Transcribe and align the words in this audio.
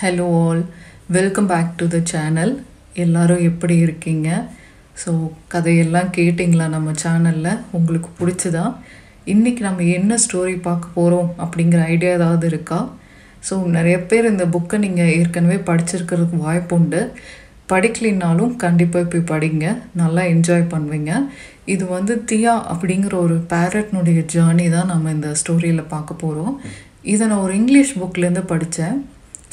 Hello 0.00 0.24
all 0.46 0.62
welcome 1.16 1.46
back 1.50 1.68
to 1.80 1.84
the 1.92 1.98
channel 2.10 2.50
எல்லாரும் 3.02 3.44
எப்படி 3.50 3.76
இருக்கீங்க? 3.84 4.28
ஸோ 5.02 5.10
கதையெல்லாம் 5.52 6.10
கேட்டிங்களா 6.16 6.66
நம்ம 6.74 6.90
சேனலில் 7.02 7.62
உங்களுக்கு 7.76 8.10
பிடிச்சதா? 8.18 8.64
இன்றைக்கி 9.34 9.62
நம்ம 9.68 9.86
என்ன 9.98 10.18
ஸ்டோரி 10.24 10.56
பார்க்க 10.68 10.92
போகிறோம் 10.98 11.30
அப்படிங்கிற 11.44 11.80
ஐடியா 11.94 12.12
ஏதாவது 12.18 12.46
இருக்கா? 12.52 12.80
ஸோ 13.48 13.56
நிறைய 13.76 13.96
பேர் 14.10 14.30
இந்த 14.32 14.46
புக்கை 14.56 14.82
நீங்கள் 14.84 15.14
ஏற்கனவே 15.16 15.58
படிச்சிருக்கிறதுக்கு 15.70 16.42
வாய்ப்பு 16.46 16.76
உண்டு. 16.80 17.02
படிக்கலினாலும் 17.72 18.54
கண்டிப்பாக 18.66 19.10
போய் 19.14 19.28
படிங்க. 19.32 19.66
நல்லா 20.02 20.24
என்ஜாய் 20.34 20.70
பண்ணுவீங்க. 20.76 21.12
இது 21.74 21.84
வந்து 21.96 22.16
தியா 22.32 22.56
அப்படிங்கிற 22.74 23.14
ஒரு 23.26 23.38
பேரட்னுடைய 23.54 24.20
ஜேர்னி 24.34 24.68
தான் 24.78 24.90
நம்ம 24.94 25.10
இந்த 25.18 25.30
ஸ்டோரியில் 25.42 25.90
பார்க்க 25.96 26.22
போகிறோம் 26.24 26.54
இதை 27.14 27.24
நான் 27.30 27.44
ஒரு 27.48 27.54
இங்கிலீஷ் 27.62 27.98
புக்லேருந்து 28.00 28.46
படித்தேன் 28.54 28.96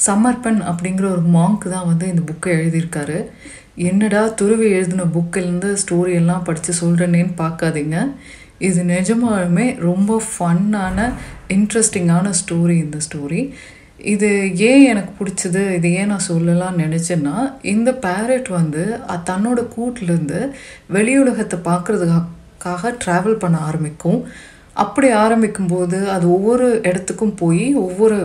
சம்மர்பன் 0.06 0.60
அப்படிங்கிற 0.70 1.06
ஒரு 1.16 1.24
மாங்க் 1.36 1.66
தான் 1.74 1.88
வந்து 1.90 2.06
இந்த 2.12 2.22
புக்கை 2.30 2.50
எழுதியிருக்காரு. 2.60 3.18
என்னடா 3.90 4.22
துருவி 4.40 4.66
எழுதின 4.78 5.06
புக்கிலேருந்து 5.16 5.70
ஸ்டோரி 5.82 6.12
எல்லாம் 6.22 6.46
படித்து 6.48 6.72
சொல்கிறேனேன்னு 6.82 7.34
பார்க்காதீங்க. 7.44 7.98
இது 8.68 8.80
நிஜமாலுமே 8.94 9.66
ரொம்ப 9.88 10.20
ஃபன்னான 10.32 11.06
இன்ட்ரெஸ்டிங்கான 11.56 12.26
ஸ்டோரி 12.40 12.76
இந்த 12.84 12.98
ஸ்டோரி 13.06 13.40
இது 14.12 14.28
ஏன் 14.68 14.84
எனக்கு 14.92 15.12
பிடிச்சது? 15.18 15.60
இது 15.76 15.88
ஏன் 15.98 16.10
நான் 16.12 16.28
சொல்லலாம்னு 16.30 16.84
நினச்சேன்னா 16.84 17.36
இந்த 17.72 17.90
பேரட் 18.06 18.48
வந்து 18.58 18.82
தன்னோட 19.30 19.60
கூட்டிலேருந்து 19.74 20.40
வெளியுலகத்தை 20.96 21.58
பார்க்குறதுக்காக 21.68 22.92
ட்ராவல் 23.04 23.40
பண்ண 23.44 23.56
ஆரம்பிக்கும். 23.68 24.20
அப்படி 24.82 25.08
ஆரம்பிக்கும்போது 25.24 25.98
அது 26.14 26.24
ஒவ்வொரு 26.36 26.68
இடத்துக்கும் 26.88 27.36
போய் 27.42 27.66
ஒவ்வொரு 27.86 28.16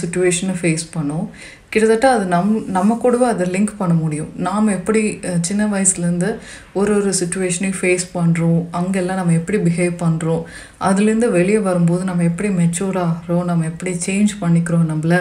சுச்சுவேஷனை 0.00 0.54
ஃபேஸ் 0.60 0.84
பண்ணும். 0.96 1.26
கிட்டத்தட்ட 1.72 2.06
அது 2.16 2.24
நம் 2.32 2.52
நம்ம 2.76 2.94
கூடவே 3.02 3.26
அதை 3.32 3.44
லிங்க் 3.54 3.72
பண்ண 3.80 3.94
முடியும். 3.94 4.30
நாம் 4.46 4.74
எப்படி 4.76 5.02
சின்ன 5.48 5.66
வயசுலேருந்து 5.74 6.30
ஒரு 6.78 6.92
ஒரு 7.00 7.10
சுச்சுவேஷனையும் 7.20 7.78
ஃபேஸ் 7.80 8.06
பண்ணுறோம் 8.16 8.60
அங்கெல்லாம் 8.78 9.20
நம்ம 9.20 9.36
எப்படி 9.40 9.58
பிஹேவ் 9.66 9.94
பண்ணுறோம் 10.04 10.42
அதுலேருந்து 10.88 11.28
வெளியே 11.38 11.60
வரும்போது 11.68 12.04
நம்ம 12.10 12.24
எப்படி 12.30 12.50
மெச்சூர் 12.60 12.98
ஆகிறோம் 13.06 13.44
நம்ம 13.50 13.68
எப்படி 13.72 13.92
சேஞ்ச் 14.06 14.34
பண்ணிக்கிறோம் 14.42 14.90
நம்மளை 14.92 15.20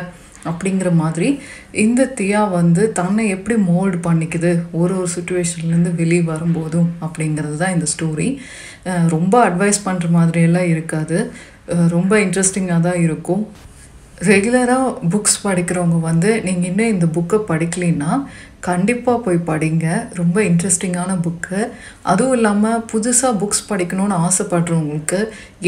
அப்படிங்கிற 0.49 0.89
மாதிரி 1.01 1.29
இந்த 1.85 2.01
தியா 2.19 2.41
வந்து 2.49 2.83
தன்னை 2.99 3.23
எப்படி 3.35 3.55
மோல்டு 3.69 3.97
பண்ணிக்குது? 4.07 4.51
ஒரு 4.71 4.93
ஒரு 4.99 5.09
சுச்சுவேஷன்லேருந்து 5.15 5.93
வெளியே 6.01 6.23
வரும்போதும் 6.33 6.89
அப்படிங்கிறது 7.05 7.57
தான் 7.63 7.75
இந்த 7.77 7.87
ஸ்டோரி 7.93 8.27
ரொம்ப 9.15 9.35
அட்வைஸ் 9.49 9.79
பண்ணுற 9.87 10.09
மாதிரியெல்லாம் 10.17 10.69
இருக்காது. 10.73 11.17
ரொம்ப 11.95 12.13
இன்ட்ரெஸ்டிங்காக 12.25 12.85
தான் 12.87 13.01
இருக்கும். 13.07 13.43
ரெகுலராக 14.29 14.93
புக்ஸ் 15.11 15.37
படிக்கிறவங்க 15.43 15.97
வந்து 16.09 16.29
நீங்கள் 16.47 16.69
இன்னும் 16.69 16.93
இந்த 16.93 17.07
புக்கை 17.17 17.37
படிக்கலைன்னா 17.51 18.11
கண்டிப்பாக 18.67 19.19
போய் 19.25 19.37
படிங்க. 19.49 19.85
ரொம்ப 20.19 20.37
இன்ட்ரெஸ்டிங்கான 20.47 21.11
புக்கு 21.25 21.59
அதுவும் 22.11 22.33
இல்லாமல் 22.37 22.81
புதுசாக 22.91 23.37
புக்ஸ் 23.41 23.61
படிக்கணும்னு 23.69 24.15
ஆசைப்படுறவங்களுக்கு 24.27 25.19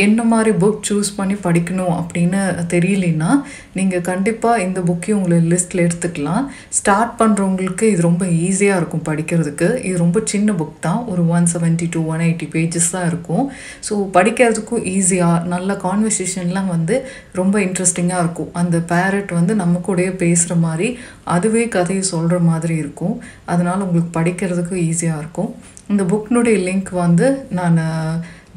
என்ன 0.06 0.24
மாதிரி 0.32 0.52
புக் 0.64 0.82
சூஸ் 0.90 1.12
பண்ணி 1.18 1.36
படிக்கணும் 1.46 1.94
அப்படின்னு 2.00 2.42
தெரியலனா 2.74 3.32
நீங்கள் 3.78 4.06
கண்டிப்பாக 4.10 4.64
இந்த 4.66 4.80
புக்கையும் 4.90 5.20
உங்களை 5.20 5.38
லிஸ்ட்டில் 5.54 5.84
எடுத்துக்கலாம். 5.86 6.44
ஸ்டார்ட் 6.80 7.14
பண்ணுறவங்களுக்கு 7.22 7.88
இது 7.94 8.02
ரொம்ப 8.10 8.26
ஈஸியாக 8.48 8.80
இருக்கும் 8.82 9.06
படிக்கிறதுக்கு. 9.10 9.70
இது 9.88 9.96
ரொம்ப 10.04 10.22
சின்ன 10.34 10.52
புக் 10.62 10.76
தான். 10.88 11.02
ஒரு 11.14 11.24
one 11.36 11.48
seventy 11.54 11.88
to 11.96 12.04
one 12.14 12.26
eighty 12.28 12.50
pages 12.58 12.92
தான் 12.96 13.08
இருக்கும். 13.12 13.46
ஸோ 13.90 13.94
படிக்கிறதுக்கும் 14.18 14.86
ஈஸியாக 14.96 15.48
நல்ல 15.56 15.80
கான்வர்சேஷன்லாம் 15.86 16.70
வந்து 16.76 16.98
ரொம்ப 17.42 17.56
இன்ட்ரெஸ்டிங்காக 17.68 18.24
இருக்கும். 18.26 18.52
அந்த 18.64 18.78
பேரட் 18.94 19.34
வந்து 19.40 19.56
நம்ம 19.64 19.84
கூடயே 19.90 20.14
பேசுகிற 20.26 20.56
மாதிரி 20.68 20.90
அதுவே 21.36 21.66
கதையை 21.78 22.06
சொல்கிற 22.14 22.38
மாதிரி 22.52 22.78
இருக்கும். 22.84 23.16
அதனால் 23.54 23.86
உங்களுக்கு 23.88 24.12
படிக்கிறதுக்கு 24.20 24.76
ஈஸியாக 24.90 25.22
இருக்கும். 25.24 25.50
இந்த 25.94 26.04
புக்னுடைய 26.12 26.58
லிங்க் 26.68 26.94
வந்து 27.06 27.28
நான் 27.60 27.80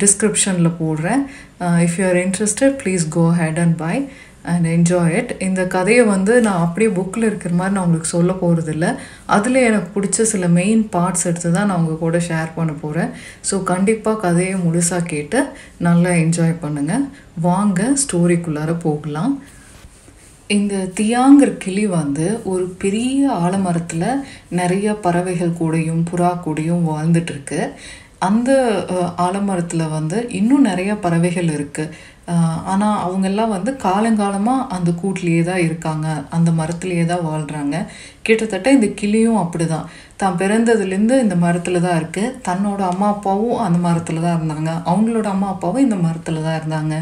டிஸ்கிரிப்ஷனில் 0.02 0.78
போடுறேன். 0.82 1.22
If 1.86 1.96
you 2.00 2.04
are 2.10 2.20
interested 2.26 2.78
please 2.82 3.06
go 3.16 3.26
ahead 3.40 3.60
and 3.64 3.76
buy 3.82 3.96
and 4.52 4.66
enjoy 4.74 5.12
it 5.18 5.30
இந்த 5.46 5.62
கதையை 5.74 6.02
வந்து 6.14 6.32
நான் 6.46 6.62
அப்படியே 6.64 6.88
புக்கில் 6.96 7.26
இருக்கிற 7.28 7.52
மாதிரி 7.58 7.74
நான் 7.74 7.84
உங்களுக்கு 7.86 8.10
சொல்ல 8.16 8.32
போகிறதில்ல 8.40 8.86
அதில் 9.36 9.58
எனக்கு 9.68 9.88
பிடிச்ச 9.94 10.26
சில 10.32 10.48
மெயின் 10.58 10.82
பார்ட்ஸ் 10.94 11.26
எடுத்து 11.30 11.50
தான் 11.54 11.68
நான் 11.70 11.80
உங்கள் 11.82 12.02
கூட 12.02 12.18
ஷேர் 12.28 12.50
பண்ண 12.56 12.72
போகிறேன் 12.82 13.10
ஸோ 13.50 13.54
கண்டிப்பாக 13.72 14.22
கதையை 14.26 14.56
முழுசாக 14.64 15.08
கேட்டு 15.12 15.40
நல்லா 15.86 16.12
என்ஜாய் 16.24 16.54
பண்ணுங்கள் 16.64 17.06
வாங்க 17.48 17.88
ஸ்டோரிக்குள்ளார 18.02 18.74
போகலாம். 18.86 19.34
இந்த 20.53 20.75
தியாங்கிற 20.99 21.50
கிளி 21.62 21.84
வந்து 21.99 22.25
ஒரு 22.53 22.65
பெரிய 22.82 23.28
ஆலமரத்தில் 23.44 24.21
நிறைய 24.59 24.88
பறவைகள் 25.05 25.55
கூடயும் 25.60 26.03
புறா 26.10 26.31
கூடயும் 26.47 26.82
வாழ்ந்துட்டுருக்கு. 26.91 27.60
அந்த 28.28 28.50
ஆலமரத்தில் 29.27 29.93
வந்து 29.94 30.19
இன்னும் 30.38 30.66
நிறைய 30.71 30.93
பறவைகள் 31.05 31.49
இருக்குது 31.56 31.94
ஆனால் 32.72 33.00
அவங்கெல்லாம் 33.06 33.55
வந்து 33.55 33.71
காலங்காலமாக 33.87 34.69
அந்த 34.77 34.91
கூட்டிலேயே 35.00 35.43
தான் 35.49 35.65
இருக்காங்க. 35.69 36.06
அந்த 36.37 36.50
மரத்துலேயே 36.61 37.05
தான் 37.12 37.26
வாழ்கிறாங்க 37.31 37.78
கிட்டத்தட்ட 38.26 38.69
இந்த 38.76 38.88
கிளியும் 39.00 39.43
அப்படிதான். 39.43 39.88
தான் 39.88 39.88
தான் 40.20 40.36
பிறந்ததுலேருந்து 40.41 41.16
இந்த 41.22 41.36
மரத்தில் 41.44 41.78
தான் 41.84 41.98
இருக்குது 42.00 42.34
தன்னோட 42.48 42.80
அம்மா 42.91 43.06
அப்பாவும் 43.14 43.62
அந்த 43.64 43.78
மரத்தில் 43.86 44.20
தான் 44.25 44.36
இருந்தாங்க. 44.38 44.70
அவங்களோட 44.91 45.26
அம்மா 45.32 45.48
அப்பாவும் 45.54 45.84
இந்த 45.86 45.97
மரத்தில் 46.04 46.38
தான் 46.47 46.58
இருந்தாங்க. 46.60 46.94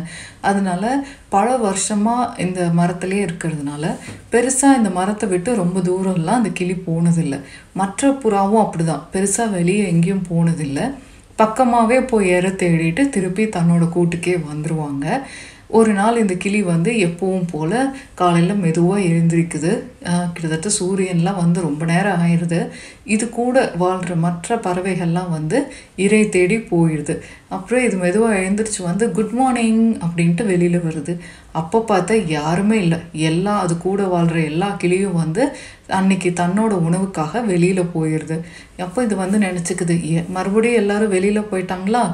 அதனால 0.50 0.92
பல 1.34 1.56
வருஷமாக 1.66 2.30
இந்த 2.44 2.60
மரத்துலேயே 2.80 3.22
இருக்கிறதுனால 3.28 3.92
பெருசாக 4.34 4.78
இந்த 4.80 4.92
மரத்தை 4.98 5.28
விட்டு 5.34 5.60
ரொம்ப 5.62 5.80
தூரம்லாம் 5.88 6.40
அந்த 6.40 6.52
கிளி 6.60 6.76
போனதில்லை. 6.88 7.40
மற்ற 7.82 8.12
புறாவும் 8.24 8.64
அப்படிதான். 8.64 9.06
பெருசாக 9.14 9.54
வெளியே 9.58 9.84
எங்கேயும் 9.92 10.28
போனதில்லை. 10.32 10.86
பக்கமாகவே 11.40 11.98
போய் 12.10 12.30
ஏற 12.36 12.46
தேடிட்டு 12.62 13.02
திருப்பி 13.14 13.44
தன்னோட 13.56 13.84
கூட்டுக்கே 13.94 14.34
வந்துருவாங்க. 14.50 15.06
ஒரு 15.78 15.92
நாள் 15.98 16.20
இந்த 16.22 16.34
கிளி 16.42 16.58
வந்து 16.70 16.90
எப்பவும் 17.06 17.46
போல் 17.52 17.76
காலையில் 18.20 18.62
மெதுவாக 18.64 19.06
எழுந்திருக்குது. 19.10 19.70
கிட்டத்தட்ட 20.32 20.70
சூரியன்லாம் 20.78 21.38
வந்து 21.42 21.58
ரொம்ப 21.66 21.82
நேரம் 21.90 22.20
ஆயிடுது 22.24 22.58
இது 23.14 23.24
கூட 23.36 23.56
வாழ்கிற 23.82 24.14
மற்ற 24.24 24.56
பறவைகள்லாம் 24.66 25.30
வந்து 25.36 25.58
இறை 26.04 26.20
தேடி 26.34 26.56
போயிடுது 26.72 27.14
அப்புறம் 27.56 27.84
இது 27.86 27.96
மெதுவாக 28.04 28.40
எழுந்திரிச்சு 28.40 28.80
வந்து 28.88 29.04
குட் 29.16 29.34
மார்னிங் 29.38 29.82
அப்படின்ட்டு 30.04 30.44
வெளியில் 30.50 30.84
வருது. 30.88 31.14
அப்போ 31.60 31.78
பார்த்தா 31.90 32.14
யாருமே 32.36 32.76
இல்லை. 32.84 32.98
எல்லா 33.30 33.54
அது 33.64 33.74
கூட 33.86 34.02
வாழ்கிற 34.14 34.38
எல்லா 34.50 34.68
கிளியும் 34.82 35.18
வந்து 35.22 35.42
அன்னைக்கு 35.98 36.30
தன்னோட 36.42 36.74
உணவுக்காக 36.88 37.42
வெளியில் 37.50 37.92
போயிடுது 37.96 38.36
அப்போ 38.86 39.00
இது 39.06 39.14
வந்து 39.24 39.38
நினச்சிக்குது 39.46 39.96
மறுபடியும் 40.36 40.80
எல்லாரும் 40.82 41.14
வெளியில் 41.16 41.50
போயிட்டாங்களா? 41.50 42.04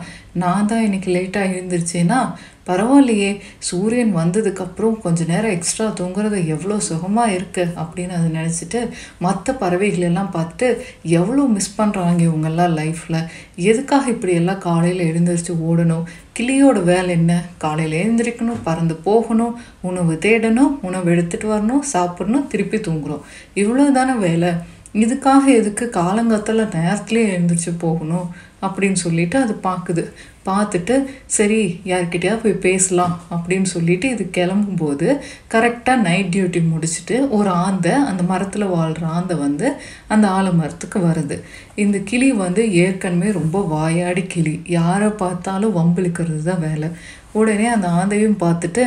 நான் 0.42 0.68
தான் 0.70 0.84
இன்னைக்கு 0.86 1.10
லேட்டாக 1.16 1.52
எழுந்திரிச்சேன்னா 1.52 2.20
பரவாயில்லையே 2.68 3.30
சூரியன் 3.58 4.12
வந்ததுக்கப்புறம் 4.16 4.96
கொஞ்ச 5.00 5.24
நேரம் 5.24 5.56
எக்ஸ்ட்ரா 5.56 5.86
தூங்குறது 6.00 6.38
எவ்வளோ 6.46 6.78
சுகமாக 6.80 7.32
இருக்கு 7.32 7.64
அப்படின்னு 7.82 8.14
அதை 8.18 8.28
நினச்சிட்டு 8.30 8.80
மற்ற 9.18 9.52
பறவைகள் 9.52 10.06
எல்லாம் 10.10 10.32
பார்த்துட்டு 10.34 10.68
எவ்வளோ 11.02 11.44
மிஸ் 11.56 11.74
பண்ணுறாங்க 11.80 12.20
இவங்கெல்லாம் 12.28 12.74
லைஃப்பில் 12.80 13.20
எதுக்காக 13.54 14.10
இப்படி 14.10 14.32
எல்லாம் 14.32 14.58
காலையில் 14.58 15.06
எழுந்திரிச்சு 15.10 15.54
ஓடணும்? 15.68 16.04
கிளியோட 16.38 16.78
வேலை 16.84 17.10
என்ன? 17.10 17.32
காலையில் 17.58 17.96
எழுந்திரிக்கணும் 18.02 18.64
பறந்து 18.64 18.94
போகணும் 19.08 19.54
உணவு 19.80 20.12
தேடணும் 20.26 20.74
உணவு 20.82 21.08
எடுத்துகிட்டு 21.14 21.48
வரணும் 21.54 21.86
சாப்பிடணும் 21.94 22.46
திருப்பி 22.46 22.78
தூங்குறோம். 22.78 23.24
இவ்வளோ 23.54 23.86
தானே 23.92 24.12
வேலை. 24.26 24.50
இதுக்காக 24.94 25.44
எதுக்கு 25.54 25.84
காலங்காத்தால 25.94 26.62
நேரத்துலேயே 26.76 27.32
எழுந்திரிச்சு 27.34 27.72
போகணும் 27.78 28.28
அப்படின்னு 28.62 28.98
சொல்லிட்டு 29.02 29.36
அது 29.42 29.54
பார்க்குது. 29.62 30.04
பார்த்துட்டு 30.48 30.94
சரி 31.26 31.80
யார்கிட்டயா 31.84 32.34
போய் 32.42 32.62
பேசலாம்? 32.66 33.14
அப்படின்னு 33.30 33.68
சொல்லிட்டு 33.74 34.08
இது 34.08 34.24
கிளம்பும்போது 34.32 35.08
கரெக்டாக 35.50 35.96
நைட் 35.96 36.34
டியூட்டி 36.34 36.62
முடிச்சுட்டு 36.72 37.16
ஒரு 37.28 37.48
ஆந்தை 37.48 37.92
அந்த 37.92 38.22
மரத்தில் 38.22 38.64
வாழ்கிற 38.64 39.06
ஆந்தை 39.06 39.36
வந்து 39.36 39.68
அந்த 40.08 40.28
ஆலமரத்துக்கு 40.28 40.98
வருது. 40.98 41.36
இந்த 41.74 41.98
கிளி 42.04 42.32
வந்து 42.32 42.62
ஏற்கனவே 42.74 43.32
ரொம்ப 43.32 43.60
வாயாடி 43.66 44.22
கிளி. 44.22 44.54
யாரை 44.64 45.08
பார்த்தாலும் 45.08 45.76
வம்பிழுக்கிறது 45.76 46.42
தான் 46.42 46.60
வேலை. 46.60 46.88
உடனே 47.32 47.66
அந்த 47.66 47.88
ஆந்தையும் 47.88 48.40
பார்த்துட்டு 48.40 48.82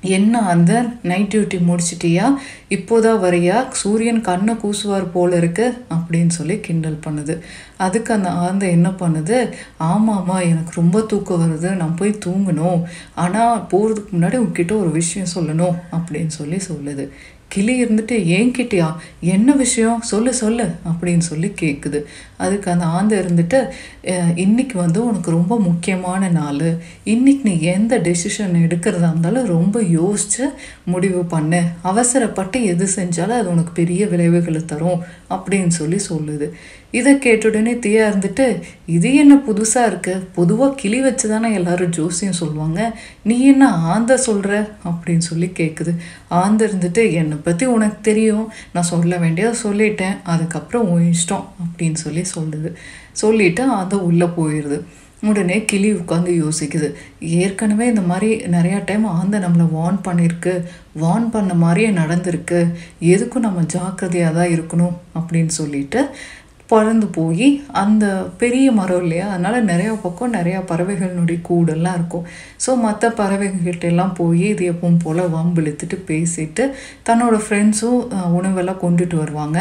என்ன 0.00 0.38
அந்த 0.38 0.86
நைட் 1.02 1.34
டியூட்டி 1.34 1.58
முடிச்சிட்டியா? 1.58 2.34
இப்போதான் 2.70 3.18
வரையா? 3.18 3.68
சூரியன் 3.70 4.20
கண்ணை 4.20 4.54
கூசுவார் 4.54 5.10
போல 5.12 5.36
இருக்கு 5.36 5.84
அப்படின்னு 5.90 6.28
சொல்லி 6.28 6.60
கிண்டல் 6.60 6.98
பண்ணுது. 7.06 7.38
அதுக்கு 7.76 8.14
அந்த 8.14 8.30
ஆந்தை 8.30 8.70
என்ன 8.70 8.88
பண்ணுது? 8.88 9.52
ஆமாம்மா 9.80 10.42
எனக்கு 10.42 10.70
ரொம்ப 10.74 11.00
தூக்கம் 11.00 11.40
வருது. 11.42 11.76
நான் 11.76 11.94
போய் 11.94 12.18
தூங்கணும். 12.24 12.82
ஆனால் 13.14 13.66
போகிறதுக்கு 13.70 14.14
முன்னாடி 14.14 14.36
உங்ககிட்ட 14.36 14.74
ஒரு 14.74 14.90
விஷயம் 14.90 15.28
சொல்லணும் 15.34 15.74
அப்படின்னு 15.92 16.26
சொல்லி 16.26 16.56
சொல்லுது. 16.56 17.08
கிளி 17.48 17.74
இருந்துட்டு 17.84 18.16
ஏன்கிட்டயா 18.36 18.88
என்ன 19.20 19.54
விஷயம்? 19.62 20.00
சொல்லு 20.10 20.32
சொல்லு 20.40 20.66
அப்படின்னு 20.90 21.24
சொல்லி 21.28 21.48
கேட்குது 21.60 22.00
அதுக்கு 22.36 22.68
அந்த 22.70 22.84
ஆந்தை 22.96 23.14
இருந்துட்டு 23.18 23.60
இன்னைக்கு 24.44 24.76
வந்து 24.78 24.98
உனக்கு 25.08 25.30
ரொம்ப 25.30 25.54
முக்கியமான 25.68 26.28
நாள். 26.28 26.66
இன்னைக்கு 27.14 27.44
நீ 27.48 27.54
எந்த 27.74 27.98
டெசிஷன் 27.98 28.54
எடுக்கிறதா 28.64 29.08
இருந்தாலும் 29.10 29.52
ரொம்ப 29.56 29.80
யோசிச்சு 29.98 30.44
முடிவு 30.92 31.22
பண்ணு. 31.34 31.62
அவசரப்பட்டு 31.90 32.58
எது 32.72 32.88
செஞ்சாலும் 32.96 33.38
அது 33.40 33.54
உனக்கு 33.54 33.72
பெரிய 33.72 34.02
விளைவுகளை 34.06 34.62
தரும் 34.64 35.02
அப்படின்னு 35.36 35.72
சொல்லி 35.80 36.00
சொல்லுது. 36.10 36.48
இதை 36.90 37.18
கேட்ட 37.18 37.48
உடனே 37.48 37.72
தீயா 37.74 38.02
இருந்துட்டு 38.10 38.44
இது 38.86 39.14
என்ன 39.14 39.34
புதுசாக 39.48 39.86
இருக்கு? 39.86 40.26
பொதுவாக 40.34 40.74
கிளி 40.74 41.00
வச்சு 41.00 41.28
தானே 41.28 41.48
எல்லாரும் 41.54 41.90
ஜோசியம் 41.90 42.38
சொல்லுவாங்க. 42.38 42.98
நீ 43.22 43.46
என்ன 43.46 43.68
ஆந்த 43.68 44.16
சொல்கிற 44.16 44.70
அப்படின்னு 44.90 45.24
சொல்லி 45.30 45.48
கேட்குது 45.58 45.92
ஆந்த 46.28 46.66
இருந்துட்டு 46.66 47.12
என்னை 47.12 47.36
பற்றி 47.44 47.66
உனக்கு 47.66 47.98
தெரியும். 48.00 48.46
நான் 48.72 48.88
சொல்ல 48.92 49.16
வேண்டியதை 49.16 49.54
சொல்லிட்டேன். 49.62 50.16
அதுக்கப்புறம் 50.22 50.88
உன் 50.88 51.12
இஷ்டம் 51.14 51.44
அப்படின்னு 51.64 52.00
சொல்லி 52.04 52.24
சொல்லுது. 52.36 52.72
சொல்லிட்டு 53.12 53.62
அதை 53.80 53.98
உள்ளே 53.98 54.26
போயிடுது 54.38 54.78
உடனே 55.28 55.64
கிளி 55.64 55.92
உட்காந்து 55.92 56.32
யோசிக்குது. 56.42 56.88
ஏற்கனவே 57.20 57.86
இந்த 57.86 58.00
மாதிரி 58.00 58.28
நிறையா 58.56 58.80
டைம் 58.84 59.04
ஆந்த 59.04 59.38
நம்மளை 59.38 59.68
வார்ன் 59.78 60.02
பண்ணியிருக்கு 60.08 60.52
வார்ன் 61.00 61.30
பண்ண 61.30 61.54
மாதிரியே 61.54 61.90
நடந்திருக்கு. 61.90 62.60
எதுக்கும் 63.14 63.46
நம்ம 63.48 63.62
ஜாக்கிரதையாக 63.76 64.36
தான் 64.38 64.52
இருக்கணும் 64.56 64.94
அப்படின்னு 65.20 65.54
சொல்லிட்டு 65.60 66.02
பறந்து 66.68 67.06
போய் 67.16 67.46
அந்த 67.82 68.04
பெரிய 68.40 68.72
மரம் 68.78 69.02
இல்லையா? 69.02 69.26
அதனால் 69.34 69.66
நிறையா 69.70 69.92
பக்கம் 70.02 70.34
நிறையா 70.38 70.58
பறவைகளினுடைய 70.70 71.38
கூடெல்லாம் 71.48 71.96
இருக்கும். 71.98 72.26
ஸோ 72.64 72.70
மற்ற 72.82 73.08
பறவைகள்கிட்ட 73.20 73.86
எல்லாம் 73.92 74.12
போய் 74.18 74.42
இது 74.48 74.64
எப்பவும் 74.72 75.00
போல் 75.04 75.22
வம்பிழுத்துட்டு 75.36 75.98
பேசிட்டு 76.10 76.64
தன்னோட 77.08 77.36
ஃப்ரெண்ட்ஸும் 77.44 78.02
உணவெல்லாம் 78.38 78.82
கொண்டுட்டு 78.84 79.16
வருவாங்க. 79.22 79.58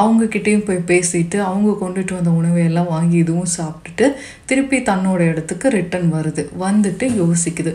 அவங்கக்கிட்டேயும் 0.00 0.66
போய் 0.70 0.82
பேசிட்டு 0.90 1.38
அவங்க 1.50 1.76
கொண்டுட்டு 1.84 2.16
வந்த 2.18 2.32
உணவையெல்லாம் 2.40 2.92
வாங்கி 2.96 3.16
இதுவும் 3.24 3.54
சாப்பிட்டுட்டு 3.58 4.08
திருப்பி 4.50 4.80
தன்னோட 4.90 5.20
இடத்துக்கு 5.32 5.68
ரிட்டர்ன் 5.78 6.10
வருது. 6.18 6.44
வந்துட்டு 6.66 7.06
யோசிக்குது. 7.22 7.74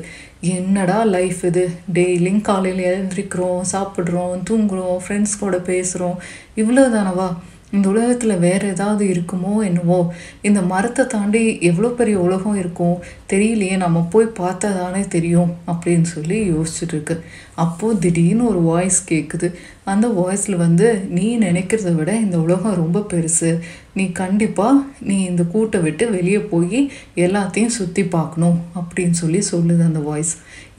என்னடா 0.57 1.00
லைஃப் 1.15 1.41
இது? 1.50 1.65
டெய்லியும் 1.97 2.45
காலையில் 2.50 2.83
எழுந்திரிக்கிறோம் 2.91 3.63
சாப்பிட்றோம் 3.74 4.45
தூங்குறோம் 4.50 5.01
ஃப்ரெண்ட்ஸ் 5.06 5.39
கூட 5.44 5.57
பேசுகிறோம் 5.71 6.18
இவ்வளோ 6.62 6.85
தானவா 6.97 7.30
இந்த 7.75 7.85
உலகத்தில் 7.91 8.41
வேறு 8.43 8.65
ஏதாவது 8.73 9.03
இருக்குமோ 9.13 9.53
என்னவோ 9.67 9.99
இந்த 10.47 10.59
மரத்தை 10.71 11.03
தாண்டி 11.13 11.41
எவ்வளோ 11.69 11.89
பெரிய 11.99 12.17
உலகம் 12.25 12.57
இருக்கும் 12.61 12.97
தெரியலையே 13.31 13.77
நம்ம 13.83 14.01
போய் 14.13 14.25
பார்த்தா 14.39 14.69
தானே 14.81 15.01
தெரியும் 15.15 15.51
அப்படின்னு 15.71 16.07
சொல்லி 16.15 16.37
யோசிச்சுட்டு 16.51 16.93
இருக்கு. 16.95 17.15
அப்போது 17.63 17.99
திடீர்னு 18.03 18.43
ஒரு 18.49 18.61
வாய்ஸ் 18.67 18.99
கேட்குது 19.11 19.47
அந்த 19.91 20.07
வாய்ஸில் 20.19 20.61
வந்து 20.65 20.87
நீ 21.15 21.25
நினைக்கிறத 21.37 21.93
விட 21.95 22.11
இந்த 22.25 22.37
உலகம் 22.45 22.79
ரொம்ப 22.81 22.99
பெருசு. 23.13 23.51
நீ 23.97 24.05
கண்டிப்பாக 24.21 24.83
நீ 25.09 25.17
இந்த 25.31 25.43
கூட்டை 25.53 25.81
விட்டு 25.85 26.05
வெளியே 26.17 26.41
போய் 26.51 26.79
எல்லாத்தையும் 27.25 27.75
சுற்றி 27.79 28.05
பார்க்கணும் 28.17 28.59
அப்படின்னு 28.81 29.17
சொல்லி 29.21 29.41
சொல்லுது 29.51 29.83
அந்த 29.89 30.03
வாய்ஸ் 30.09 30.35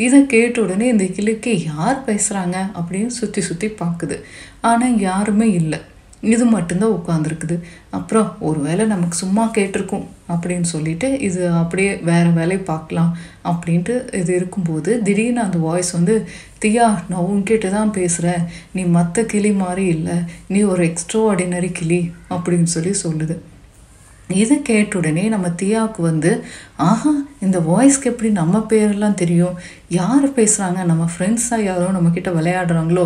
இதை 0.07 0.21
கேட்ட 0.35 0.63
உடனே 0.67 0.87
இந்த 0.95 1.09
கிளிக்கு 1.19 1.55
யார் 1.71 1.99
பேசுகிறாங்க 2.07 2.57
அப்படின்னு 2.79 3.13
சுற்றி 3.21 3.43
சுற்றி 3.49 3.71
பார்க்குது. 3.83 4.19
ஆனால் 4.71 4.97
யாருமே 5.09 5.49
இல்லை. 5.63 5.81
இது 6.33 6.45
மட்டும்தான் 6.45 6.97
உட்காந்துருக்குது 6.99 7.57
அப்புறம் 7.91 8.29
ஒரு 8.41 8.61
வேலை 8.61 8.85
நமக்கு 8.87 9.17
சும்மா 9.17 9.45
கேட்டிருக்கோம் 9.55 10.05
அப்படின்னு 10.29 10.69
சொல்லிட்டு 10.73 11.09
இது 11.21 11.41
அப்படியே 11.53 11.97
வேறு 11.97 12.31
வேலையை 12.31 12.65
பார்க்கலாம் 12.65 13.11
அப்படின்ட்டு 13.45 14.17
இது 14.17 14.35
இருக்கும்போது 14.35 15.03
திடீர்னு 15.03 15.41
அந்த 15.41 15.59
வாய்ஸ் 15.59 15.93
வந்து 15.93 16.17
தியா 16.65 16.87
நான் 17.09 17.27
உன்கிட்ட 17.31 17.71
தான் 17.71 17.91
பேசுகிறேன் 17.91 18.45
நீ 18.73 18.85
மற்ற 18.99 19.25
கிளி 19.25 19.53
மாதிரி 19.53 19.87
இல்லை. 19.87 20.19
நீ 20.49 20.63
ஒரு 20.63 20.85
எக்ஸ்ட்ரா 20.85 21.23
ஆர்டினரி 21.31 21.73
கிளி 21.73 22.01
அப்படின்னு 22.31 22.71
சொல்லி 22.77 22.95
சொல்லுது. 23.03 23.37
இதை 24.29 24.63
கேட்ட 24.63 24.99
உடனே 24.99 25.29
நம்ம 25.29 25.47
தியாவுக்கு 25.63 26.01
வந்து 26.01 26.31
ஆஹா 26.77 27.11
இந்த 27.41 27.59
வாய்ஸ்க்கு 27.59 28.11
எப்படி 28.13 28.31
நம்ம 28.31 28.59
பேரெல்லாம் 28.69 29.15
தெரியும்? 29.15 29.57
யார் 29.89 30.27
பேசுகிறாங்க 30.29 30.85
நம்ம 30.85 31.09
ஃப்ரெண்ட்ஸாக 31.13 31.63
யாரோ 31.63 31.89
நம்மக்கிட்ட 31.91 32.31
விளையாடுறாங்களோ? 32.39 33.05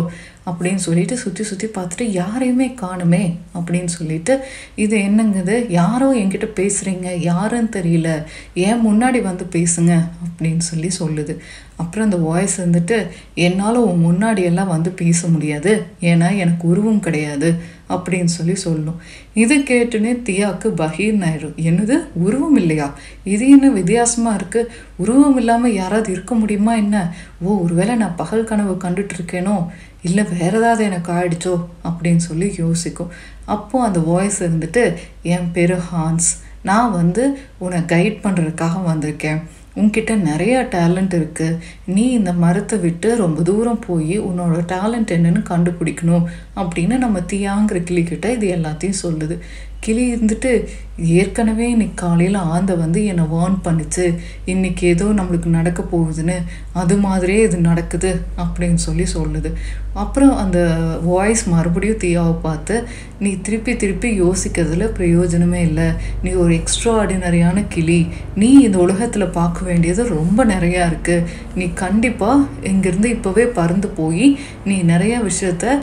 அப்படின்னு 0.49 0.75
சொல்லிட்டு 0.75 1.17
சுற்றி 1.17 1.43
சுற்றி 1.43 1.67
பார்த்துட்டு 1.67 2.07
யாரையுமே 2.07 2.75
காணுமே 2.81 3.35
அப்படின்னு 3.55 3.85
சொல்லிட்டு 3.85 4.39
இது 4.75 4.97
என்னங்குது? 4.97 5.65
யாரோ 5.69 6.13
என்கிட்ட 6.13 6.47
பேசுகிறீங்க 6.55 7.19
யாருன்னு 7.19 7.69
தெரியல. 7.71 8.23
ஏன் 8.53 8.87
முன்னாடி 8.87 9.21
வந்து 9.21 9.45
பேசுங்க? 9.51 10.03
அப்படின்னு 10.25 10.57
சொல்லி 10.57 10.89
சொல்லுது. 10.99 11.37
அப்புறம் 11.75 12.03
அந்த 12.03 12.17
வாய்ஸ் 12.17 12.61
வந்துட்டு 12.61 13.07
என்னால் 13.33 13.75
உன் 13.75 14.05
முன்னாடியெல்லாம் 14.05 14.67
வந்து 14.67 14.89
பேச 14.91 15.27
முடியாது. 15.27 15.83
ஏன்னா 16.01 16.37
எனக்கு 16.37 16.67
உருவம் 16.67 16.99
கிடையாது. 16.99 17.53
அப்படின்னு 17.89 18.25
சொல்லி 18.25 18.55
சொல்லும். 18.55 19.01
இது 19.33 19.57
கேட்டுனே 19.57 20.21
தியாக்கு 20.21 20.67
பகீர்னு 20.77 21.25
ஆயிடும் 21.25 21.55
என்னது? 21.61 21.97
உருவம் 22.13 22.55
இல்லையா? 22.55 22.93
இது 23.23 23.49
என்ன 23.49 23.69
வித்தியாசமாக 23.69 24.45
இருக்குது 24.45 24.65
உருவம் 24.95 25.37
இல்லாமல் 25.37 25.73
யாராவது 25.73 26.11
இருக்க 26.11 26.35
முடியுமா 26.35 26.75
என்ன? 26.75 27.15
ஓ 27.41 27.61
ஒருவேளை 27.63 27.95
நான் 27.95 28.15
பகல் 28.15 28.43
கனவு 28.43 28.73
கண்டுட்டு 28.73 29.09
இருக்கேனோ? 29.17 29.67
இல்லை 30.01 30.23
வேற 30.39 30.57
ஏதாவது 30.57 30.83
எனக்கு 30.83 31.11
ஆயிடுச்சோ? 31.11 31.65
அப்படின்னு 31.83 32.17
சொல்லி 32.17 32.55
யோசிக்கும். 32.57 33.11
அப்போது 33.45 33.85
அந்த 33.85 33.99
வாய்ஸ் 33.99 34.43
இருந்துட்டு 34.43 34.95
என் 35.21 35.51
பேர் 35.51 35.77
ஹான்ஸ் 35.77 36.29
நான் 36.61 36.91
வந்து 36.91 37.39
உன்னை 37.57 37.81
கைட் 37.81 38.23
பண்ணுறதுக்காக 38.23 38.75
வந்திருக்கேன். 38.87 39.41
உன்கிட்ட 39.75 40.15
நிறைய 40.15 40.67
டேலண்ட் 40.71 41.13
இருக்குது 41.15 41.57
நீ 41.85 42.11
இந்த 42.11 42.33
மரத்தை 42.33 42.79
விட்டு 42.79 43.15
ரொம்ப 43.15 43.41
தூரம் 43.41 43.83
போய் 43.87 44.19
உன்னோட 44.19 44.57
டேலண்ட் 44.73 45.11
என்னன்னு 45.17 45.41
கண்டுபிடிக்கணும் 45.49 46.25
அப்படின்னு 46.55 46.97
நம்ம 46.97 47.19
தீயாங்கிற 47.19 47.79
கிளிக்கிட்ட 47.89 48.31
இது 48.31 48.55
எல்லாத்தையும் 48.55 49.01
சொல்லுது. 49.03 49.39
கிளி 49.79 50.15
இருந்துட்டு 50.15 50.65
ஏற்கனவே 50.97 51.69
இன்னைக்கு 51.69 52.07
காலையில் 52.07 52.35
ஆந்தை 52.35 52.75
வந்து 52.75 53.05
என்னை 53.05 53.23
வார்ன் 53.23 53.57
பண்ணிச்சு. 53.63 54.17
இன்னைக்கு 54.45 54.87
ஏதோ 54.87 55.05
நம்மளுக்கு 55.05 55.45
நடக்க 55.45 55.85
போகுதுன்னு. 55.91 56.43
அது 56.73 56.97
மாதிரியே 56.97 57.41
இது 57.41 57.57
நடக்குது 57.57 58.21
அப்படின்னு 58.37 58.81
சொல்லி 58.87 59.03
சொல்லுது. 59.13 59.51
அப்புறம் 59.93 60.35
அந்த 60.37 60.59
வாய்ஸ் 61.03 61.49
மறுபடியும் 61.49 62.01
தீயாவை 62.03 62.35
பார்த்து 62.41 62.75
நீ 63.19 63.29
திருப்பி 63.45 63.75
திருப்பி 63.75 64.09
யோசிக்கிறதுல 64.21 64.85
பிரயோஜனமே 64.97 65.61
இல்லை. 65.69 65.87
நீ 66.23 66.31
ஒரு 66.31 66.53
எக்ஸ்ட்ரா 66.57 66.91
ஆர்டினரியான 66.99 67.63
கிளி. 67.69 68.07
நீ 68.35 68.49
இந்த 68.61 68.77
உலகத்தில் 68.77 69.33
பார்க்க 69.37 69.65
வேண்டியது 69.65 70.07
ரொம்ப 70.07 70.45
நிறையா 70.45 70.83
இருக்குது 70.89 71.25
நீ 71.55 71.65
கண்டிப்பாக 71.73 72.45
இங்கேருந்து 72.63 73.09
இப்போவே 73.15 73.45
பறந்து 73.45 73.87
போய் 73.87 74.37
நீ 74.63 74.81
நிறைய 74.81 75.19
விஷயத்த 75.19 75.81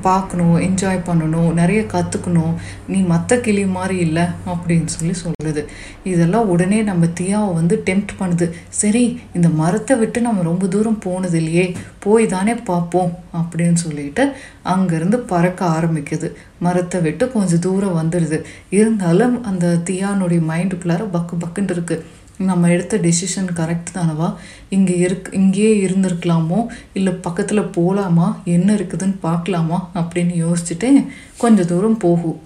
பார்க்கணும் 0.00 0.56
என்ஜாய் 0.68 1.00
பண்ணணும் 1.08 1.50
நிறைய 1.52 1.82
கற்றுக்கணும் 1.94 2.54
நீ 2.86 3.00
மற்ற 3.00 3.40
கிளி 3.40 3.64
மாதிரி 3.66 3.98
இல்லை 3.98 4.22
அப்படின்னு 4.46 4.86
சொல்லி 4.86 5.14
சொல்லுது 5.24 5.64
இதெல்லாம் 6.04 6.48
உடனே 6.48 6.82
நம்ம 6.82 7.06
தீயாவை 7.20 7.54
வந்து 7.54 7.82
டெம்ப்ட் 7.90 8.16
பண்ணுது. 8.20 8.48
சரி 8.68 9.20
இந்த 9.34 9.48
மரத்தை 9.48 9.96
விட்டு 9.96 10.20
நம்ம 10.20 10.42
ரொம்ப 10.42 10.66
தூரம் 10.66 10.98
போனது 10.98 11.38
இல்லையே. 11.42 11.76
போய் 11.98 12.26
தானே 12.26 12.54
பார்ப்போம். 12.54 13.13
அப்படின்னு 13.32 13.74
சொல்லிட்டு 13.74 14.32
அங்கேருந்து 14.64 15.16
பறக்க 15.16 15.66
ஆரம்பிக்குது. 15.66 16.32
மரத்தை 16.58 17.00
விட்டு 17.00 17.32
கொஞ்சம் 17.32 17.58
தூரம் 17.58 17.96
வந்துடுது 18.02 18.42
இருந்தாலும் 18.70 19.44
அந்த 19.44 19.80
தியானுடைய 19.84 20.40
மைண்டுக்குள்ளார 20.50 21.08
பக்கு 21.12 21.34
பக்குன்னு 21.40 21.70
இருக்கு. 21.70 22.04
நம்ம 22.38 22.68
எடுத்த 22.68 22.98
டெசிஷன் 22.98 23.50
கரெக்ட் 23.56 23.90
தானவா? 23.94 24.34
இங்கே 24.68 24.96
இருக் 24.96 25.28
இங்கேயே 25.32 25.86
இருந்திருக்கலாமோ? 25.86 26.66
இல்லை 26.92 27.12
பக்கத்தில் 27.12 27.62
போகலாமா 27.62 28.40
என்ன 28.44 28.74
இருக்குதுன்னு 28.74 29.16
பார்க்கலாமா? 29.20 29.90
அப்படின்னு 29.94 30.46
யோசிச்சுட்டு 30.46 31.06
கொஞ்சம் 31.36 31.66
தூரம் 31.66 31.96
போகும். 31.96 32.40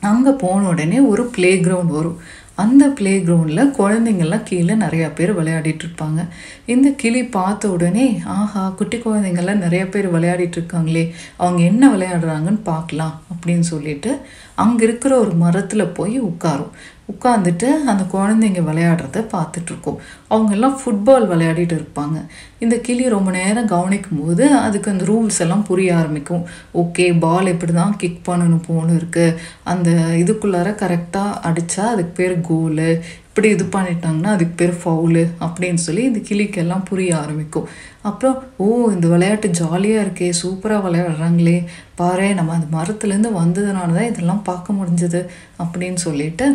அங்கே 0.00 0.30
போன 0.30 0.68
உடனே 0.68 1.00
ஒரு 1.00 1.24
ப்ளே 1.24 1.60
கிரவுண்ட் 1.60 1.94
வரும். 1.98 2.18
அந்த 2.56 2.88
ப்ளே 2.88 3.12
கிரவுண்டில் 3.18 3.70
குழந்தைங்கள்லாம் 3.78 4.42
கீழே 4.42 4.74
நிறையா 4.74 5.14
பேர் 5.14 5.32
விளையாடிட்டு 5.38 5.84
இருப்பாங்க 5.84 6.20
இந்த 6.66 6.90
கிளி 6.90 7.24
பார்த்த 7.24 7.70
உடனே 7.70 8.20
ஆஹா 8.24 8.68
குட்டி 8.68 8.96
குழந்தைங்கள்லாம் 8.96 9.62
நிறைய 9.64 9.88
பேர் 9.88 10.12
விளையாடிட்டு 10.14 10.58
இருக்காங்களே 10.58 11.10
அவங்க 11.36 11.62
என்ன 11.62 11.96
விளையாடுறாங்கன்னு 11.96 12.62
பார்க்கலாம் 12.62 13.22
அப்படின்னு 13.32 13.66
சொல்லிட்டு 13.72 14.20
அங்கே 14.54 14.84
இருக்கிற 14.84 15.18
ஒரு 15.18 15.32
மரத்தில் 15.34 15.86
போய் 15.86 16.20
உட்காரும். 16.20 16.72
உட்காந்துட்டு 17.12 17.68
அந்த 17.90 18.02
குழந்தைங்க 18.12 18.60
விளையாடுறத 18.68 19.22
பார்த்துட்ருக்கோம். 19.32 19.98
அவங்கெல்லாம் 20.32 20.76
ஃபுட்பால் 20.80 21.26
விளையாடிட்டு 21.32 21.74
இருப்பாங்க. 21.78 22.18
இந்த 22.64 22.76
கிளி 22.86 23.04
ரொம்ப 23.16 23.30
நேரம் 23.38 23.72
கவனிக்கும் 23.74 24.20
போது 24.22 24.44
அதுக்கு 24.66 24.92
அந்த 24.92 25.04
ரூல்ஸ் 25.10 25.40
எல்லாம் 25.44 25.66
புரிய 25.70 25.90
ஆரம்பிக்கும். 26.00 26.44
ஓகே 26.82 27.06
பால் 27.24 27.52
இப்படி 27.54 27.74
தான் 27.80 27.98
கிக் 28.02 28.24
பண்ணணும் 28.28 28.66
போகணும் 28.68 28.98
இருக்குது 29.00 29.36
அந்த 29.72 29.90
இதுக்குள்ளார 30.22 30.70
கரெக்டாக 30.84 31.40
அடித்தா 31.50 31.84
அதுக்கு 31.94 32.14
பேர் 32.20 32.34
கோலு 32.48 32.88
இப்படி 33.28 33.48
இது 33.54 33.64
பண்ணிட்டாங்கன்னா 33.74 34.32
அதுக்கு 34.34 34.54
பேர் 34.58 34.74
ஃபவுலு 34.82 35.22
அப்படின்னு 35.44 35.80
சொல்லி 35.84 36.02
இந்த 36.10 36.20
கிளிக்கெல்லாம் 36.28 36.84
புரிய 36.90 37.10
ஆரம்பிக்கும். 37.22 37.66
அப்புறம் 38.08 38.36
ஓ 38.64 38.66
இந்த 38.94 39.06
விளையாட்டு 39.12 39.48
ஜாலியாக 39.60 40.04
இருக்கே 40.04 40.28
சூப்பராக 40.42 40.84
விளையாடுறாங்களே. 40.86 41.56
பாரு 42.00 42.28
நம்ம 42.38 42.54
அந்த 42.58 42.68
மரத்துலேருந்து 42.76 43.32
வந்ததுனால 43.40 43.96
தான் 43.98 44.10
இதெல்லாம் 44.12 44.46
பார்க்க 44.50 44.78
முடிஞ்சது 44.78 45.22
அப்படின்னு 45.64 46.00
சொல்லிட்டு 46.06 46.46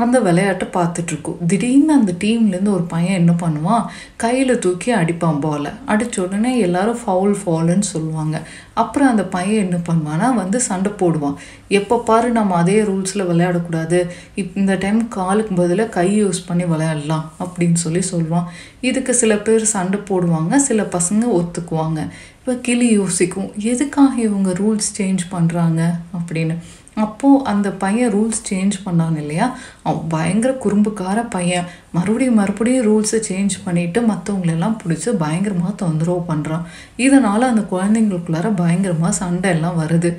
அந்த 0.00 0.20
விளையாட்டை 0.20 0.68
பார்த்துட்ருக்கோம். 0.68 1.46
திடீர்னு 1.46 1.92
அந்த 1.92 2.12
டீம்லேருந்து 2.12 2.72
ஒரு 2.72 2.82
பையன் 2.82 3.14
என்ன 3.14 3.32
பண்ணுவான்? 3.40 3.84
கையில் 4.16 4.58
தூக்கி 4.58 4.94
அடிப்பான் 4.94 5.40
பாலை 5.40 5.70
அடித்த 5.86 6.22
உடனே 6.22 6.58
எல்லாரும் 6.58 6.98
ஃபவுல் 7.06 7.36
ஃபால்னு 7.40 7.78
சொல்லுவாங்க. 7.78 8.42
அப்புறம் 8.74 9.08
அந்த 9.08 9.24
பையன் 9.24 9.62
என்ன 9.64 9.78
பண்ணுவான்னா 9.88 10.34
வந்து 10.34 10.60
சண்டை 10.60 10.92
போடுவான். 10.92 11.34
எப்போ 11.68 11.98
பாரு 11.98 12.30
நம்ம 12.30 12.54
அதே 12.54 12.82
ரூல்ஸில் 12.82 13.28
விளையாடக்கூடாது. 13.30 14.08
இப் 14.34 14.56
இந்த 14.56 14.74
டைம் 14.74 15.08
காலுக்கு 15.08 15.54
பதிலாக 15.54 15.88
கை 15.88 16.24
யூஸ் 16.24 16.46
பண்ணி 16.46 16.64
விளையாடலாம் 16.64 17.32
அப்படின்னு 17.44 17.74
சொல்லி 17.74 18.02
சொல்லுவான் 18.10 18.44
இதுக்கு 18.80 19.14
சில 19.14 19.36
பேர் 19.36 19.64
சண்டை 19.64 20.00
போடுவாங்க 20.10 20.56
சில 20.56 20.82
பசங்க 20.82 21.24
ஒத்துக்குவாங்க. 21.40 22.08
இப்போ 22.38 22.54
கிளி 22.54 22.92
யோசிக்கும் 22.92 23.52
எதுக்காக 23.56 24.14
இவங்க 24.20 24.50
ரூல்ஸ் 24.50 24.94
சேஞ்ச் 24.98 25.24
பண்ணுறாங்க 25.30 25.92
அப்படின்னு. 26.18 26.56
அப்போது 26.94 27.44
அந்த 27.44 27.70
பையன் 27.70 28.12
ரூல்ஸ் 28.14 28.40
சேஞ்ச் 28.50 28.74
பண்ணான் 28.86 29.16
இல்லையா? 29.16 29.56
அவன் 29.86 30.10
பயங்கர 30.14 30.52
குறும்புக்கார 30.64 31.18
பையன். 31.36 31.68
மறுபடியும் 31.96 32.38
மறுபடியும் 32.40 32.86
ரூல்ஸை 32.88 33.18
சேஞ்ச் 33.28 33.54
பண்ணிவிட்டு 33.64 34.00
மற்றவங்களெல்லாம் 34.10 34.76
பிடிச்சி 34.82 35.10
பயங்கரமாக 35.22 35.72
தொந்தரவு 35.82 36.22
பண்ணுறான் 36.30 36.66
இதனால் 37.06 37.50
அந்த 37.50 37.64
குழந்தைங்களுக்குள்ளார 37.72 38.50
பயங்கரமாக 38.62 39.18
சண்டை 39.22 39.50
எல்லாம் 39.56 39.80
வருது. 39.82 40.12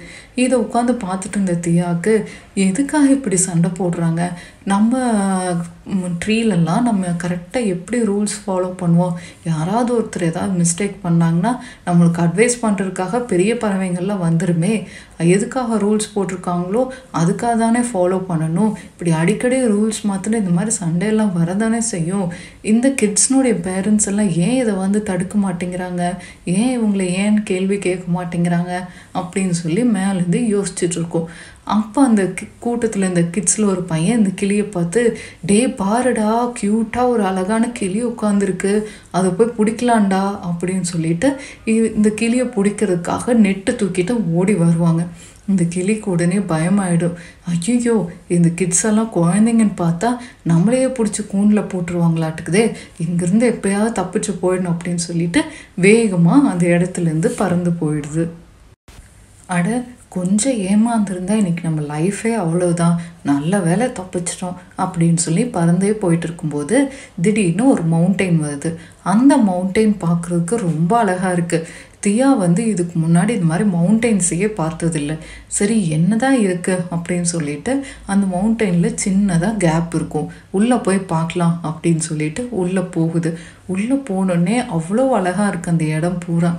இதை 0.43 0.55
உட்காந்து 0.65 0.93
பார்த்துட்டு 1.05 1.37
இருந்த 1.37 1.55
தியாவுக்கு 1.67 2.13
எதுக்காக 2.67 3.07
இப்படி 3.17 3.37
சண்டை 3.47 3.69
போடுறாங்க? 3.79 4.21
நம்ம 4.71 4.99
ட்ரீலெல்லாம் 6.23 6.85
நம்ம 6.87 7.09
கரெக்டாக 7.23 7.71
எப்படி 7.73 7.97
ரூல்ஸ் 8.09 8.35
ஃபாலோ 8.43 8.69
பண்ணுவோம்? 8.81 9.15
யாராவது 9.49 9.89
ஒருத்தர் 9.97 10.29
ஏதாவது 10.29 10.53
மிஸ்டேக் 10.61 10.95
பண்ணாங்கன்னா 11.05 11.51
நம்மளுக்கு 11.87 12.21
அட்வைஸ் 12.25 12.55
பண்ணுறதுக்காக 12.63 13.21
பெரிய 13.31 13.53
பறவைங்கள்லாம் 13.63 14.25
வந்துருமே. 14.27 14.73
எதுக்காக 15.35 15.77
ரூல்ஸ் 15.85 16.13
போட்டிருக்காங்களோ 16.15 16.83
அதுக்காக 17.21 17.55
தானே 17.63 17.81
ஃபாலோ 17.89 18.19
பண்ணணும். 18.31 18.71
இப்படி 18.91 19.11
அடிக்கடி 19.21 19.52
ரூல்ஸ் 19.73 20.01
மாற்றின 20.09 20.39
இந்த 20.41 20.53
மாதிரி 20.57 20.75
சண்டையெல்லாம் 20.81 21.35
வரதானே 21.39 21.81
செய்யும். 21.93 22.27
இந்த 22.73 22.87
கிட்ஸ்னுடைய 23.01 23.55
பேரண்ட்ஸ் 23.67 24.09
எல்லாம் 24.11 24.31
ஏன் 24.45 24.59
இதை 24.63 24.73
வந்து 24.83 25.01
தடுக்க 25.09 25.37
மாட்டேங்கிறாங்க? 25.45 26.03
ஏன் 26.59 26.73
இவங்களை 26.77 27.07
ஏன் 27.23 27.43
கேள்வி 27.43 27.77
கேட்க 27.77 28.05
மாட்டேங்கிறாங்க? 28.17 28.73
அப்படின்னு 29.21 29.55
சொல்லி 29.63 29.83
மேலேருந்து 29.97 30.41
யோசிச்சுட்டு 30.55 30.99
இருக்கோம். 31.01 31.27
அப்போ 31.75 31.99
அந்த 32.03 32.23
கூட்டத்தில் 32.59 33.07
இந்த 33.07 33.21
கிட்ஸில் 33.35 33.69
ஒரு 33.73 33.81
பையன் 33.91 34.17
இந்த 34.17 34.31
கிளியை 34.39 34.63
பார்த்து 34.63 35.01
டே 35.49 35.59
பாருடா 35.81 36.31
க்யூட்டாக 36.57 37.11
ஒரு 37.13 37.23
அழகான 37.29 37.69
கிளி 37.79 37.99
உட்காந்துருக்கு 38.05 38.73
அதை 39.17 39.29
போய் 39.37 39.55
பிடிக்கலாண்டா 39.59 40.23
அப்படின்னு 40.49 40.87
சொல்லிட்டு 40.93 41.29
இந்த 41.99 42.09
கிளியை 42.21 42.47
பிடிக்கிறதுக்காக 42.57 43.35
நெட்டு 43.45 43.73
தூக்கிட்டு 43.81 44.15
ஓடி 44.39 44.55
வருவாங்க. 44.63 45.03
இந்த 45.51 45.63
கிளிக்கு 45.73 46.07
உடனே 46.11 46.37
பயமாயிடும். 46.53 47.15
ஐயோ 47.53 47.95
இந்த 48.35 48.49
கிட்ஸ் 48.59 48.85
எல்லாம் 48.89 49.09
குழந்தைங்கன்னு 49.15 49.75
பார்த்தா 49.81 50.09
நம்மளையே 50.51 50.89
பிடிச்சி 50.97 51.23
கூண்டில் 51.31 51.69
போட்டுருவாங்களாட்டுக்குதே. 51.71 52.65
இங்கேருந்து 53.05 53.47
எப்பயாவது 53.53 53.97
தப்பிச்சு 53.99 54.33
போயிடணும் 54.43 54.73
அப்படின்னு 54.75 55.03
சொல்லிட்டு 55.09 55.41
வேகமாக 55.87 56.49
அந்த 56.51 56.65
இடத்துலேருந்து 56.75 57.31
பறந்து 57.41 57.73
போயிடுது. 57.81 58.25
அட 59.57 59.67
கொஞ்சம் 60.15 60.57
ஏமாந்துருந்தா 60.71 61.35
இன்றைக்கி 61.39 61.63
நம்ம 61.63 61.81
லைஃபே 61.91 62.31
அவ்வளோதான் 62.41 62.97
நல்ல 63.29 63.59
வேலை 63.59 63.85
தப்பிச்சிட்டோம் 63.99 64.59
அப்படின்னு 64.83 65.19
சொல்லி 65.25 65.43
பறந்தே 65.55 65.91
போயிட்டு 66.01 66.27
இருக்கும்போது 66.27 66.75
திடீர்னு 67.23 67.63
ஒரு 67.71 67.83
மவுண்டெயின் 67.93 68.37
வருது. 68.45 68.69
அந்த 69.13 69.33
மவுண்டெயின் 69.47 69.95
பார்க்குறதுக்கு 70.05 70.57
ரொம்ப 70.67 70.91
அழகாக 70.99 71.33
இருக்குது 71.35 71.67
தியா 72.05 72.29
வந்து 72.37 72.61
இதுக்கு 72.67 72.95
முன்னாடி 72.99 73.31
இது 73.37 73.47
மாதிரி 73.51 73.65
மவுண்டெயின்ஸையே 73.75 74.47
பார்த்ததில்ல. 74.59 75.13
சரி 75.57 75.77
என்னதான் 75.89 76.37
இருக்குது 76.45 76.83
அப்படின்னு 76.95 77.29
சொல்லிட்டு 77.33 77.73
அந்த 78.05 78.25
மவுண்டெயினில் 78.33 78.99
சின்னதாக 79.05 79.57
கேப் 79.57 79.95
இருக்கும். 79.99 80.27
உள்ளே 80.51 80.75
போய் 80.75 80.99
பார்க்கலாம் 81.13 81.55
அப்படின்னு 81.69 82.03
சொல்லிட்டு 82.09 82.43
உள்ளே 82.63 82.83
போகுது. 82.97 83.31
உள்ளே 83.65 83.97
போனோடனே 84.09 84.59
அவ்வளோ 84.77 85.05
அழகாக 85.19 85.49
இருக்குது 85.51 85.75
அந்த 85.75 85.85
இடம் 85.97 86.21
பூரா. 86.25 86.53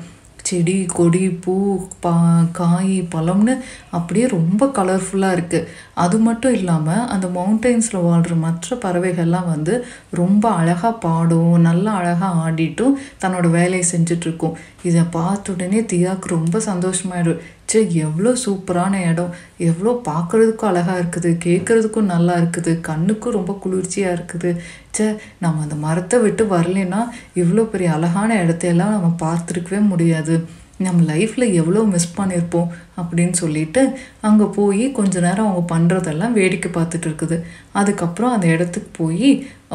செடி 0.48 0.76
கொடி 0.92 1.22
பூ 1.44 1.54
பா 2.00 2.14
காய் 2.52 2.96
பழம்னு 3.14 3.54
அப்படியே 3.90 4.26
ரொம்ப 4.28 4.66
கலர்ஃபுல்லாக 4.78 5.36
இருக்குது 5.36 5.68
அது 5.94 6.16
மட்டும் 6.18 6.54
இல்லாமல் 6.54 7.06
அந்த 7.06 7.26
மவுண்டெயின்ஸில் 7.36 8.02
வாழ்கிற 8.02 8.34
மற்ற 8.44 8.76
பறவைகள்லாம் 8.76 9.50
வந்து 9.54 9.74
ரொம்ப 10.12 10.44
அழகாக 10.50 10.92
பாடும் 11.06 11.56
நல்லா 11.58 11.92
அழகாக 11.92 12.40
ஆடிட்டும் 12.46 12.98
தன்னோட 13.24 13.48
வேலையை 13.50 13.84
செஞ்சிட்ருக்கும் 13.92 14.56
இதை 14.82 15.02
பார்த்த 15.10 15.52
உடனே 15.52 15.80
தியாவுக்கு 15.92 16.34
ரொம்ப 16.36 16.58
சந்தோஷமாயிடும். 16.70 17.42
சே 17.74 17.82
எவ்வளோ 18.06 18.32
சூப்பரான 18.44 18.94
இடம். 19.10 19.30
எவ்வளோ 19.68 19.92
பார்க்குறதுக்கும் 20.10 20.70
அழகாக 20.72 20.98
இருக்குது. 21.02 21.30
கேட்குறதுக்கும் 21.46 22.12
நல்லா 22.14 22.34
இருக்குது. 22.40 22.74
கண்ணுக்கும் 22.90 23.36
ரொம்ப 23.38 23.54
குளிர்ச்சியாக 23.62 24.16
இருக்குது. 24.16 24.52
சே 24.96 25.06
நம்ம 25.44 25.62
அந்த 25.68 25.78
மரத்தை 25.86 26.18
விட்டு 26.26 26.44
வரலைன்னா 26.56 27.00
இவ்வளோ 27.42 27.64
பெரிய 27.72 27.90
அழகான 27.96 28.36
இடத்தையெல்லாம் 28.44 28.94
நம்ம 28.96 29.14
பார்த்துருக்கவே 29.24 29.82
முடியாது. 29.94 30.36
நம்ம 30.84 31.00
லைஃப்பில் 31.10 31.54
எவ்வளோ 31.58 31.80
மிஸ் 31.90 32.14
பண்ணியிருப்போம் 32.16 32.70
அப்படின்னு 33.00 33.34
சொல்லிட்டு 33.40 33.82
அங்கே 34.28 34.46
போய் 34.56 34.84
கொஞ்ச 34.96 35.20
நேரம் 35.26 35.48
அவங்க 35.48 35.62
பண்ணுறதெல்லாம் 35.74 36.34
வேடிக்கை 36.38 36.70
பார்த்துட்டு 36.78 37.06
இருக்குது. 37.08 37.36
அதுக்கப்புறம் 37.80 38.34
அந்த 38.36 38.46
இடத்துக்கு 38.54 38.90
போய் 39.00 39.28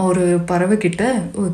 ஒரு 0.08 0.26
பறவைக்கிட்ட 0.50 1.06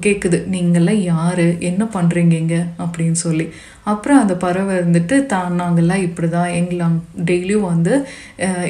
கேட்குது 0.06 0.40
நீங்கள்லாம் 0.56 1.02
யார்? 1.14 1.46
என்ன 1.70 1.84
பண்ணுறீங்க 1.96 2.56
அப்படின்னு 2.86 3.20
சொல்லி. 3.26 3.46
அப்புறம் 3.92 4.22
அந்த 4.24 4.36
பறவை 4.44 4.74
இருந்துட்டு 4.80 5.16
தான் 5.34 5.58
நாங்கள்லாம் 5.62 6.06
இப்படி 6.08 6.28
தான் 6.36 6.56
எங்களை 6.60 6.88
டெய்லியும் 7.30 7.68
வந்து 7.72 7.94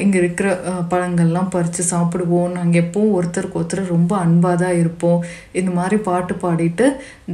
இங்கே 0.04 0.18
இருக்கிற 0.22 0.48
பழங்கள்லாம் 0.92 1.52
பறித்து 1.54 1.84
சாப்பிடுவோம். 1.92 2.54
நாங்கள் 2.58 2.82
எப்போவும் 2.84 3.16
ஒருத்தருக்கு 3.18 3.60
ஒருத்தர் 3.60 3.94
ரொம்ப 3.96 4.12
அன்பாக 4.24 4.60
தான் 4.64 4.78
இருப்போம். 4.82 5.24
இந்த 5.60 5.72
மாதிரி 5.78 5.98
பாட்டு 6.10 6.36
பாடிட்டு 6.44 6.88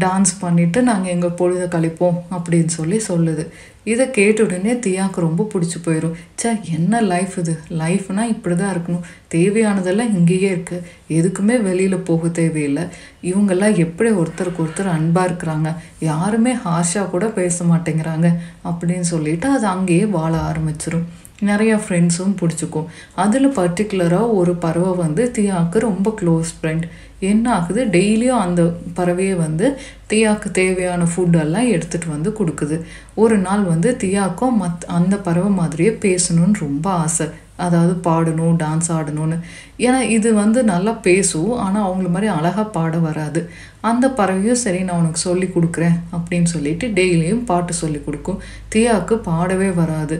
டான்ஸ் 0.04 0.34
பண்ணிவிட்டு 0.44 0.80
நாங்கள் 0.90 1.14
எங்கள் 1.16 1.38
பொழுதை 1.42 1.68
கழிப்போம் 1.76 2.18
அப்படின்னு 2.36 2.72
சொல்லி 2.78 3.00
சொல்லுது. 3.10 3.46
இதை 3.92 4.04
கேட்ட 4.16 4.40
உடனே 4.46 4.72
தியாவுக்கு 4.84 5.24
ரொம்ப 5.24 5.46
பிடிச்சி 5.52 5.78
போயிடும் 5.84 6.18
சே 6.40 6.50
என்ன 6.76 7.00
லைஃப் 7.12 7.34
இது? 7.40 7.54
லைஃப்னால் 7.80 8.32
இப்படி 8.34 8.54
தான் 8.60 8.72
இருக்கணும். 8.74 9.06
தேவையானதெல்லாம் 9.34 10.12
இங்கேயே 10.18 10.48
இருக்குது 10.56 10.86
எதுக்குமே 11.18 11.56
வெளியில் 11.66 12.04
போக 12.08 12.28
தேவையில்லை. 12.38 12.84
இவங்கெல்லாம் 13.30 13.74
எப்படி 13.84 14.10
ஒருத்தருக்கு 14.20 14.62
ஒருத்தர் 14.64 14.94
அன்பாக 14.96 15.28
இருக்கிறாங்க? 15.28 15.70
யாருமே 16.10 16.52
ஹாஷாக 16.66 17.12
கூட 17.14 17.26
பேச 17.40 17.64
மாட்டேங்கிறாங்க 17.72 18.28
அப்படின்னு 18.64 19.08
சொல்லிட்டு 19.14 19.48
அது 19.48 19.66
அங்கேயே 19.66 20.06
வாழ 20.06 20.36
ஆரம்பிச்சிடும் 20.50 21.08
நிறையா 21.46 21.76
ஃப்ரெண்ட்ஸும் 21.84 22.34
பிடிச்சிக்கும். 22.40 22.84
அதில் 23.14 23.48
பர்டிகுலராக 23.48 24.32
ஒரு 24.32 24.52
பறவை 24.54 24.92
வந்து 24.96 25.32
தியாவுக்கு 25.38 25.78
ரொம்ப 25.78 26.14
க்ளோஸ் 26.20 26.50
ஃப்ரெண்ட் 26.58 26.84
என்ன 27.18 27.54
ஆகுது? 27.54 27.84
டெய்லியும் 27.84 28.42
அந்த 28.46 28.62
பறவையை 28.96 29.36
வந்து 29.36 29.78
தியாவுக்கு 30.08 30.50
தேவையான 30.50 31.04
ஃபுட்டெல்லாம் 31.04 31.68
எடுத்துகிட்டு 31.74 32.08
வந்து 32.08 32.30
கொடுக்குது. 32.30 32.80
ஒரு 33.14 33.38
நாள் 33.38 33.62
வந்து 33.62 33.96
தியாக்கும் 34.00 34.58
மத் 34.62 34.84
அந்த 34.86 35.16
பறவை 35.16 35.50
மாதிரியே 35.50 35.90
பேசணும்னு 35.90 36.60
ரொம்ப 36.60 36.90
ஆசை. 36.90 37.26
அதாவது 37.56 37.94
பாடணும் 38.04 38.56
டான்ஸ் 38.62 38.88
ஆடணும்னு. 38.88 39.36
ஏன்னா 39.78 40.00
இது 40.00 40.34
வந்து 40.34 40.64
நல்லா 40.64 40.90
பேசும் 40.90 41.52
ஆனால் 41.52 41.86
அவங்கள 41.88 42.08
மாதிரி 42.08 42.26
அழகாக 42.26 42.64
பாட 42.64 42.98
வராது. 42.98 43.50
அந்த 43.90 44.06
பறவையும் 44.18 44.60
சரி 44.62 44.80
நான் 44.86 45.00
உனக்கு 45.00 45.20
சொல்லி 45.28 45.46
கொடுக்குறேன் 45.46 45.96
அப்படின்னு 46.16 46.48
சொல்லிட்டு 46.52 46.86
டெய்லியும் 46.98 47.44
பாட்டு 47.48 47.72
சொல்லி 47.72 48.00
கொடுக்கும். 48.04 48.38
தியாவுக்கு 48.72 49.14
பாடவே 49.28 49.68
வராது. 49.80 50.16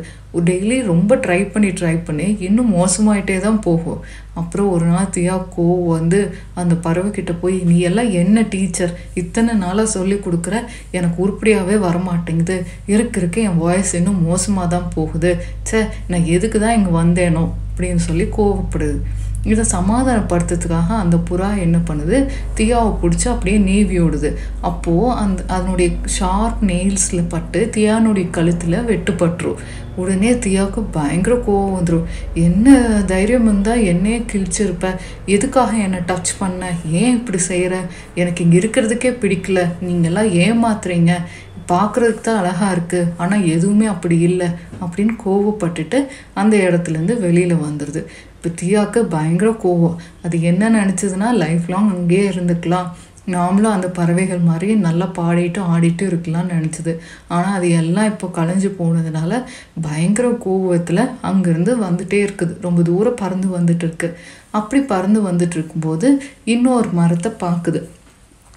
டெய்லி 0.49 0.76
ரொம்ப 0.90 1.16
ட்ரை 1.25 1.38
பண்ணி 1.52 1.71
ட்ரை 1.78 1.95
பண்ணி 2.04 2.26
இன்னும் 2.47 2.71
மோசமாயிட்டே 2.76 3.37
தான் 3.47 3.61
போகும். 3.61 4.00
அப்புறம் 4.40 4.69
ஒரு 4.75 4.85
நாள் 4.85 5.11
தியா 5.16 5.37
கோவம் 5.57 5.88
வந்து 5.97 6.21
அந்த 6.61 6.75
பறவைக்கிட்ட 6.87 7.33
போய் 7.40 7.57
நீ 7.71 7.78
எல்லாம் 7.88 8.11
என்ன 8.23 8.42
டீச்சர் 8.54 8.92
இத்தனை 9.23 9.54
நாளாக 9.54 9.95
சொல்லி 9.97 10.19
கொடுக்குற? 10.26 10.59
எனக்கு 10.90 11.19
உருப்படியாகவே 11.25 11.78
வரமாட்டேங்குது. 11.88 12.57
இருக்க 12.95 13.21
இருக்க 13.21 13.40
என் 13.40 13.62
வாய்ஸ் 13.64 13.95
இன்னும் 14.00 14.23
மோசமாக 14.31 14.69
தான் 14.76 14.92
போகுது. 14.95 15.33
சே 15.62 15.81
நான் 16.12 16.31
எதுக்கு 16.37 16.61
தான் 16.61 16.78
இங்கே 16.78 16.95
வந்தேனோ? 17.02 17.45
அப்படின்னு 17.71 18.02
சொல்லி 18.09 18.26
கோவப்படுது. 18.38 18.99
இதை 19.45 19.65
சமாதானப்படுத்துறதுக்காக 19.73 20.89
அந்த 20.89 21.17
புறா 21.31 21.59
என்ன 21.59 21.79
பண்ணுது? 21.79 22.29
தியாவை 22.57 22.93
பிடிச்சி 23.03 23.29
அப்படியே 23.29 23.59
நீவி 23.59 24.01
விடுது 24.01 24.37
அப்போது 24.61 25.17
அந்த 25.17 25.43
அதனுடைய 25.49 25.91
ஷார்ப் 26.05 26.65
நெயில்ஸில் 26.65 27.29
பட்டு 27.29 27.71
தியானுடைய 27.77 28.31
கழுத்தில் 28.31 28.87
வெட்டுப்பட்டுரும் 28.87 29.61
உடனே 29.97 30.33
தியாவுக்கு 30.33 30.85
பயங்கர 30.91 31.35
கோவம் 31.37 31.75
வந்துடும் 31.77 32.05
என்ன 32.35 32.81
தைரியம் 33.07 33.43
இருந்தால் 33.43 33.83
என்னையே 33.83 34.19
கிழிச்சிருப்ப? 34.33 34.97
எதுக்காக 35.27 35.77
என்னை 35.77 35.99
டச் 35.99 36.33
பண்ண? 36.39 36.71
ஏன் 36.91 37.17
இப்படி 37.17 37.39
செய்கிற 37.39 37.81
எனக்கு 38.15 38.45
இங்கே 38.45 38.59
இருக்கிறதுக்கே 38.59 39.11
பிடிக்கல. 39.23 39.67
நீங்கள்லாம் 39.83 40.31
ஏமாத்துறீங்க. 40.45 41.15
பார்க்குறதுக்கு 41.69 42.21
தான் 42.21 42.39
அழகாக 42.39 42.75
இருக்குது 42.75 43.11
ஆனால் 43.17 43.45
எதுவுமே 43.45 43.87
அப்படி 43.87 44.19
இல்லை. 44.19 44.49
அப்படின்னு 44.81 45.15
கோவப்பட்டுட்டு 45.25 46.07
அந்த 46.35 46.57
இடத்துலேருந்து 46.57 47.21
வெளியில் 47.21 47.55
வந்துடுது 47.55 48.07
இப்போ 48.43 48.51
தியாவுக்கு 48.61 49.01
பயங்கர 49.13 49.51
கோவம். 49.65 49.99
அது 50.25 50.37
என்ன 50.51 50.71
நினச்சதுன்னா 50.71 51.29
லைஃப் 51.43 51.67
லாங் 51.73 51.91
அங்கேயே 51.97 52.25
இருந்துக்கலாம். 52.29 52.89
நாமளும் 53.35 53.75
அந்த 53.75 53.89
பறவைகள் 53.99 54.41
மாதிரி 54.49 54.75
நல்லா 54.87 55.07
பாடிட்டு 55.19 55.61
ஆடிட்டு 55.73 56.05
இருக்கலாம்னு 56.11 56.55
நினச்சிது. 56.57 56.93
ஆனால் 57.35 57.57
அது 57.59 57.69
எல்லாம் 57.81 58.09
இப்போ 58.13 58.31
கலைஞ்சு 58.39 58.71
போனதுனால 58.81 59.39
பயங்கர 59.87 60.29
கோபத்தில் 60.47 61.03
அங்கேருந்து 61.31 61.73
வந்துட்டே 61.87 62.21
இருக்குது. 62.27 62.57
ரொம்ப 62.67 62.83
தூரம் 62.83 63.21
பறந்து 63.23 63.49
வந்துட்டு 63.59 63.87
இருக்கு. 63.89 64.11
அப்படி 64.51 64.83
பறந்து 64.93 65.23
வந்துட்டு 65.31 65.59
இருக்கும்போது 65.59 66.09
இன்னொரு 66.55 66.91
மரத்தை 67.01 67.33
பார்க்குது. 67.45 67.83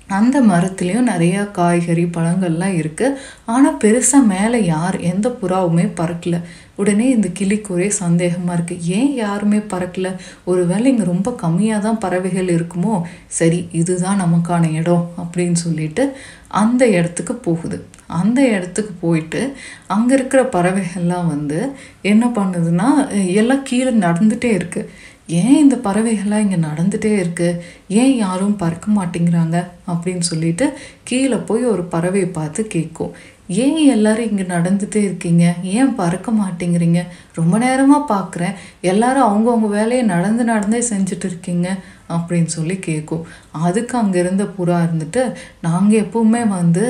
அந்த 0.07 0.41
மரத்துலேயும் 0.41 1.09
நிறையா 1.09 1.51
காய்கறி 1.51 2.03
பழங்கள்லாம் 2.05 2.75
இருக்குது 2.81 3.17
ஆனால் 3.45 3.77
பெருசாக 3.83 4.29
மேலே 4.33 4.59
யார் 4.65 4.97
எந்த 5.01 5.29
புறாவுமே 5.41 5.85
பறக்கல. 5.99 6.39
உடனே 6.75 7.09
இந்த 7.09 7.27
கிளிக்கு 7.27 7.73
ஒரே 7.73 7.89
சந்தேகமாக 7.99 8.55
இருக்குது 8.57 8.83
ஏன் 8.97 9.13
யாருமே 9.15 9.57
பறக்கல? 9.57 10.07
ஒருவேளை 10.43 10.85
இங்கே 10.91 11.03
ரொம்ப 11.03 11.31
கம்மியாக 11.43 11.81
தான் 11.81 11.97
பறவைகள் 11.97 12.49
இருக்குமோ? 12.57 12.95
சரி 13.27 13.67
இதுதான் 13.71 14.21
நமக்கான 14.21 14.71
இடம் 14.71 15.05
அப்படின்னு 15.17 15.51
சொல்லிட்டு 15.51 16.05
அந்த 16.47 16.87
இடத்துக்கு 16.87 17.33
போகுது. 17.47 17.79
அந்த 18.07 18.39
இடத்துக்கு 18.47 18.93
போயிட்டு 19.01 19.53
அங்கே 19.87 20.13
இருக்கிற 20.13 20.43
பறவைகள்லாம் 20.43 21.27
வந்து 21.27 21.59
என்ன 22.01 22.25
பண்ணுதுன்னா 22.27 22.89
எல்லாம் 23.33 23.63
கீழே 23.63 23.91
நடந்துகிட்டே 24.05 24.51
இருக்குது 24.53 24.89
ஏன் 25.27 25.57
இந்த 25.57 25.75
பறவைகள்லாம் 25.75 26.43
இங்கே 26.45 26.55
நடந்துகிட்டே 26.55 27.25
இருக்குது 27.25 27.59
ஏன் 27.87 28.15
யாரும் 28.15 28.55
பறக்க 28.55 28.91
மாட்டேங்கிறாங்க? 28.91 29.67
அப்படின்னு 29.87 30.19
சொல்லிட்டு 30.19 30.77
கீழே 31.03 31.35
போய் 31.35 31.63
ஒரு 31.63 31.87
பறவையை 31.91 32.31
பார்த்து 32.31 32.67
கேட்கும். 32.67 33.11
ஏன் 33.47 33.85
எல்லாரும் 33.85 34.29
இங்கே 34.29 34.43
நடந்துகிட்டே 34.43 34.95
இருக்கீங்க? 34.95 35.53
ஏன் 35.63 35.95
பறக்க 35.95 36.31
மாட்டேங்கிறீங்க? 36.31 37.03
ரொம்ப 37.33 37.57
நேரமாக 37.57 38.15
பார்க்குறேன். 38.15 38.53
எல்லாரும் 38.81 39.27
அவங்கவுங்க 39.29 39.69
வேலையை 39.69 40.05
நடந்து 40.05 40.43
நடந்தே 40.43 40.83
செஞ்சுட்டு 40.89 41.25
இருக்கீங்க. 41.25 41.75
அப்படின்னு 42.15 42.51
சொல்லி 42.57 42.75
கேட்கும் 42.87 43.23
அதுக்கு 43.65 43.95
அங்கே 43.97 44.19
இருந்த 44.19 44.43
புறா 44.57 44.77
இருந்துட்டு 44.85 45.21
நாங்கள் 45.67 46.01
எப்பவுமே 46.03 46.41
வந்து 46.57 46.83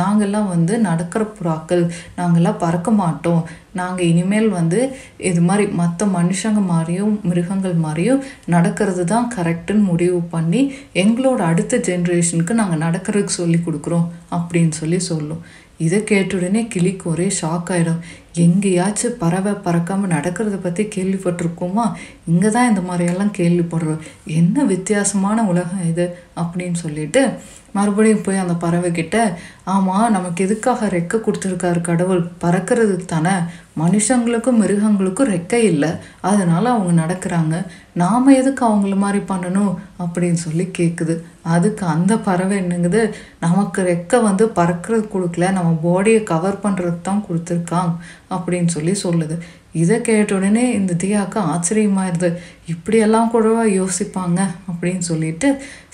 நாங்கள்லாம் 0.00 0.52
வந்து 0.54 0.74
நடக்கிற 0.88 1.22
புறாக்கள். 1.38 1.84
நாங்கள்லாம் 2.18 2.62
பறக்க 2.64 2.90
மாட்டோம். 3.02 3.42
நாங்கள் 3.80 4.08
இனிமேல் 4.10 4.48
வந்து 4.56 4.80
இது 5.28 5.40
மாதிரி 5.48 5.64
மற்ற 5.80 6.06
மனுஷங்க 6.16 6.62
மாதிரியும் 6.72 7.14
மிருகங்கள் 7.28 7.76
மாதிரியும் 7.84 8.24
நடக்கிறது 8.54 9.04
தான் 9.12 9.30
கரெக்டுன்னு 9.36 9.88
முடிவு 9.92 10.18
பண்ணி 10.34 10.62
எங்களோட 11.02 11.40
அடுத்த 11.52 11.80
ஜென்ரேஷனுக்கு 11.88 12.54
நாங்கள் 12.60 12.84
நடக்கிறதுக்கு 12.86 13.38
சொல்லி 13.40 13.60
கொடுக்குறோம். 13.66 14.06
அப்படின்னு 14.36 14.74
சொல்லி 14.80 14.98
சொல்லும். 15.10 15.42
இதை 15.78 16.04
கேட்ட 16.04 16.36
உடனே 16.36 16.66
கிளிக்கு 16.66 17.10
ஒரே 17.10 17.26
ஷாக் 17.40 17.68
ஆகிடும் 17.68 18.00
எங்கேயாச்சும் 18.34 19.16
பறவை 19.18 19.52
பறக்காமல் 19.52 20.12
நடக்கிறத 20.12 20.56
பற்றி 20.62 20.84
கேள்விப்பட்டிருக்கோமா? 20.84 21.92
இங்கே 22.26 22.50
தான் 22.50 22.68
இந்த 22.68 22.80
மாதிரியெல்லாம் 22.80 23.36
கேள்விப்படுறோம். 23.36 23.98
என்ன 24.24 24.64
வித்தியாசமான 24.64 25.42
உலகம் 25.42 25.88
இது? 25.88 26.16
அப்படின்னு 26.36 26.72
சொல்லிட்டு 26.72 27.28
மறுபடியும் 27.72 28.22
போய் 28.22 28.38
அந்த 28.38 28.54
பறவை 28.54 28.90
கிட்ட 28.92 29.38
ஆமாம் 29.64 30.12
நமக்கு 30.12 30.44
எதுக்காக 30.44 30.86
ரெக்கை 30.86 31.20
கொடுத்துருக்காரு 31.20 31.80
கடவுள்? 31.80 32.30
பறக்கிறதுக்கு 32.40 33.04
தானே. 33.04 33.30
மனுஷங்களுக்கும் 33.78 34.52
மிருகங்களுக்கும் 34.52 35.28
ரெக்கை 35.28 35.52
இல்லை. 35.52 35.90
அதனால 36.20 36.70
அவங்க 36.70 37.02
நடக்கிறாங்க. 37.02 37.66
நாம் 37.92 38.26
எதுக்கு 38.26 38.68
அவங்கள 38.68 38.96
மாதிரி 38.96 39.24
பண்ணணும்? 39.28 39.74
அப்படின்னு 39.98 40.32
சொல்லி 40.32 40.68
கேட்குது 40.78 41.22
அதுக்கு 41.42 41.86
அந்த 41.86 42.18
பறவை 42.18 42.58
என்னங்குது? 42.58 43.12
நமக்கு 43.40 43.82
ரெக்கை 43.82 44.22
வந்து 44.22 44.46
பறக்கிறது 44.46 45.08
கொடுக்கல. 45.14 45.52
நம்ம 45.52 45.78
பாடியை 45.84 46.22
கவர் 46.22 46.60
பண்ணுறதுக்கு 46.62 47.00
தான் 47.02 47.24
கொடுத்துருக்காங்க. 47.30 47.96
அப்படின்னு 48.36 48.70
சொல்லி 48.76 48.94
சொல்லுது. 49.04 49.36
இதை 49.72 49.96
கேட்ட 50.00 50.34
உடனே 50.36 50.64
இந்த 50.72 50.92
தியாவுக்கு 51.02 51.38
ஆச்சரியமாயிருது. 51.52 52.28
இப்படியெல்லாம் 52.66 53.30
கூடவா 53.30 53.62
யோசிப்பாங்க 53.78 54.40
அப்படின்னு 54.70 55.04
சொல்லிட்டு 55.10 55.48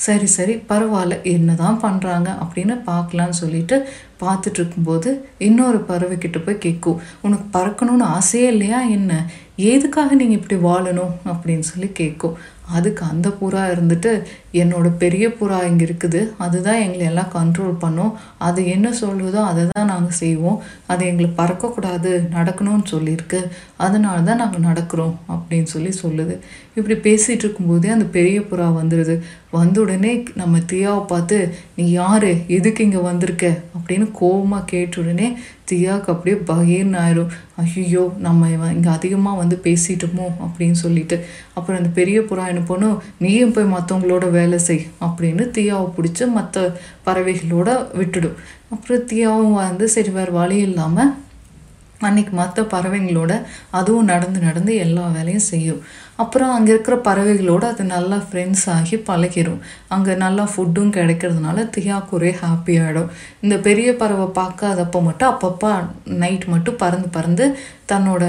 சரி 0.07 0.28
சரி 0.37 0.54
பரவாயில்ல 0.68 1.23
என்ன 1.35 1.54
தான் 1.54 1.80
பண்ணுறாங்க 1.83 2.28
அப்படின்னு 2.45 2.76
பார்க்கலான்னு 2.87 3.40
சொல்லிட்டு 3.42 3.76
பார்த்துட்டு 4.21 4.59
இருக்கும்போது 4.61 5.11
இன்னொரு 5.38 5.85
பறவைக்கிட்ட 5.88 6.38
போய் 6.45 6.64
கேட்கும். 6.66 7.00
உனக்கு 7.21 7.47
பறக்கணும்னு 7.59 8.07
ஆசையே 8.16 8.47
இல்லையா 8.47 8.80
என்ன? 8.80 9.12
எதுக்காக 9.57 10.14
நீங்கள் 10.14 10.38
இப்படி 10.40 10.57
வாழணும் 10.68 11.14
அப்படின்னு 11.26 11.66
சொல்லி 11.73 11.88
கேட்கும். 11.92 12.37
அதுக்கு 12.76 13.02
அந்த 13.04 13.28
புறா 13.40 13.62
இருந்துட்டு 13.75 14.11
என்னோட 14.52 14.88
பெரிய 15.02 15.28
புறா 15.28 15.58
இங்கே 15.70 15.84
இருக்குது. 15.86 16.20
அதுதான் 16.44 16.82
எங்களை 16.84 17.04
எல்லாம் 17.06 17.32
கண்ட்ரோல் 17.36 17.74
பண்ணும். 17.84 18.12
அது 18.48 18.60
என்ன 18.66 18.92
சொல்லுதோ 19.00 19.40
அதை 19.50 19.64
தான் 19.72 19.90
நாங்கள் 19.92 20.18
செய்வோம். 20.22 20.60
அது 20.86 21.02
எங்களை 21.06 21.30
பறக்கக்கூடாது 21.40 22.12
நடக்கணும்னு 22.36 22.86
சொல்லியிருக்கு. 22.94 23.40
அதனால 23.76 24.22
தான் 24.28 24.42
நாங்கள் 24.44 24.66
நடக்கிறோம் 24.68 25.14
அப்படின்னு 25.34 25.68
சொல்லி 25.74 25.92
சொல்லுது. 26.04 26.36
இப்படி 26.78 26.96
பேசிகிட்டு 27.06 27.44
இருக்கும்போதே 27.44 27.88
அந்த 27.94 28.04
பெரிய 28.16 28.40
புறா 28.40 28.66
வந்துடுது 28.80 29.14
வந்த 29.50 29.76
உடனே 29.80 30.10
நம்ம 30.34 30.58
தியாவை 30.70 31.02
பார்த்து 31.12 31.36
நீ 31.76 31.84
யார்? 31.90 32.26
எதுக்கு 32.56 32.84
இங்கே 32.84 33.00
வந்திருக்க? 33.06 33.46
அப்படின்னு 33.76 34.06
கோபமாக 34.18 34.68
கேட்ட 34.72 35.00
உடனே 35.00 35.28
தியாவுக்கு 35.70 36.12
அப்படியே 36.12 36.36
பகீர்னு 36.50 36.98
ஆயிரும். 37.04 37.32
ஐயோ 37.62 38.12
நம்ம 38.26 38.48
இங்கே 38.74 38.90
அதிகமாக 38.96 39.40
வந்து 39.40 39.56
பேசிட்டோமோ? 39.64 40.26
அப்படின்னு 40.46 40.78
சொல்லிட்டு. 40.84 41.16
அப்புறம் 41.54 41.78
அந்த 41.80 41.90
பெரிய 41.98 42.20
புறா 42.20 42.44
என்ன 42.52 42.62
பண்ணும் 42.70 43.00
நீயும் 43.18 43.54
போய் 43.56 43.72
மற்றவங்களோட 43.74 44.26
வேலை 44.38 44.59
செய் 44.68 44.85
அப்படின்னு 45.07 45.44
தீயாவை 45.57 45.88
பிடிச்சி 45.96 46.24
மற்ற 46.38 46.66
பறவைகளோட 47.07 47.68
விட்டுடும். 48.01 48.37
அப்புறம் 48.74 49.07
தீயாவும் 49.12 49.57
வந்து 49.62 49.87
சரி 49.94 50.11
வேறு 50.18 50.33
வழி 50.40 50.59
இல்லாமல் 50.68 51.14
அன்னைக்கு 52.07 52.33
மற்ற 52.40 52.62
பறவைங்களோட 52.72 53.33
அதுவும் 53.79 54.11
நடந்து 54.11 54.40
நடந்து 54.46 54.72
எல்லா 54.85 55.05
வேலையும் 55.16 55.48
செய்யும். 55.53 55.81
அப்புறம் 56.22 56.52
அங்கே 56.57 56.70
இருக்கிற 56.74 56.96
பறவைகளோடு 57.09 57.64
அது 57.70 57.83
நல்லா 57.94 58.16
ஃப்ரெண்ட்ஸ் 58.28 58.64
ஆகி 58.76 58.96
பழகிடும் 59.09 59.61
அங்கே 59.94 60.14
நல்லா 60.24 60.44
ஃபுட்டும் 60.52 60.94
கிடைக்கிறதுனால 60.96 61.64
தியாக்கு 61.76 62.14
ஒரே 62.18 62.33
ஹாப்பி 62.42 62.74
ஆகிடும் 62.85 63.11
இந்த 63.44 63.57
பெரிய 63.66 63.88
பறவை 64.02 64.26
பார்க்காதப்போ 64.40 65.00
மட்டும் 65.09 65.31
அப்பப்போ 65.33 65.70
நைட் 66.22 66.46
மட்டும் 66.54 66.81
பறந்து 66.83 67.11
பறந்து 67.16 67.46
தன்னோட 67.92 68.24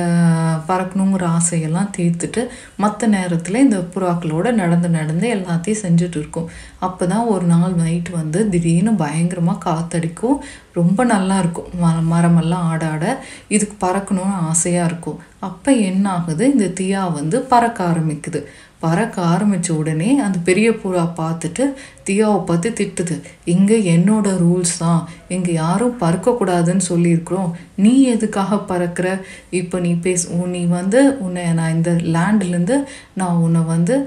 பறக்கணுங்கிற 0.68 1.24
ஆசையெல்லாம் 1.38 1.90
தீர்த்துட்டு 1.96 2.42
மற்ற 2.84 3.08
நேரத்தில் 3.16 3.64
இந்த 3.64 3.80
புறாக்களோடு 3.94 4.52
நடந்து 4.62 4.90
நடந்து 4.98 5.26
எல்லாத்தையும் 5.38 5.82
செஞ்சுட்டு 5.86 6.18
இருக்கும். 6.22 6.48
அப்போ 6.88 7.04
தான் 7.14 7.26
ஒரு 7.34 7.46
நாள் 7.54 7.74
நைட் 7.82 8.10
வந்து 8.20 8.40
திடீர்னு 8.54 8.94
பயங்கரமாக 9.04 9.64
காத்தடிக்கும். 9.68 10.38
ரொம்ப 10.74 11.04
நல்லா 11.04 11.40
இருக்கும். 11.40 11.70
ம 11.82 11.86
மரமெல்லாம் 12.12 12.66
ஆட 12.72 12.90
ஆட 12.90 13.06
இதுக்கு 13.48 13.88
பறக்கணும்னு 13.88 14.38
ஆசையாக 14.52 14.86
இருக்கும். 14.86 15.20
அப்போ 15.40 15.72
என்ன 15.72 16.10
ஆகுது 16.10 16.52
இந்த 16.52 16.66
தியா 16.80 17.14
வந்து 17.14 17.42
பறக்க 17.42 17.84
ஆரம்பிக்குது. 17.84 18.46
பறக்க 18.84 19.16
ஆரம்பித்த 19.34 19.70
உடனே 19.80 20.10
அந்த 20.26 20.38
பெரிய 20.48 20.68
புறா 20.82 21.04
பார்த்துட்டு 21.20 21.64
தியாவை 22.08 22.38
பார்த்து 22.50 22.70
திட்டுது. 22.80 23.16
இங்கே 23.54 23.78
என்னோட 23.94 24.28
ரூல்ஸ் 24.44 24.76
தான். 24.84 25.02
இங்கே 25.36 25.52
யாரும் 25.64 25.98
பறக்கக்கூடாதுன்னு 26.04 26.86
சொல்லியிருக்கிறோம். 26.92 27.50
நீ 27.84 27.94
எதுக்காக 28.14 28.60
பறக்கிற? 28.72 29.08
இப்போ 29.60 29.80
நீ 29.86 29.92
பேச 30.06 30.48
நீ 30.56 30.62
வந்து 30.78 31.02
உன்னை 31.26 31.44
நான் 31.60 31.76
இந்த 31.78 31.92
லேண்ட்லேருந்து 32.16 32.78
நான் 33.22 33.42
உன்னை 33.48 33.64
வந்து 33.74 33.98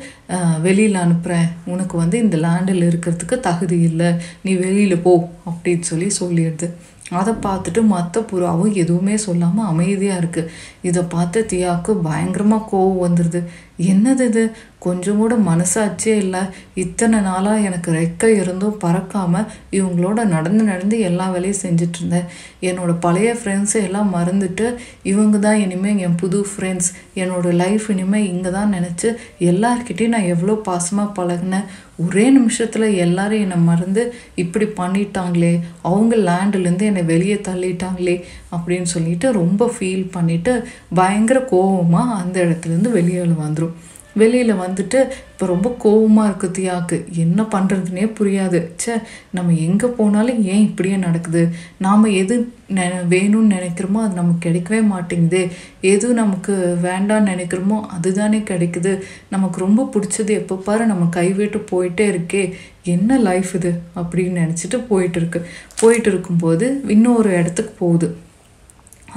வெளியில் 0.67 1.03
அனுப்புகிறேன் 1.05 1.51
உனக்கு 1.75 1.97
வந்து 2.03 2.17
இந்த 2.25 2.37
லேண்டில் 2.47 2.89
இருக்கிறதுக்கு 2.91 3.39
தகுதி 3.49 3.79
இல்லை. 3.91 4.11
நீ 4.47 4.55
வெளியில் 4.65 5.05
போ 5.07 5.15
அப்படின்னு 5.51 5.87
சொல்லி 5.93 6.09
சொல்லிடுது. 6.21 6.69
அதை 7.11 7.35
பார்த்துட்டு 7.43 7.83
மற்ற 7.87 8.21
புறாவும் 8.21 8.73
எதுவுமே 8.73 9.17
சொல்லாமல் 9.17 9.65
அமைதியாக 9.65 10.21
இருக்குது 10.21 10.51
இதை 10.83 11.03
பார்த்து 11.05 11.47
தியாவுக்கு 11.51 11.93
பயங்கரமாக 12.01 12.69
கோவம் 12.73 13.03
வந்துடுது 13.03 13.41
என்னது 13.87 14.21
இது? 14.21 14.45
கொஞ்சம் 14.85 15.21
கூட 15.23 15.35
மனசாச்சே 15.49 16.13
இல்லை. 16.23 16.43
இத்தனை 16.83 17.19
நாளாக 17.27 17.67
எனக்கு 17.69 17.91
ரெக்கை 17.99 18.31
இருந்தும் 18.41 18.79
பறக்காமல் 18.85 19.49
இவங்களோட 19.79 20.21
நடந்து 20.35 20.63
நடந்து 20.71 20.97
எல்லா 21.09 21.27
வேலையும் 21.35 21.61
செஞ்சுட்டு 21.65 21.99
இருந்தேன். 22.01 22.29
என்னோட 22.69 22.93
பழைய 23.05 23.31
ஃப்ரெண்ட்ஸை 23.41 23.81
எல்லாம் 23.89 24.11
மறந்துட்டு 24.17 24.67
இவங்க 25.13 25.39
தான் 25.47 25.61
இனிமேல் 25.65 26.01
என் 26.07 26.19
புது 26.23 26.41
ஃப்ரெண்ட்ஸ் 26.53 26.91
என்னோடய 27.23 27.59
லைஃப் 27.63 27.87
இனிமேல் 27.95 28.29
இங்கே 28.33 28.53
தான் 28.59 28.75
நினச்சி 28.77 29.09
எல்லார்கிட்டையும் 29.51 30.15
நான் 30.17 30.31
எவ்வளோ 30.35 30.57
பாசமாக 30.69 31.17
பழகினேன். 31.19 31.69
ஒரே 32.05 32.27
நிமிஷத்தில் 32.37 32.87
எல்லாரும் 33.05 33.43
என்னை 33.45 33.59
மறந்து 33.71 34.03
இப்படி 34.43 34.67
பண்ணிட்டாங்களே 34.79 35.53
அவங்க 35.91 36.15
லேண்டுலேருந்து 36.29 36.89
என்னை 36.91 37.03
வெளியே 37.13 37.37
தள்ளிட்டாங்களே 37.49 38.17
அப்படின்னு 38.55 38.89
சொல்லிட்டு 38.95 39.27
ரொம்ப 39.41 39.71
ஃபீல் 39.75 40.07
பண்ணிவிட்டு 40.17 40.55
பயங்கர 41.01 41.41
கோபமாக 41.53 42.19
அந்த 42.23 42.37
இடத்துலேருந்து 42.47 42.97
வெளியே 42.99 43.25
வந்துடும் 43.45 43.77
வெளியில் 44.15 44.55
வந்துட்டு 44.55 44.99
இப்போ 45.33 45.47
ரொம்ப 45.47 45.77
கோவமாக 45.85 46.29
இருக்குது 46.31 46.55
தியாக்கு. 46.59 47.09
என்ன 47.15 47.43
பண்ணுறதுனே 47.43 48.13
புரியாது. 48.19 48.73
ச்சே 48.79 48.95
நம்ம 49.31 49.53
எங்கே 49.53 49.87
போனாலும் 49.87 50.43
ஏன் 50.43 50.65
இப்படியே 50.65 50.97
நடக்குது? 50.97 51.49
நாம் 51.79 52.05
எது 52.05 52.35
நெ 52.69 52.85
வேணும்னு 53.09 53.55
நினைக்கிறோமோ 53.57 54.03
அது 54.03 54.15
நமக்கு 54.15 54.49
கிடைக்கவே 54.49 54.83
மாட்டேங்குது. 54.83 55.51
எது 55.81 56.15
நமக்கு 56.15 56.53
வேண்டாம்னு 56.83 57.31
நினைக்கிறோமோ 57.33 57.81
அதுதானே 57.89 58.39
கிடைக்குது. 58.39 58.93
நமக்கு 59.29 59.61
ரொம்ப 59.61 59.91
பிடிச்சது 59.95 60.31
எப்போ 60.31 60.57
பாரு 60.57 60.87
நம்ம 60.87 61.09
கைவிட்டு 61.11 61.61
போயிட்டே 61.71 62.07
இருக்கே. 62.15 62.45
என்ன 62.83 63.19
லைஃப் 63.19 63.55
இது? 63.55 63.73
அப்படின்னு 63.97 64.43
நினச்சிட்டு 64.43 64.81
போயிட்டு 64.89 65.21
இருக்கு. 65.21 65.41
போயிட்டு 65.81 66.11
இருக்கும்போது 66.11 66.83
இன்னொரு 66.89 67.31
இடத்துக்கு 67.39 67.75
போகுது. 67.79 68.09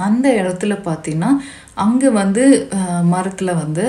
அந்த 0.06 0.26
இடத்துல 0.40 0.74
பார்த்தீங்கன்னா 0.88 1.30
அங்கே 1.84 2.08
வந்து 2.08 2.44
மரத்தில் 3.14 3.58
வந்து 3.62 3.84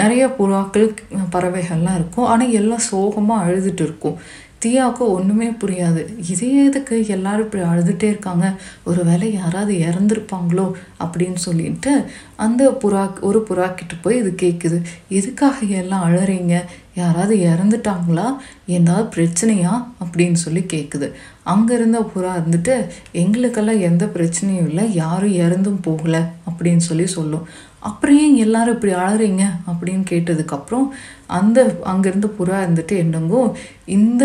நிறைய 0.00 0.24
புறாக்கள் 0.38 0.86
பறவைகள்லாம் 1.34 1.98
இருக்கும். 1.98 2.28
ஆனால் 2.32 2.54
எல்லாம் 2.60 2.86
சோகமாக 2.90 3.44
அழுதுட்டு 3.46 3.84
இருக்கும். 3.88 4.18
தியாவுக்கு 4.64 4.98
ஒன்றுமே 4.98 5.50
புரியாது. 5.50 6.30
இதே 6.30 6.64
இதுக்கு 6.64 7.06
எல்லாரும் 7.06 7.44
இப்படி 7.44 7.64
அழுதுகிட்டே 7.64 8.02
இருக்காங்க? 8.02 8.52
ஒரு 8.84 9.04
வேளை 9.04 9.32
யாராவது 9.32 9.74
இறந்துருப்பாங்களோ? 9.74 10.72
அப்படின்னு 11.04 11.34
சொல்லிட்டு 11.34 12.04
அந்த 12.36 12.70
புறா 12.70 13.20
ஒரு 13.20 13.46
புறா 13.48 13.74
கிட்ட 13.74 13.94
போய் 14.02 14.16
இது 14.16 14.34
கேட்குது 14.42 14.82
எதுக்காக 15.08 15.56
எல்லாம் 15.66 16.10
அழறீங்க? 16.10 16.60
யாராவது 16.94 17.36
இறந்துட்டாங்களா? 17.36 18.36
ஏதாவது 18.66 19.08
பிரச்சனையா? 19.14 19.84
அப்படின்னு 20.04 20.32
சொல்லி 20.32 20.60
கேட்குது 20.60 21.12
அங்கே 21.42 21.74
இருந்த 21.74 22.00
புறா 22.00 22.32
இருந்துட்டு 22.40 22.86
எங்களுக்கெல்லாம் 23.12 23.80
எந்த 23.80 24.04
பிரச்சனையும் 24.06 24.68
இல்லை. 24.68 24.94
யாரும் 24.94 25.34
இறந்தும் 25.34 25.80
போகலை 25.86 26.22
அப்படின்னு 26.50 26.76
சொல்லி 26.76 27.06
சொல்லும். 27.06 27.48
அப்புறம் 27.82 28.18
ஏன் 28.18 28.36
எல்லாரும் 28.36 28.74
இப்படி 28.74 28.92
அழறீங்க? 28.94 29.44
அப்படின்னு 29.68 30.04
கேட்டதுக்கப்புறம் 30.10 30.86
அந்த 31.28 31.58
அங்கேருந்து 31.84 32.28
புறா 32.38 32.56
இருந்துட்டு 32.62 32.94
என்னங்கோ 33.02 33.40
இந்த 33.88 34.24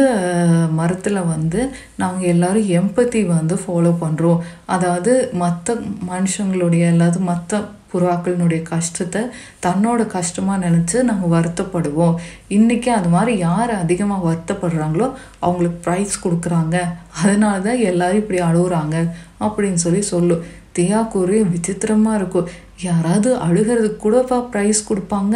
மரத்தில் 0.73 1.19
வந்து 1.25 1.61
நாங்கள் 1.95 2.27
எல்லாரும் 2.27 2.69
எம்பத்தி 2.77 3.25
வந்து 3.27 3.55
ஃபாலோ 3.55 3.93
பண்ணுறோம் 4.01 4.41
அதாவது 4.65 5.13
மற்ற 5.35 5.77
மனுஷங்களுடைய 6.09 6.85
அல்லாது 6.91 7.19
மற்ற 7.23 7.61
புறாக்களினுடைய 7.97 8.61
கஷ்டத்தை 8.61 9.21
தன்னோட 9.65 10.05
கஷ்டமாக 10.05 10.69
நினச்சி 10.69 11.03
நாங்கள் 11.03 11.33
வருத்தப்படுவோம். 11.35 12.15
இன்றைக்கி 12.49 12.89
அது 12.89 13.09
மாதிரி 13.09 13.37
யார் 13.37 13.73
அதிகமாக 13.83 14.27
வருத்தப்படுறாங்களோ 14.29 15.09
அவங்களுக்கு 15.39 15.79
ப்ரைஸ் 15.85 16.15
கொடுக்குறாங்க. 16.23 16.77
அதனால 17.21 17.59
தான் 17.59 17.83
எல்லோரும் 17.89 18.21
இப்படி 18.23 18.39
அழுகுறாங்க 18.41 18.95
அப்படின்னு 19.39 19.81
சொல்லி 19.85 20.01
சொல்லும் 20.01 20.45
தியாக்கு 20.77 21.13
ஒரே 21.13 21.41
விசித்திரமாக 21.41 22.17
இருக்கும். 22.19 22.49
யாராவது 22.81 23.29
அழுகிறதுக்கு 23.45 23.99
கூடப்பா 24.03 24.37
ப்ரைஸ் 24.51 24.81
கொடுப்பாங்க? 24.89 25.35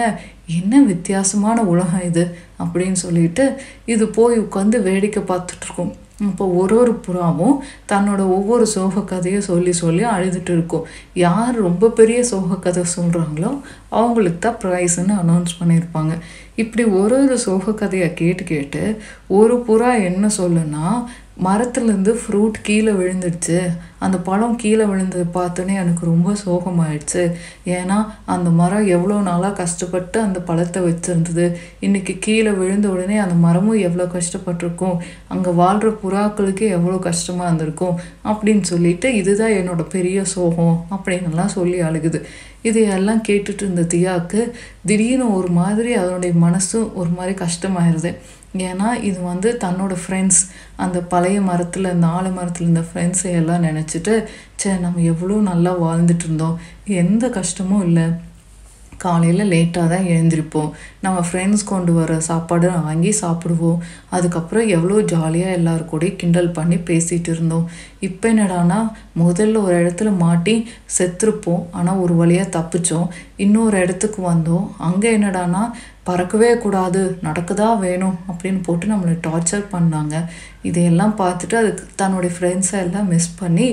என்ன 0.60 0.82
வித்தியாசமான 0.82 1.62
உலகம் 1.62 2.06
இது? 2.10 2.24
அப்படின்னு 2.64 2.98
சொல்லிட்டு 3.06 3.46
இது 3.86 4.08
போய் 4.08 4.38
உட்காந்து 4.40 4.82
வேடிக்கை 4.82 5.24
பார்த்துட்ருக்கோம் 5.32 5.94
இப்போ 6.28 6.46
ஒரு 6.62 6.76
ஒரு 6.78 6.94
புறாவும் 7.06 7.56
தன்னோட 7.92 8.22
ஒவ்வொரு 8.38 8.66
சோக 8.68 9.02
கதையை 9.12 9.42
சொல்லி 9.42 9.74
சொல்லி 9.74 10.04
அழுதுட்டு 10.04 10.52
இருக்கும். 10.58 10.86
யார் 11.14 11.56
ரொம்ப 11.68 11.90
பெரிய 12.00 12.20
சோக 12.24 12.58
கதை 12.66 12.84
சொல்கிறாங்களோ 12.98 13.52
அவங்களுக்கு 13.90 14.40
தான் 14.40 14.60
ப்ரைஸ்ன்னு 14.64 15.16
அனௌன்ஸ் 15.24 15.58
பண்ணியிருப்பாங்க. 15.60 16.14
இப்படி 16.56 16.84
ஒரு 17.00 17.16
ஒரு 17.24 17.38
சோக 17.40 17.74
கதையை 17.74 18.14
கேட்டு 18.14 18.44
கேட்டு 18.44 18.82
ஒரு 19.40 19.56
புறா 19.68 19.92
என்ன 20.10 20.30
சொல்லுன்னா 20.38 20.86
மரத்துலேருந்து 21.40 22.14
ஃப்ரூட் 22.22 22.58
கீழே 22.62 22.92
விழுந்துடுச்சு. 22.92 23.72
அந்த 24.00 24.18
பழம் 24.18 24.56
கீழே 24.56 24.84
விழுந்தது 24.84 25.26
பார்த்தோன்னே 25.34 25.74
எனக்கு 25.74 26.06
ரொம்ப 26.06 26.34
சோகமாயிடுச்சு. 26.46 27.32
ஏன்னா 27.66 28.06
அந்த 28.26 28.50
மரம் 28.50 28.88
எவ்வளோ 28.88 29.20
நாளாக 29.20 29.54
கஷ்டப்பட்டு 29.54 30.22
அந்த 30.22 30.40
பழத்தை 30.40 30.84
வச்சுருந்தது. 30.84 31.56
இன்றைக்கி 31.82 32.20
கீழே 32.20 32.52
விழுந்த 32.52 32.90
உடனே 32.90 33.18
அந்த 33.18 33.34
மரமும் 33.34 33.80
எவ்வளோ 33.80 34.04
கஷ்டப்பட்டிருக்கும். 34.04 34.98
அங்கே 35.28 35.50
வாழ்கிற 35.50 35.92
புறாக்களுக்கு 36.04 36.68
எவ்வளோ 36.70 36.98
கஷ்டமாக 36.98 37.48
இருந்திருக்கும். 37.48 37.98
அப்படின்னு 38.26 38.62
சொல்லிட்டு 38.62 39.16
இதுதான் 39.16 39.52
என்னோட 39.52 39.84
பெரிய 39.90 40.26
சோகம் 40.26 40.86
அப்படின்னுலாம் 40.92 41.56
சொல்லி 41.58 41.82
அழுகுது. 41.82 42.22
இதையெல்லாம் 42.62 43.24
கேட்டுட்டு 43.28 43.62
இருந்த 43.62 43.82
தியாவுக்கு 43.82 44.52
திடீர்னு 44.86 45.36
ஒரு 45.36 45.48
மாதிரி 45.48 45.94
அதனுடைய 45.94 46.34
மனசும் 46.36 46.94
ஒரு 46.94 47.10
மாதிரி 47.10 47.46
கஷ்டமாயிருது. 47.46 48.12
ஏன்னா 48.54 49.02
இது 49.02 49.22
வந்து 49.22 49.58
தன்னோட 49.62 49.96
ஃப்ரெண்ட்ஸ் 50.08 50.42
அந்த 50.76 51.02
பழைய 51.02 51.42
மரத்தில் 51.42 51.92
இந்த 51.92 52.08
ஆலு 52.08 52.34
மரத்தில் 52.34 52.68
இருந்த 52.68 52.84
ஃப்ரெண்ட்ஸை 52.90 53.32
எல்லாம் 53.32 53.64
நினச்சிட்டு 53.64 54.26
சே 54.56 54.78
நம்ம 54.78 55.02
எவ்வளோ 55.02 55.36
நல்லா 55.36 55.72
வாழ்ந்துட்டு 55.80 56.24
இருந்தோம். 56.24 56.60
எந்த 56.86 57.30
கஷ்டமும் 57.30 57.86
இல்லை. 57.86 58.08
காலையில் 59.06 59.52
லேட்டாக 59.54 59.92
தான் 59.94 60.08
எழுந்திருப்போம். 60.14 60.72
நம்ம 61.06 61.20
ஃப்ரெண்ட்ஸ் 61.28 61.64
கொண்டு 61.72 61.94
வர 62.00 62.18
சாப்பாடு 62.30 62.68
வாங்கி 62.88 63.12
சாப்பிடுவோம். 63.22 63.80
அதுக்கப்புறம் 64.16 64.68
எவ்வளோ 64.78 64.98
ஜாலியாக 65.14 65.58
எல்லோரும் 65.60 65.92
கூட 65.94 66.10
கிண்டல் 66.22 66.56
பண்ணி 66.58 66.78
பேசிகிட்டு 66.90 67.32
இருந்தோம். 67.36 67.66
இப்போ 68.08 68.28
என்னடானா 68.34 68.80
முதல்ல 69.22 69.64
ஒரு 69.68 69.76
இடத்துல 69.82 70.12
மாட்டி 70.26 70.56
செத்துருப்போம். 70.98 71.64
ஆனால் 71.80 72.02
ஒரு 72.04 72.14
வழியாக 72.22 72.54
தப்பிச்சோம். 72.58 73.10
இன்னொரு 73.46 73.78
இடத்துக்கு 73.86 74.22
வந்தோம். 74.32 74.68
அங்கே 74.90 75.10
என்னடானா 75.18 75.64
பறக்கவே 76.08 76.48
கூடாது 76.62 77.02
நடக்கதா 77.26 77.68
வேணும் 77.84 78.16
அப்படின்னு 78.32 78.62
போட்டு 78.68 78.86
நம்மளை 78.92 79.14
டார்ச்சர் 79.28 79.66
பண்ணாங்க. 79.74 80.16
இதையெல்லாம் 80.70 81.14
பார்த்துட்டு 81.22 81.56
அதுக்கு 81.60 81.84
தன்னுடைய 82.02 82.32
ஃப்ரெண்ட்ஸை 82.38 82.80
எல்லாம் 82.86 83.12
மிஸ் 83.14 83.38
பண்ணி 83.42 83.68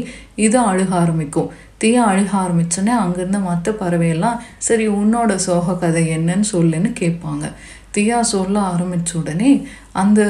இதை 0.47 0.61
அழுக 0.71 0.93
ஆரம்பிக்கும். 1.05 1.49
தீயா 1.81 2.03
அழுக 2.11 2.33
ஆரம்பிச்சோன்னே 2.45 2.95
அங்கேருந்து 3.05 3.41
மற்ற 3.43 3.73
பறவையெல்லாம் 3.73 4.39
சரி 4.59 4.89
உன்னோட 4.89 5.35
சோக 5.35 5.75
கதை 5.75 6.03
என்னன்னு 6.17 6.47
சொல்லுன்னு 6.53 6.91
கேட்பாங்க. 7.01 7.47
தியா 7.95 8.21
சொல்ல 8.21 8.59
ஆரம்பித்த 8.61 9.19
உடனே 9.19 9.51
அந்த 9.93 10.21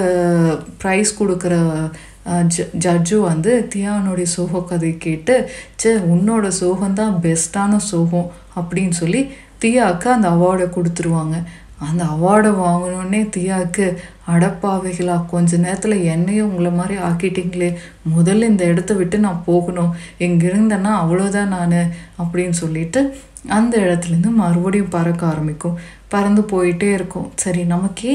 ப்ரைஸ் 0.83 1.11
கொடுக்குற 1.19 1.55
ஜ 2.55 2.65
ஜட்ஜு 2.85 3.17
வந்து 3.21 3.69
தியானுடைய 3.75 4.23
சோக 4.23 4.63
கதை 4.63 4.91
கேட்டு 4.99 5.35
சே 5.77 5.95
உன்னோட 6.15 6.51
சோகம்தான் 6.61 7.15
பெஸ்ட்டான 7.25 7.77
சோகம் 7.77 8.31
அப்படின்னு 8.61 8.97
சொல்லி 9.03 9.23
தியாவுக்கு 9.65 10.09
அந்த 10.17 10.29
அவார்டை 10.29 10.67
கொடுத்துருவாங்க. 10.77 11.37
அந்த 11.87 12.03
அவார்டை 12.15 12.51
வாங்கினோடனே 12.63 13.21
தியாவுக்கு 13.37 13.87
அடப்பாவைகளா 14.33 15.17
கொஞ்ச 15.33 15.59
நேரத்தில் 15.65 16.05
என்னையும் 16.15 16.49
உங்களை 16.51 16.71
மாதிரி 16.79 16.97
ஆக்கிட்டீங்களே 17.09 17.69
முதல்ல 18.17 18.51
இந்த 18.53 18.65
இடத்த 18.73 18.95
விட்டு 18.95 19.19
நான் 19.27 19.47
போகணும் 19.47 19.95
எங்கே 20.27 20.49
இருந்தேன்னா 20.49 20.93
அவ்வளோதான் 21.03 21.55
நான் 21.57 21.79
அப்படின்னு 22.23 22.57
சொல்லிட்டு 22.63 23.03
அந்த 23.57 23.75
இடத்துலேருந்து 23.85 24.31
மறுபடியும் 24.41 24.95
பறக்க 24.95 25.23
ஆரம்பிக்கும். 25.27 25.77
பறந்து 26.13 26.43
போயிட்டே 26.53 26.89
இருக்கும். 26.97 27.29
சரி 27.43 27.63
நமக்கே 27.73 28.13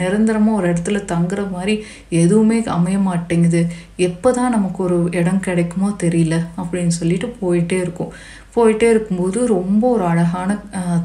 நிரந்தரமாக 0.00 0.58
ஒரு 0.58 0.66
இடத்துல 0.72 0.98
தங்குற 1.12 1.40
மாதிரி 1.50 1.74
எதுவுமே 2.22 2.58
அமைய 2.76 2.98
மாட்டேங்குது. 3.08 3.60
எப்போ 4.08 4.28
தான் 4.38 4.54
நமக்கு 4.56 4.80
ஒரு 4.86 4.98
இடம் 5.20 5.44
கிடைக்குமோ 5.46 5.90
தெரியல 6.04 6.36
அப்படின்னு 6.60 6.94
சொல்லிட்டு 7.00 7.28
போயிட்டே 7.42 7.78
இருக்கும். 7.84 8.12
போயிட்டே 8.56 8.86
இருக்கும்போது 8.92 9.40
ரொம்ப 9.56 9.82
ஒரு 9.96 10.04
அழகான 10.12 10.56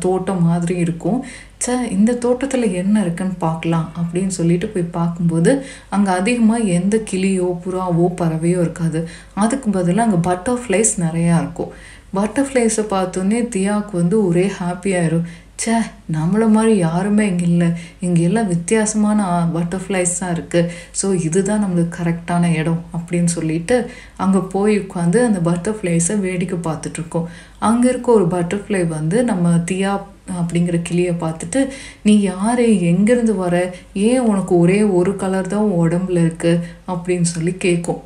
தோட்டம் 0.05 0.45
மாதிரி 0.49 0.75
இருக்கும். 0.85 1.19
சே 1.61 1.73
இந்த 1.89 2.11
தோட்டத்தில் 2.13 2.67
என்ன 2.81 2.95
இருக்குன்னு 3.03 3.35
பார்க்கலாம் 3.39 3.87
அப்படின்னு 4.01 4.33
சொல்லிட்டு 4.37 4.67
போய் 4.67 4.93
பார்க்கும்போது 4.97 5.51
அங்கே 5.89 6.11
அதிகமாக 6.19 6.69
எந்த 6.77 6.95
கிளியோ 7.11 7.47
புறாவோ 7.63 8.07
பறவையோ 8.21 8.59
இருக்காது. 8.65 8.99
அதுக்கு 9.35 9.69
பதிலாக 9.69 10.07
அங்கே 10.07 10.19
பட்டர்ஃப்ளைஸ் 10.29 10.93
நிறையா 11.05 11.37
இருக்கும். 11.43 11.71
பட்டர்ஃப்ளைஸை 12.15 12.83
பார்த்தோன்னே 12.91 13.39
தியாவுக்கு 13.55 13.93
வந்து 14.01 14.17
ஒரே 14.27 14.45
ஹாப்பியாயிரும் 14.59 15.25
ச்சே 15.55 15.75
நம்மளை 16.11 16.47
மாதிரி 16.47 16.73
யாருமே 16.77 17.25
இங்கே 17.31 17.45
இல்லை. 17.51 17.67
இங்கே 17.99 18.21
எல்லாம் 18.29 18.49
வித்தியாசமான 18.53 19.19
பட்டர்ஃப்ளைஸ் 19.53 20.17
தான் 20.19 20.33
இருக்குது 20.35 20.71
ஸோ 21.01 21.07
இதுதான் 21.27 21.63
நம்மளுக்கு 21.63 21.97
கரெக்டான 21.99 22.49
இடம் 22.59 22.81
அப்படின்னு 22.97 23.31
சொல்லிட்டு 23.37 23.77
அங்கே 24.17 24.41
போய் 24.55 24.73
உட்காந்து 24.83 25.21
அந்த 25.27 25.41
பட்டர்ஃப்ளைஸை 25.49 26.17
வேடிக்கை 26.25 26.59
பார்த்துட்ருக்கோம் 26.67 27.29
அங்கே 27.59 27.87
இருக்க 27.89 28.11
ஒரு 28.11 28.27
பட்டர்ஃப்ளை 28.35 28.83
வந்து 28.87 29.23
நம்ம 29.23 29.55
தியா 29.71 29.93
அப்படிங்கிற 30.31 30.81
கிளியை 30.81 31.13
பார்த்துட்டு 31.13 31.69
நீ 32.03 32.19
யார்? 32.21 32.59
எங்கேருந்து 32.59 33.35
வர? 33.35 33.71
ஏன் 33.93 34.19
உனக்கு 34.19 34.57
ஒரே 34.57 34.81
ஒரு 34.83 35.15
கலர் 35.15 35.47
தான் 35.47 35.71
உடம்புல 35.79 36.23
இருக்குது 36.25 36.63
அப்படின்னு 36.87 37.21
சொல்லி 37.21 37.53
கேட்கும் 37.57 38.03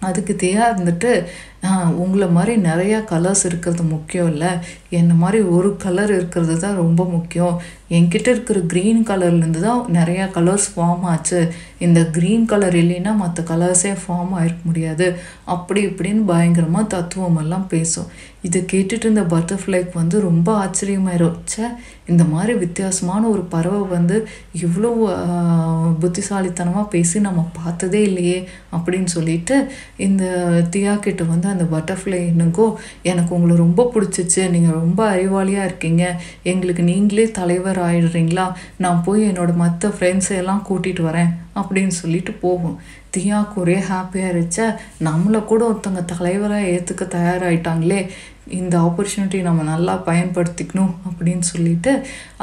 அதுக்கு 0.00 0.36
தேயா 0.40 0.64
இருந்துட்டு 0.70 1.26
உங்களை 2.02 2.28
மாதிரி 2.36 2.52
நிறையா 2.62 2.98
கலர்ஸ் 3.10 3.42
இருக்கிறது 3.48 3.82
முக்கியம் 3.82 4.30
இல்லை. 4.32 4.50
என்ன 5.00 5.12
மாதிரி 5.22 5.40
ஒரு 5.56 5.70
கலர் 5.84 6.12
இருக்கிறது 6.16 6.54
தான் 6.58 6.80
ரொம்ப 6.84 7.04
முக்கியம். 7.16 7.56
என்கிட்ட 7.96 8.28
இருக்கிற 8.34 8.58
க்ரீன் 8.72 9.00
கலர்லேருந்து 9.10 9.60
தான் 9.60 9.80
நிறையா 9.98 10.24
கலர்ஸ் 10.36 10.66
ஃபார்ம் 10.74 11.04
ஆச்சு. 11.12 11.40
இந்த 11.78 12.00
க்ரீன் 12.16 12.44
கலர் 12.52 12.76
இல்லைன்னா 12.82 13.12
மற்ற 13.22 13.42
கலர்ஸே 13.50 13.92
ஃபார்ம் 14.02 14.34
ஆகிருக்க 14.38 14.64
முடியாது. 14.70 15.06
அப்படி 15.54 15.80
இப்படின்னு 15.86 16.22
பயங்கரமாக 16.32 16.90
தத்துவமெல்லாம் 16.96 17.66
பேசும். 17.74 18.10
இதை 18.46 18.60
கேட்டுட்டு 18.72 19.06
இருந்த 19.06 19.22
பட்டர்ஃப்ளைக்கு 19.32 19.94
வந்து 19.94 20.16
ரொம்ப 20.20 20.48
ஆச்சரியமாயிரும். 20.64 21.38
இந்த 22.10 22.24
மாதிரி 22.24 22.52
வித்தியாசமான 22.58 23.22
ஒரு 23.28 23.42
பறவை 23.54 23.82
வந்து 23.96 24.16
இவ்வளோ 24.62 24.90
புத்திசாலித்தனமாக 26.02 26.86
பேசி 26.94 27.20
நம்ம 27.26 27.44
பார்த்ததே 27.58 28.02
இல்லையே 28.02 28.38
அப்படின்னு 28.76 29.10
சொல்லிட்டு 29.16 29.56
இந்த 29.96 30.24
தியா 30.76 30.94
கிட்ட 30.98 31.24
வந்து 31.24 31.49
அந்த 31.54 31.66
பட்டர்ஃப்ளை 31.74 32.20
என்னங்கோ? 32.30 32.68
எனக்கு 33.10 33.34
உங்களை 33.36 33.56
ரொம்ப 33.64 33.90
பிடிச்சிச்சு. 33.94 34.42
நீங்கள் 34.54 34.78
ரொம்ப 34.80 35.00
அறிவாளியாக 35.14 35.68
இருக்கீங்க. 35.70 36.04
எங்களுக்கு 36.52 36.82
நீங்களே 36.92 37.26
தலைவர் 37.40 37.80
ஆயிடுறீங்களா? 37.88 38.46
நான் 38.84 39.04
போய் 39.08 39.28
என்னோட 39.30 39.54
மற்ற 39.64 39.92
ஃப்ரெண்ட்ஸை 39.98 40.38
எல்லாம் 40.42 40.66
கூட்டிகிட்டு 40.70 41.04
வரேன் 41.10 41.30
அப்படின்னு 41.60 41.94
சொல்லிட்டு 42.00 42.32
போகும். 42.46 42.78
தியாவுக்கு 43.14 43.56
ஒரே 43.62 43.78
ஹாப்பியாக 43.92 44.32
இருந்துச்சா? 44.32 44.66
நம்மளை 45.06 45.38
கூட 45.44 45.62
ஒருத்தவங்க 45.70 46.04
தலைவராக 46.12 46.68
ஏற்றுக்க 46.74 47.04
தயாராகிட்டாங்களே 47.16 48.02
இந்த 48.58 48.74
ஆப்பர்ச்சுனிட்டி 48.84 49.38
நம்ம 49.46 49.62
நல்லா 49.62 49.94
பயன்படுத்திக்கணும் 50.06 50.92
அப்படின்னு 51.08 51.44
சொல்லிட்டு 51.50 51.92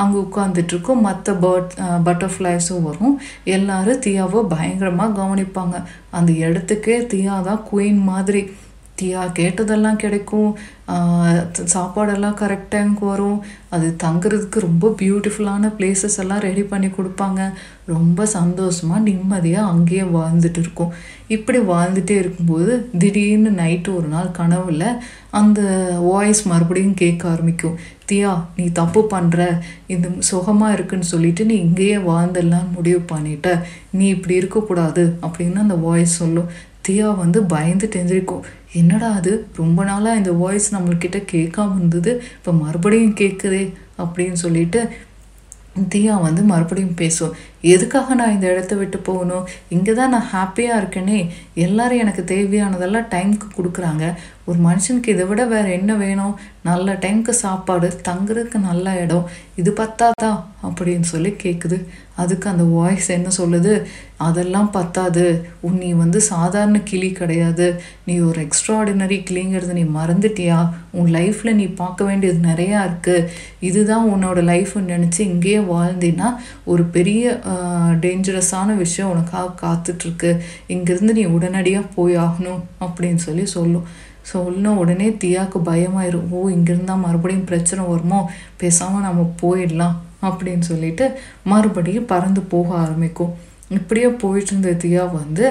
அங்கே 0.02 0.18
உட்காந்துட்ருக்கோம் 0.26 1.04
மற்ற 1.08 1.34
பேர்ட் 1.44 1.74
பட்டர்ஃப்ளைஸும் 2.08 2.86
வரும். 2.90 3.16
எல்லாரும் 3.56 4.04
தியாவை 4.06 4.42
பயங்கரமாக 4.54 5.18
கவனிப்பாங்க. 5.22 5.76
அந்த 6.20 6.32
இடத்துக்கே 6.46 6.98
தியா 7.14 7.36
தான் 7.50 7.66
குயின் 7.72 8.02
மாதிரி. 8.12 8.44
தியா 9.00 9.24
கேட்டதெல்லாம் 9.40 10.02
கிடைக்கும். 10.04 10.52
சாப்பாடெல்லாம் 11.74 12.38
கரெக்ட் 12.42 12.70
டைமுக்கு 12.74 13.06
வரும். 13.14 13.40
அது 13.76 13.88
தங்குறதுக்கு 14.04 14.60
ரொம்ப 14.66 14.92
பியூட்டிஃபுல்லான 15.00 15.72
பிளேசஸ் 15.78 16.18
எல்லாம் 16.24 16.44
ரெடி 16.46 16.64
பண்ணி 16.72 16.90
கொடுப்பாங்க. 16.98 17.42
ரொம்ப 17.94 18.26
சந்தோஷமாக 18.36 19.06
நிம்மதியாக 19.08 19.72
அங்கேயே 19.74 20.06
வாழ்ந்துட்டு 20.16 20.62
இருக்கோம். 20.64 20.94
இப்படி 21.36 21.60
வாழ்ந்துட்டே 21.74 22.16
இருக்கும்போது 22.22 22.74
திடீர்னு 23.02 23.52
நைட்டு 23.62 23.92
ஒரு 24.00 24.08
நாள் 24.16 24.36
கனவுல 24.40 24.86
அந்த 25.40 25.62
வாய்ஸ் 26.10 26.42
மறுபடியும் 26.52 27.00
கேட்க 27.02 27.24
ஆரம்பிக்கும். 27.34 27.78
தியா 28.10 28.32
நீ 28.58 28.66
தப்பு 28.80 29.02
பண்ணுற 29.14 29.40
இது 29.94 30.10
சுகமாக 30.30 30.76
இருக்குன்னு 30.76 31.12
சொல்லிட்டு 31.14 31.44
நீ 31.50 31.56
இங்கேயே 31.66 31.98
வாழ்ந்துடலான்னு 32.12 32.76
முடிவு 32.78 33.02
பண்ணிட்ட. 33.12 33.48
நீ 33.98 34.06
இப்படி 34.16 34.36
இருக்கக்கூடாது 34.42 35.04
அப்படின்னு 35.28 35.66
அந்த 35.66 35.78
வாய்ஸ் 35.88 36.18
சொல்லும். 36.22 36.50
தியா 36.88 37.16
வந்து 37.16 37.44
பயந்து 37.44 37.90
தெரிஞ்சிருக்கும் 37.96 38.42
என்னடா 38.74 39.10
அது? 39.12 39.48
ரொம்ப 39.56 39.84
நாளாக 39.84 40.18
இந்த 40.18 40.32
வாய்ஸ் 40.32 40.76
நம்மள்கிட்ட 40.76 41.24
கேட்காம 41.32 41.76
இருந்தது. 41.76 42.24
இப்போ 42.38 42.54
மறுபடியும் 42.54 43.16
கேட்குதே 43.16 43.74
அப்படின்னு 43.98 44.34
சொல்லிட்டு 44.34 44.90
தியா 45.90 46.22
வந்து 46.22 46.42
மறுபடியும் 46.42 46.94
பேசும். 46.94 47.34
எதுக்காக 47.62 48.16
நான் 48.16 48.32
இந்த 48.32 48.52
இடத்த 48.52 48.76
விட்டு 48.76 48.98
போகணும்? 48.98 49.48
இங்கே 49.70 49.94
தான் 49.94 50.10
நான் 50.10 50.32
ஹாப்பியாக 50.34 50.80
இருக்கேனே. 50.82 51.30
எல்லாரும் 51.54 52.00
எனக்கு 52.00 52.24
தேவையானதெல்லாம் 52.36 53.12
டைமுக்கு 53.16 53.48
கொடுக்குறாங்க. 53.58 54.14
ஒரு 54.46 54.60
மனுஷனுக்கு 54.66 55.08
இதை 55.08 55.26
விட 55.26 55.46
வேறு 55.46 55.72
என்ன 55.72 55.96
வேணும்? 55.96 56.36
நல்ல 56.64 56.94
டைமுக்கு 56.94 57.30
சாப்பாடு 57.30 57.88
தங்குறதுக்கு 58.10 58.60
நல்ல 58.60 59.02
இடம். 59.02 59.26
இது 59.56 59.72
பத்தாதா? 59.72 60.44
அப்படின்னு 60.64 61.00
சொல்லி 61.00 61.30
கேட்குது 61.44 61.86
அதுக்கு 62.16 62.50
அந்த 62.50 62.64
வாய்ஸ் 62.64 63.10
என்ன 63.10 63.30
சொல்லுது? 63.38 63.86
அதெல்லாம் 64.18 64.72
பத்தாது. 64.72 65.46
உன் 65.62 65.78
நீ 65.78 65.92
வந்து 65.94 66.22
சாதாரண 66.22 66.80
கிளி 66.80 67.12
கிடையாது. 67.12 67.82
நீ 68.06 68.20
ஒரு 68.20 68.48
எக்ஸ்ட்ராடினரி 68.48 69.18
கிளிங்கிறது 69.30 69.74
நீ 69.74 69.84
மறந்துட்டியா? 69.84 70.70
உன் 70.92 71.12
லைஃப்பில் 71.14 71.54
நீ 71.54 71.66
பார்க்க 71.66 72.04
வேண்டியது 72.04 72.48
நிறையா 72.48 72.80
இருக்குது 72.88 73.28
இதுதான் 73.60 74.10
உன்னோட 74.14 74.42
லைஃப்னு 74.52 74.92
நினச்சி 74.96 75.20
இங்கேயே 75.20 75.58
வாழ்ந்தினா 75.58 76.36
ஒரு 76.64 76.84
பெரிய 76.84 77.40
டேஞ்சரஸான 78.04 78.76
விஷயம் 78.76 79.12
உனக்காக 79.12 79.68
காத்துட்ருக்கு. 79.68 80.40
இங்கேருந்து 80.68 81.16
நீ 81.20 81.26
உடனடியாக 81.26 81.86
போய் 81.96 82.18
ஆகணும் 82.18 82.62
அப்படின்னு 82.80 83.16
சொல்லி 83.16 83.46
சொல்லும். 83.46 83.88
சொன்ன 84.22 84.72
உடனே 84.74 85.10
தியாவுக்கு 85.10 85.60
பயமாயிரும். 85.66 86.30
ஓ 86.30 86.50
இங்கிருந்தா 86.50 86.96
மறுபடியும் 87.00 87.44
பிரச்சனை 87.44 87.86
வருமோ? 87.86 88.30
பேசாமல் 88.58 89.02
நம்ம 89.02 89.34
போயிடலாம் 89.42 89.96
அப்படின்னு 90.22 90.60
சொல்லிட்டு 90.60 91.06
மறுபடியும் 91.44 92.06
பறந்து 92.06 92.42
போக 92.42 92.78
ஆரம்பிக்கும். 92.78 93.36
இப்படியே 93.76 94.10
போயிட்டு 94.22 94.52
இருந்த 94.52 94.72
தியா 94.84 95.04
வந்து. 95.20 95.48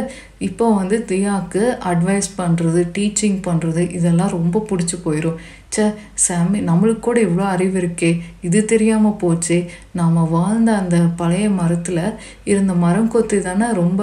இப்போ 0.47 0.65
வந்து 0.79 0.97
தியாவுக்கு 1.09 1.63
அட்வைஸ் 1.91 2.29
பண்ணுறது 2.39 2.81
டீச்சிங் 2.97 3.39
பண்ணுறது 3.47 3.83
இதெல்லாம் 3.99 4.35
ரொம்ப 4.37 4.63
பிடிச்சி 4.71 4.97
போயிடும் 5.05 5.39
ச்சே 5.75 5.85
சாமி 6.25 6.59
நம்மளுக்கு 6.69 7.03
கூட 7.07 7.19
இவ்வளோ 7.27 7.45
அறிவு 7.55 7.77
இருக்கே. 7.81 8.11
இது 8.47 8.59
தெரியாமல் 8.73 9.19
போச்சே. 9.23 9.59
நாம் 9.99 10.19
வாழ்ந்த 10.35 10.71
அந்த 10.83 10.97
பழைய 11.21 11.47
மரத்தில் 11.51 12.03
இருந்த 12.53 12.73
மரம் 12.85 13.11
கொத்தி 13.15 13.39
தானே 13.47 13.69
ரொம்ப 13.81 14.03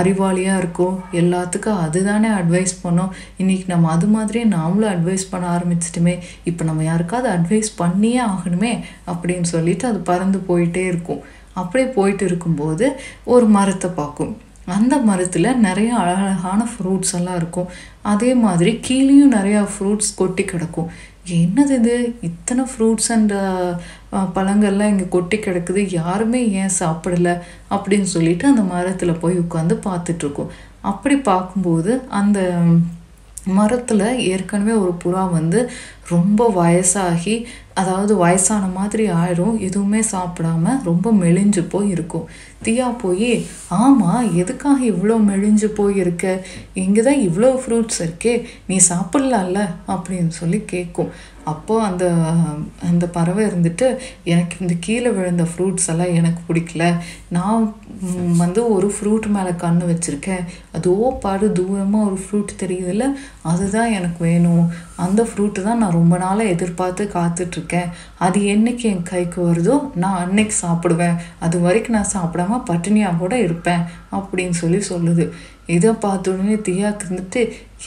அறிவாளியாக 0.00 0.60
இருக்கும். 0.62 0.96
எல்லாத்துக்கும் 1.20 1.82
அதுதானே 1.86 2.30
அட்வைஸ் 2.40 2.74
பண்ணோம். 2.84 3.12
இன்றைக்கி 3.40 3.66
நம்ம 3.66 3.90
அது 3.96 4.06
மாதிரியே 4.06 4.44
நாமளும் 4.56 4.92
அட்வைஸ் 4.94 5.30
பண்ண 5.30 5.46
ஆரம்பிச்சிட்டுமே. 5.56 6.16
இப்போ 6.44 6.64
நம்ம 6.64 6.84
யாருக்காவது 6.84 7.30
அட்வைஸ் 7.36 7.70
பண்ணியே 7.82 8.22
ஆகணுமே 8.32 8.72
அப்படின்னு 9.06 9.48
சொல்லிட்டு 9.56 9.86
அது 9.88 9.98
பறந்து 10.12 10.40
போயிட்டே 10.50 10.84
இருக்கும். 10.92 11.22
அப்படியே 11.54 11.90
போயிட்டு 11.90 12.24
இருக்கும்போது 12.24 13.00
ஒரு 13.24 13.46
மரத்தை 13.46 13.90
பார்க்கும். 13.94 14.32
அந்த 14.64 14.96
மரத்தில் 14.96 15.58
நிறைய 15.58 15.94
அழகழகான 15.96 16.66
ஃப்ரூட்ஸ் 16.72 17.14
எல்லாம் 17.14 17.36
இருக்கும். 17.36 17.70
அதே 18.02 18.34
மாதிரி 18.34 18.80
கீழேயும் 18.88 19.34
நிறையா 19.38 19.62
ஃப்ரூட்ஸ் 19.72 20.10
கொட்டி 20.16 20.44
கிடக்கும். 20.44 20.90
என்னது 21.28 21.74
இது? 21.78 22.14
இத்தனை 22.20 22.64
ஃப்ரூட்ஸ் 22.70 23.10
அண்ட் 23.14 23.32
பழங்கள்லாம் 24.36 24.92
இங்கே 24.92 25.06
கொட்டி 25.08 25.36
கிடக்குது. 25.36 25.86
யாருமே 25.90 26.40
ஏன் 26.60 26.76
சாப்பிடல? 26.78 27.40
அப்படின்னு 27.70 28.08
சொல்லிட்டு 28.14 28.46
அந்த 28.48 28.62
மரத்தில் 28.62 29.20
போய் 29.20 29.36
உட்காந்து 29.38 29.76
பார்த்துட்ருக்கோம் 29.88 30.52
அப்படி 30.80 31.16
பார்க்கும்போது 31.16 31.92
அந்த 32.08 32.40
மரத்தில் 33.44 34.06
ஏற்கனவே 34.18 34.72
ஒரு 34.72 34.94
புறா 35.02 35.30
வந்து 35.30 35.70
ரொம்ப 36.08 36.52
வயசாகி 36.56 37.34
அதாவது 37.80 38.12
வயசான 38.16 38.64
மாதிரி 38.78 39.04
ஆயிரும். 39.20 39.56
எதுவுமே 39.58 40.00
சாப்பிடாம 40.12 40.76
ரொம்ப 40.84 41.12
மெலிஞ்சு 41.22 41.62
போய் 41.68 41.90
இருக்கும் 41.90 42.28
தியா 42.64 42.88
போய் 43.02 43.30
ஆமாம் 43.82 44.30
எதுக்காக 44.36 44.78
இவ்வளோ 44.84 45.16
மெலிஞ்சு 45.28 45.68
போயிருக்க? 45.78 46.24
இங்கே 46.82 47.02
தான் 47.02 47.22
இவ்வளோ 47.28 47.50
ஃப்ரூட்ஸ் 47.62 48.00
இருக்கே. 48.00 48.34
நீ 48.66 48.78
சாப்பிட்லாம்ல? 48.88 49.60
அப்படின்னு 49.88 50.32
சொல்லி 50.40 50.60
கேட்கும் 50.72 51.12
அப்போது 51.52 51.84
அந்த 51.88 52.04
அந்த 52.88 53.04
பறவை 53.16 53.42
இருந்துட்டு 53.48 53.86
எனக்கு 54.32 54.56
இந்த 54.64 54.74
கீழே 54.86 55.10
விழுந்த 55.16 55.44
ஃப்ரூட்ஸ் 55.50 55.88
எல்லாம் 55.92 56.16
எனக்கு 56.20 56.40
பிடிக்கல. 56.48 56.84
நான் 57.36 57.62
வந்து 58.42 58.60
ஒரு 58.74 58.88
ஃப்ரூட் 58.94 59.26
மேலே 59.36 59.52
கண்ணு 59.62 59.84
வச்சுருக்கேன். 59.90 60.44
அதோ 60.76 60.94
பாடு 61.24 61.48
தூரமாக 61.58 62.08
ஒரு 62.08 62.18
ஃப்ரூட் 62.22 62.52
தெரியுதுல்ல 62.62 63.06
அதுதான் 63.52 63.94
எனக்கு 63.98 64.20
வேணும். 64.28 64.64
அந்த 65.04 65.20
ஃப்ரூட்டு 65.28 65.62
தான் 65.68 65.80
நான் 65.82 65.98
ரொம்ப 66.00 66.14
நாளாக 66.24 66.52
எதிர்பார்த்து 66.54 67.04
காத்துட்ருக்கேன். 67.16 67.92
அது 68.26 68.40
என்னைக்கு 68.54 68.86
என் 68.92 69.08
கைக்கு 69.12 69.40
வருதோ 69.48 69.76
நான் 70.02 70.20
அன்னைக்கு 70.24 70.56
சாப்பிடுவேன். 70.64 71.16
அது 71.46 71.56
வரைக்கும் 71.66 71.98
நான் 71.98 72.14
சாப்பிடாம 72.16 72.60
பட்டினியாக 72.70 73.20
கூட 73.22 73.34
இருப்பேன் 73.46 73.86
அப்படின்னு 74.18 74.56
சொல்லி 74.62 74.82
சொல்லுது. 74.92 75.26
இதை 75.76 75.90
பார்த்தோன்னே 76.04 76.38
உடனே 76.40 76.54
தியாக்கு 76.66 77.04
இருந்துட்டு 77.06 77.40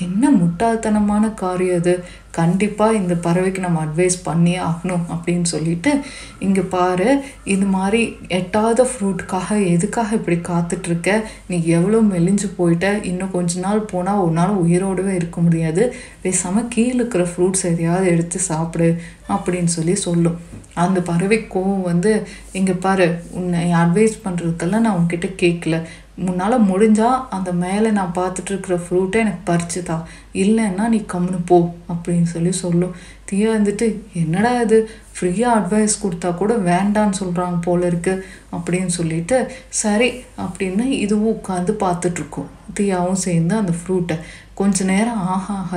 என்ன 0.04 0.30
முட்டாள்தனமான 0.32 1.24
காரியம் 1.42 1.80
அது 1.80 1.94
கண்டிப்பாக 2.38 2.98
இந்த 3.00 3.14
பறவைக்கு 3.26 3.60
நம்ம 3.60 3.80
அட்வைஸ் 3.86 4.16
பண்ணியே 4.24 4.60
ஆகணும் 4.70 5.04
அப்படின்னு 5.14 5.48
சொல்லிட்டு 5.54 5.92
இங்கே 6.40 6.64
பாரு 6.76 7.08
இது 7.54 7.66
மாதிரி 7.76 8.02
எட்டாத 8.40 8.88
ஃப்ரூட்டுக்காக 8.92 9.50
எதுக்காக 9.74 10.18
இப்படி 10.20 10.38
காத்துட்ருக்க? 10.50 11.12
நீ 11.48 11.58
எவ்வளோ 11.78 12.00
மெலிஞ்சு 12.14 12.50
போயிட்ட? 12.58 12.88
இன்னும் 13.12 13.36
கொஞ்ச 13.38 13.60
நாள் 13.60 13.88
போனால் 13.94 14.24
உன்னால் 14.28 14.62
உயிரோடவே 14.64 15.14
இருக்க 15.20 15.42
முடியாது. 15.42 15.86
பேசாமல் 16.22 16.72
கீழே 16.76 16.94
இருக்கிற 16.94 17.26
ஃப்ரூட்ஸ் 17.32 17.66
எதையாவது 17.72 18.08
எடுத்து 18.16 18.40
சாப்பிடு 18.50 18.90
அப்படின்னு 19.36 19.72
சொல்லி 19.78 19.96
சொல்லும். 20.08 20.40
அந்த 20.84 21.00
பறவை 21.10 21.38
கோவம் 21.54 21.88
வந்து 21.90 22.12
இங்கே 22.60 22.76
பாரு 22.86 23.06
உன்னை 23.40 23.60
அட்வைஸ் 23.82 24.16
பண்ணுறதுக்கெல்லாம் 24.24 24.86
நான் 24.86 24.98
உங்ககிட்ட 25.00 25.28
கேட்கல 25.42 25.76
முன்னால் 26.16 26.66
முடிஞ்சால் 26.66 27.28
அந்த 27.30 27.52
மேலே 27.52 27.92
நான் 27.92 28.12
பார்த்துட்ருக்குற 28.16 28.80
ஃப்ரூட்டை 28.84 29.16
எனக்கு 29.16 29.54
பறிச்சுதா. 29.54 30.04
இல்லைன்னா 30.34 30.88
நீ 30.88 31.06
கம்னு 31.14 31.40
போ 31.46 31.74
அப்படின்னு 31.90 32.24
சொல்லி 32.24 32.52
சொல்லும் 32.52 32.96
தீயா 33.32 33.50
வந்துட்டு 33.50 34.02
என்னடா 34.14 34.62
இது? 34.62 34.90
ஃப்ரீயாக 35.20 35.58
அட்வைஸ் 35.60 35.96
கொடுத்தா 36.04 36.36
கூட 36.36 36.54
வேண்டான்னு 36.58 37.14
சொல்கிறாங்க 37.20 37.62
போல 37.62 37.86
இருக்கு 37.86 38.26
அப்படின்னு 38.52 38.86
சொல்லிட்டு 38.86 39.52
சரி 39.70 40.24
அப்படின்னு 40.38 40.82
இதுவும் 40.82 41.36
உட்காந்து 41.36 41.72
பார்த்துட்ருக்கோம் 41.80 42.50
தியாவும் 42.80 43.24
சேர்ந்து 43.26 43.56
அந்த 43.56 43.72
ஃப்ரூட்டை 43.72 44.18
கொஞ்ச 44.56 44.84
நேரம் 44.84 45.22
ஆக 45.34 45.46
ஆக 45.54 45.74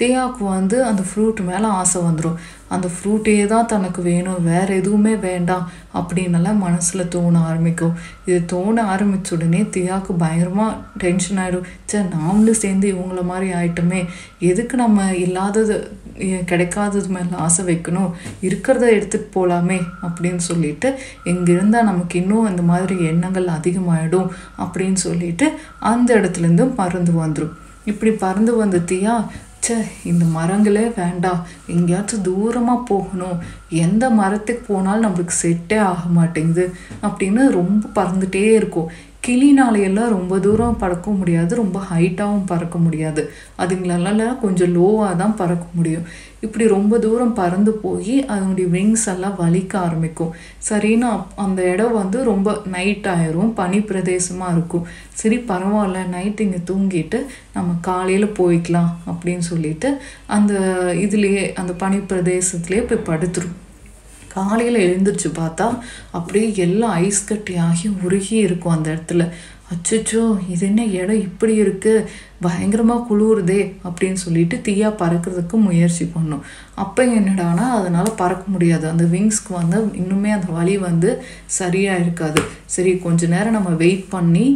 தேயாவுக்கு 0.00 0.44
வந்து 0.56 0.76
அந்த 0.84 1.02
ஃப்ரூட் 1.08 1.40
மேலே 1.40 1.68
ஆசை 1.78 1.98
வந்துடும் 2.02 2.36
அந்த 2.74 2.88
ஃப்ரூட்டே 2.94 3.32
தான் 3.46 3.66
தனக்கு 3.66 4.00
வேணும் 4.02 4.42
வேறு 4.42 4.72
எதுவுமே 4.76 5.14
வேண்டாம் 5.24 5.64
அப்படின்னெல்லாம் 5.94 6.60
மனசில் 6.64 7.08
தோண 7.08 7.38
ஆரம்பிக்கும். 7.48 7.94
இது 8.26 8.38
தோண 8.52 8.82
ஆரம்பித்த 8.92 9.34
உடனே 9.36 9.62
தியாவுக்கு 9.76 10.12
பயங்கரமாக 10.22 10.76
டென்ஷன் 10.98 11.40
ஆகிடும் 11.44 11.66
சே 11.84 12.00
நாமளும் 12.14 12.60
சேர்ந்து 12.62 12.86
இவங்கள 12.92 13.22
மாதிரி 13.22 13.48
ஆயிட்டோமே 13.52 14.02
எதுக்கு 14.50 14.76
நம்ம 14.76 15.08
இல்லாதது 15.14 15.76
கிடைக்காதது 16.50 17.08
மேலே 17.08 17.36
ஆசை 17.46 17.62
வைக்கணும்? 17.70 18.10
இருக்கிறத 18.46 18.84
எடுத்துகிட்டு 18.96 19.34
போகலாமே 19.36 19.78
அப்படின்னு 20.06 20.42
சொல்லிட்டு 20.50 20.88
இங்கே 21.24 21.52
இருந்தால் 21.52 21.84
நமக்கு 21.84 22.16
இன்னும் 22.20 22.48
அந்த 22.50 22.62
மாதிரி 22.62 22.96
எண்ணங்கள் 23.10 23.48
அதிகமாகிடும் 23.56 24.30
அப்படின்னு 24.64 25.00
சொல்லிட்டு 25.06 25.48
அந்த 25.92 26.08
இடத்துலேருந்து 26.20 26.66
மருந்து 26.76 27.14
வந்துடும் 27.24 27.56
இப்படி 27.84 28.12
பறந்து 28.12 28.64
வந்துட்டியா? 28.64 29.26
ச்சே 29.66 29.76
இந்த 30.04 30.24
மரங்களே 30.24 30.92
வேண்டாம் 30.96 31.46
எங்கேயாச்சும் 31.66 32.24
தூரமாக 32.24 32.84
போகணும். 32.84 33.38
எந்த 33.68 34.10
மரத்துக்கு 34.10 34.72
போனாலும் 34.72 35.04
நம்மளுக்கு 35.04 35.36
செட்டே 35.42 35.78
ஆக 35.78 36.08
மாட்டேங்குது 36.08 36.74
அப்படின்னு 37.02 37.50
ரொம்ப 37.50 38.02
பறந்துட்டே 38.02 38.52
இருக்கும். 38.52 38.90
கிளினாலையெல்லாம் 39.24 40.12
ரொம்ப 40.16 40.34
தூரம் 40.44 40.78
பறக்க 40.82 41.10
முடியாது 41.10 41.52
ரொம்ப 41.60 41.78
ஹைட்டாகவும் 41.90 42.46
பறக்க 42.50 42.76
முடியாது. 42.84 43.22
அதுங்களால 43.62 44.28
கொஞ்சம் 44.44 44.72
லோவாக 44.76 45.18
தான் 45.22 45.36
பறக்க 45.40 45.66
முடியும். 45.78 46.06
இப்படி 46.46 46.64
ரொம்ப 46.74 46.98
தூரம் 47.04 47.34
பறந்து 47.40 47.72
போய் 47.82 48.14
அதனுடைய 48.34 48.66
விங்ஸ் 48.76 49.06
எல்லாம் 49.14 49.36
வலிக்க 49.42 49.72
ஆரம்பிக்கும். 49.86 50.32
சரின்னு 50.68 51.10
அந்த 51.44 51.60
இடம் 51.72 51.98
வந்து 52.00 52.18
ரொம்ப 52.30 52.56
நைட் 52.76 53.08
ஆயிரும் 53.14 53.54
பனி 53.60 53.80
பிரதேசமாக 53.90 54.54
இருக்கும். 54.56 54.86
சரி 55.22 55.38
பரவாயில்ல 55.50 56.08
நைட் 56.16 56.44
இங்கே 56.46 56.60
தூங்கிட்டு 56.70 57.20
நம்ம 57.56 57.78
காலையில் 57.88 58.36
போய்க்கலாம் 58.40 58.92
அப்படின்னு 59.10 59.46
சொல்லிட்டு 59.52 59.90
அந்த 60.38 60.54
இதுலேயே 61.06 61.44
அந்த 61.62 61.74
பனி 61.84 62.00
பிரதேசத்துலேயே 62.12 62.84
போய் 62.90 63.08
படுத்துரும். 63.10 63.56
காலையில் 64.34 64.84
எழுந்திரிச்சு 64.86 65.30
பார்த்தா 65.38 65.66
அப்படியே 66.18 66.48
எல்லாம் 66.66 66.96
ஐஸ் 67.06 67.28
கட்டி 67.30 67.54
ஆகி 67.68 67.88
உருகி 68.04 68.36
இருக்கும் 68.46 68.76
அந்த 68.76 68.88
இடத்துல. 68.94 69.24
அச்சச்சோ 69.74 70.22
இது 70.52 70.62
என்ன 70.68 70.84
இடம் 71.00 71.24
இப்படி 71.26 71.52
இருக்குது 71.62 72.06
பயங்கரமாக 72.44 73.04
குளிருதே 73.08 73.58
அப்படின்னு 73.88 74.18
சொல்லிட்டு 74.22 74.56
தீயாக 74.66 74.98
பறக்கிறதுக்கு 75.02 75.56
முயற்சி 75.66 76.04
பண்ணும். 76.14 76.42
அப்போ 76.84 77.02
என்னடானா 77.18 77.66
அதனால் 77.78 78.10
பறக்க 78.22 78.44
முடியாது. 78.54 78.84
அந்த 78.92 79.04
விங்ஸ்க்கு 79.14 79.52
வந்து 79.60 79.78
இன்னுமே 80.02 80.32
அந்த 80.38 80.48
வலி 80.58 80.74
வந்து 80.88 81.10
சரியாக 81.58 82.02
இருக்காது 82.04 82.42
சரி 82.76 82.92
கொஞ்ச 83.06 83.28
நேரம் 83.34 83.58
நம்ம 83.58 83.72
வெயிட் 83.84 84.06
பண்ணி 84.16 84.46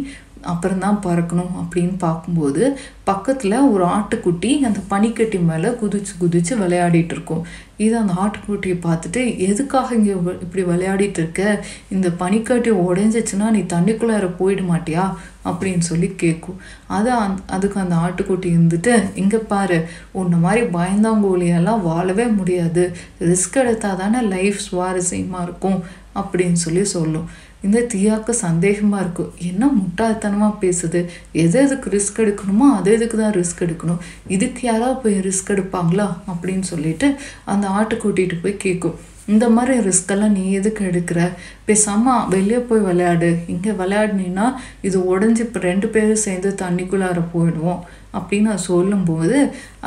அப்புறம்தான் 0.45 1.01
பறக்கணும் 1.05 1.53
அப்படின்னு 1.61 1.95
பார்க்கும்போது 1.97 2.77
பக்கத்தில் 3.03 3.57
ஒரு 3.73 3.85
ஆட்டுக்குட்டி 3.85 4.51
அந்த 4.59 4.79
பனிக்கட்டி 4.87 5.39
மேலே 5.39 5.69
குதிச்சு 5.81 6.13
குதிச்சு 6.19 6.53
விளையாடிட்டு 6.61 7.13
இருக்கும். 7.15 7.43
இது 7.77 7.93
அந்த 7.97 8.13
ஆட்டுக்குட்டியை 8.23 8.77
பார்த்துட்டு 8.85 9.21
எதுக்காக 9.37 9.95
இங்கே 9.95 10.13
இப்படி 10.41 10.63
விளையாடிட்டு 10.63 11.17
இருக்க? 11.17 11.65
இந்த 11.89 12.09
பனிக்கட்டி 12.09 12.71
உடஞ்சிச்சுன்னா 12.71 13.49
நீ 13.49 13.59
தண்ணிக்குள்ளார 13.59 14.29
போயிட 14.39 14.63
மாட்டியா? 14.71 15.05
அப்படின்னு 15.45 15.85
சொல்லி 15.89 16.07
கேட்கும் 16.17 16.59
அது 16.87 17.11
அந் 17.11 17.35
அதுக்கு 17.47 17.79
அந்த 17.79 17.95
ஆட்டுக்குட்டி 17.95 18.49
இருந்துட்டு 18.55 18.93
இங்கே 19.15 19.37
பாரு 19.37 19.79
உன்ன 20.11 20.37
மாதிரி 20.37 20.65
பயந்தாங்கோலியெல்லாம் 20.77 21.81
வாழவே 21.81 22.25
முடியாது. 22.39 22.83
ரிஸ்க் 23.19 23.61
எடுத்தால் 23.63 23.97
தானே 23.97 24.21
லைஃப் 24.21 24.59
சுவாரஸ்யமாக 24.71 25.43
இருக்கும். 25.43 25.83
அப்படின்னு 26.15 26.59
சொல்லி 26.65 26.83
சொல்லும். 26.83 27.29
இந்த 27.65 27.79
தீயாக்கு 27.93 28.33
சந்தேகமாக 28.45 29.03
இருக்கும் 29.03 29.33
என்ன 29.49 29.69
முட்டாள்தனமாக 29.79 30.53
பேசுது? 30.63 31.01
எது 31.43 31.57
எதுக்கு 31.65 31.89
ரிஸ்க் 31.95 32.21
எடுக்கணுமோ 32.25 32.67
அது 32.77 32.91
எதுக்கு 32.97 33.17
தான் 33.23 33.35
ரிஸ்க் 33.39 33.65
எடுக்கணும்? 33.65 34.03
இதுக்கு 34.35 34.61
யாராவது 34.69 35.01
போய் 35.03 35.17
ரிஸ்க் 35.27 35.51
எடுப்பாங்களா? 35.55 36.07
அப்படின்னு 36.33 36.65
சொல்லிட்டு 36.73 37.09
அந்த 37.53 37.67
ஆட்டு 37.79 37.97
கூட்டிகிட்டு 38.05 38.37
போய் 38.45 38.63
கேட்கும் 38.65 38.97
இந்த 39.33 39.45
மாதிரி 39.53 39.75
ரிஸ்கெல்லாம் 39.87 40.35
நீ 40.37 40.41
எதுக்கு 40.57 40.81
எடுக்கிற? 40.89 41.19
பேசாமல் 41.67 42.25
வெளியே 42.33 42.59
போய் 42.69 42.83
விளையாடு. 42.87 43.29
இங்கே 43.53 43.71
விளையாடினீன்னா 43.79 44.47
இது 44.87 44.97
உடஞ்சி 45.13 45.41
இப்போ 45.45 45.59
ரெண்டு 45.69 45.87
பேரும் 45.93 46.25
சேர்ந்து 46.25 46.49
தண்ணிக்குள்ளார 46.63 47.21
போயிடுவோம் 47.33 47.81
அப்படின்னு 48.17 48.53
சொல்லும்போது 48.69 49.37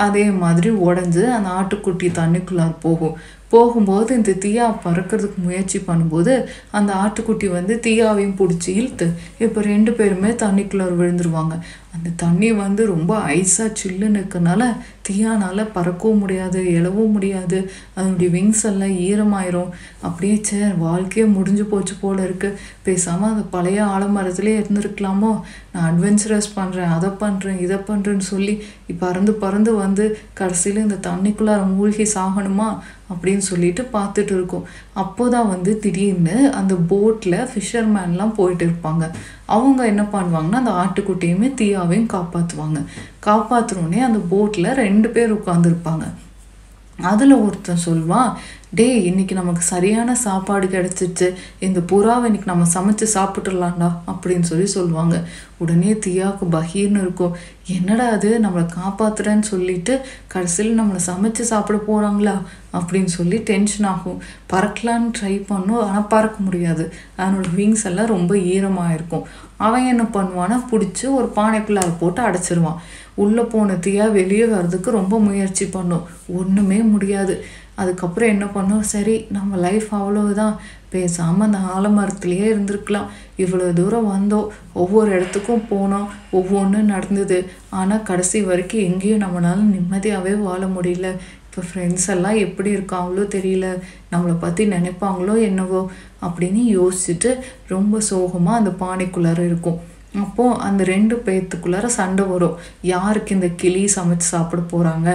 அதே 0.06 0.24
மாதிரி 0.42 0.70
உடஞ்சி 0.88 1.22
அந்த 1.36 1.50
ஆட்டுக்குட்டி 1.58 2.08
தண்ணிக்குள்ளார 2.18 2.72
போகும். 2.86 3.14
போகும்போது 3.52 4.10
இந்த 4.18 4.32
தீயா 4.44 4.66
பறக்கிறதுக்கு 4.84 5.40
முயற்சி 5.46 5.78
பண்ணும்போது 5.88 6.32
அந்த 6.78 6.90
ஆட்டுக்குட்டி 7.02 7.46
வந்து 7.56 7.74
தீயாவையும் 7.86 8.38
பிடிச்சி 8.40 8.70
இழுத்து 8.80 9.06
இப்போ 9.44 9.60
ரெண்டு 9.72 9.92
பேருமே 9.98 10.32
தண்ணிக்குள்ளே 10.44 10.86
விழுந்துருவாங்க. 11.00 11.56
அந்த 11.94 12.08
தண்ணி 12.22 12.48
வந்து 12.64 12.82
ரொம்ப 12.86 13.12
ஐஸாக 13.36 13.70
சில்லுன்னு 13.80 14.18
இருக்கனால 14.20 14.62
தீயானால் 15.06 15.62
பறக்கவும் 15.76 16.20
முடியாது 16.22 16.58
எழவும் 16.78 17.14
முடியாது. 17.16 17.58
அதனுடைய 17.96 18.28
விங்ஸ் 18.34 18.64
எல்லாம் 18.70 18.96
ஈரமாயிரும். 19.06 19.70
அப்படியே 20.06 20.36
சே 20.48 20.58
வாழ்க்கையே 20.84 21.26
முடிஞ்சு 21.36 21.64
போச்சு 21.70 21.94
போல 22.02 22.18
இருக்குது 22.28 22.58
பேசாமல் 22.88 23.32
அந்த 23.32 23.44
பழைய 23.54 23.80
ஆலமரத்துலேயே 23.94 24.58
இருந்திருக்கலாமோ? 24.60 25.32
நான் 25.72 25.88
அட்வென்ச்சரஸ் 25.90 26.50
பண்ணுறேன் 26.58 26.94
அதை 26.96 27.10
பண்ணுறேன் 27.24 27.58
இதை 27.66 27.78
பண்ணுறேன்னு 27.90 28.26
சொல்லி 28.32 28.54
பறந்து 29.04 29.32
பறந்து 29.42 29.72
வந்து 29.84 30.04
கடைசியில் 30.40 30.84
இந்த 30.86 31.00
தண்ணிக்குள்ளார 31.08 31.64
மூழ்கி 31.74 32.06
சாகணுமா? 32.16 32.68
அப்படின்னு 33.12 33.38
சொல்லிட்டு 33.38 33.88
பார்த்துட்டு 33.92 34.32
இருக்கோம். 34.32 34.66
அப்போதான் 34.96 35.48
வந்து 35.48 35.78
திடீர்னு 35.78 36.52
அந்த 36.52 36.74
போட்டில் 36.74 37.48
ஃபிஷர்மேன்லாம் 37.52 38.34
போயிட்டு 38.34 38.66
இருப்பாங்க. 38.66 39.10
அவங்க 39.44 39.86
என்ன 39.86 40.02
பண்ணுவாங்கன்னா 40.02 40.52
அந்த 40.52 40.70
ஆட்டுக்குட்டியுமே 40.70 41.52
தீயாவையும் 41.56 42.12
காப்பாற்றுவாங்க 42.12 42.84
காப்பாற்றுறோன்னே 43.26 43.98
அந்த 43.98 44.18
போட்டில் 44.28 44.74
ரெண்டு 44.74 45.08
பேர் 45.08 45.34
உட்காந்துருப்பாங்க 45.34 46.06
அதில் 47.00 47.32
ஒருத்தன் 47.32 47.76
சொல்வான் 47.76 48.38
டேய் 48.74 49.04
இன்னைக்கு 49.04 49.34
நமக்கு 49.34 49.62
சரியான 49.62 50.14
சாப்பாடு 50.14 50.66
கிடச்சிச்சு 50.66 51.34
இந்த 51.58 51.80
புறாவை 51.80 52.24
இன்னைக்கு 52.24 52.42
நம்ம 52.44 52.66
சமைச்சு 52.74 53.06
சாப்பிட்டுடலாம்டா 53.14 53.92
அப்படின்னு 54.06 54.40
சொல்லி 54.40 54.66
சொல்லுவாங்க. 54.66 55.28
உடனே 55.58 55.92
தியாவுக்கு 55.92 56.46
பகீர்னு 56.52 57.00
இருக்கும். 57.00 57.36
என்னடா 57.76 58.08
அது? 58.08 58.40
நம்மளை 58.42 58.66
காப்பாத்துறேன்னு 58.78 59.40
சொல்லிட்டு 59.40 60.00
கடைசியில் 60.26 60.80
நம்மளை 60.80 61.00
சமைச்சு 61.06 61.40
சாப்பிட 61.40 61.78
போகிறாங்களா 61.88 62.34
அப்படின்னு 62.72 63.10
சொல்லி 63.16 63.38
டென்ஷன் 63.38 63.86
ஆகும். 63.86 64.22
பறக்கலான்னு 64.52 65.10
ட்ரை 65.20 65.44
பண்ணும். 65.46 65.82
ஆனால் 65.82 66.06
பறக்க 66.06 66.36
முடியாது. 66.38 66.92
அதனோட 67.18 67.44
விங்ஸ் 67.56 67.84
எல்லாம் 67.84 68.06
ரொம்ப 68.06 68.38
ஈரமாக 68.38 68.94
இருக்கும். 68.94 69.26
அவன் 69.56 69.86
என்ன 69.86 70.02
பண்ணுவான்னா 70.02 70.64
பிடிச்சி 70.70 71.06
ஒரு 71.10 71.32
பானைக்குள்ளே 71.36 71.82
அதை 71.84 71.94
போட்டு 72.00 72.22
அடைச்சிருவான். 72.22 72.80
உள்ளே 73.14 73.42
போன 73.42 73.72
தீயாக 73.72 74.12
வெளியே 74.12 74.44
வர்றதுக்கு 74.44 74.90
ரொம்ப 74.90 75.20
முயற்சி 75.20 75.66
பண்ணும். 75.66 76.06
ஒன்றுமே 76.34 76.76
முடியாது. 76.76 77.44
அதுக்கப்புறம் 77.82 78.32
என்ன 78.34 78.46
பண்ணோம்? 78.56 78.84
சரி 78.94 79.14
நம்ம 79.36 79.56
லைஃப் 79.66 79.88
அவ்வளவுதான். 79.98 80.54
பேசாமல் 80.92 81.46
அந்த 81.46 81.58
ஆலமரத்துலேயே 81.76 82.46
இருந்திருக்கலாம். 82.52 83.08
இவ்வளோ 83.42 83.66
தூரம் 83.78 84.10
வந்தோம். 84.14 84.46
ஒவ்வொரு 84.82 85.10
இடத்துக்கும் 85.16 85.66
போனோம். 85.72 86.06
ஒவ்வொன்றும் 86.38 86.92
நடந்தது. 86.94 87.38
ஆனால் 87.80 88.06
கடைசி 88.10 88.40
வரைக்கும் 88.42 88.86
எங்கேயும் 88.88 89.24
நம்மளால 89.24 89.66
நிம்மதியாகவே 89.74 90.34
வாழ 90.46 90.62
முடியல. 90.76 91.10
இப்போ 91.46 91.62
ஃப்ரெண்ட்ஸ் 91.68 92.08
எல்லாம் 92.14 92.40
எப்படி 92.46 92.70
இருக்காங்களோ 92.76 93.22
தெரியல. 93.36 93.68
நம்மளை 94.12 94.34
பற்றி 94.40 94.64
நினைப்பாங்களோ 94.74 95.36
என்னவோ 95.50 95.80
அப்படின்னு 96.26 96.62
யோசிச்சுட்டு 96.78 97.30
ரொம்ப 97.74 98.00
சோகமாக 98.10 98.60
அந்த 98.60 98.72
பானைக்குள்ளார 98.84 99.40
இருக்கும். 99.50 99.78
அப்போது 100.22 100.58
அந்த 100.66 100.82
ரெண்டு 100.92 101.14
பேர்த்துக்குள்ளார 101.26 101.86
சண்டை 101.98 102.24
வரும். 102.32 102.56
யாருக்கு 102.92 103.34
இந்த 103.36 103.48
கிளி 103.60 103.82
சமைச்சு 103.96 104.28
சாப்பிட 104.34 104.62
போகிறாங்க 104.72 105.08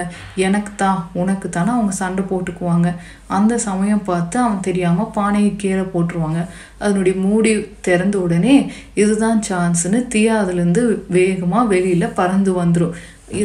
எனக்கு 0.46 0.72
தான் 0.76 1.00
உனக்கு 1.22 1.50
தானே 1.50 1.72
அவங்க 1.78 1.94
சண்டை 2.02 2.26
போட்டுக்குவாங்க. 2.32 2.90
அந்த 3.38 3.54
சமயம் 3.68 4.06
பார்த்து 4.10 4.38
அவன் 4.46 4.66
தெரியாமல் 4.68 5.14
பானையை 5.18 5.52
கீழே 5.56 5.86
போட்டுருவாங்க. 5.94 6.42
அதனுடைய 6.84 7.16
மூடி 7.26 7.54
திறந்த 7.82 8.16
உடனே 8.26 8.56
இதுதான் 9.04 9.42
சான்ஸ்னு 9.50 10.02
தீயா 10.16 10.36
அதுலேருந்து 10.44 10.86
வேகமாக 11.18 11.72
வெளியில் 11.74 12.16
பறந்து 12.22 12.54
வந்துடும் 12.62 12.96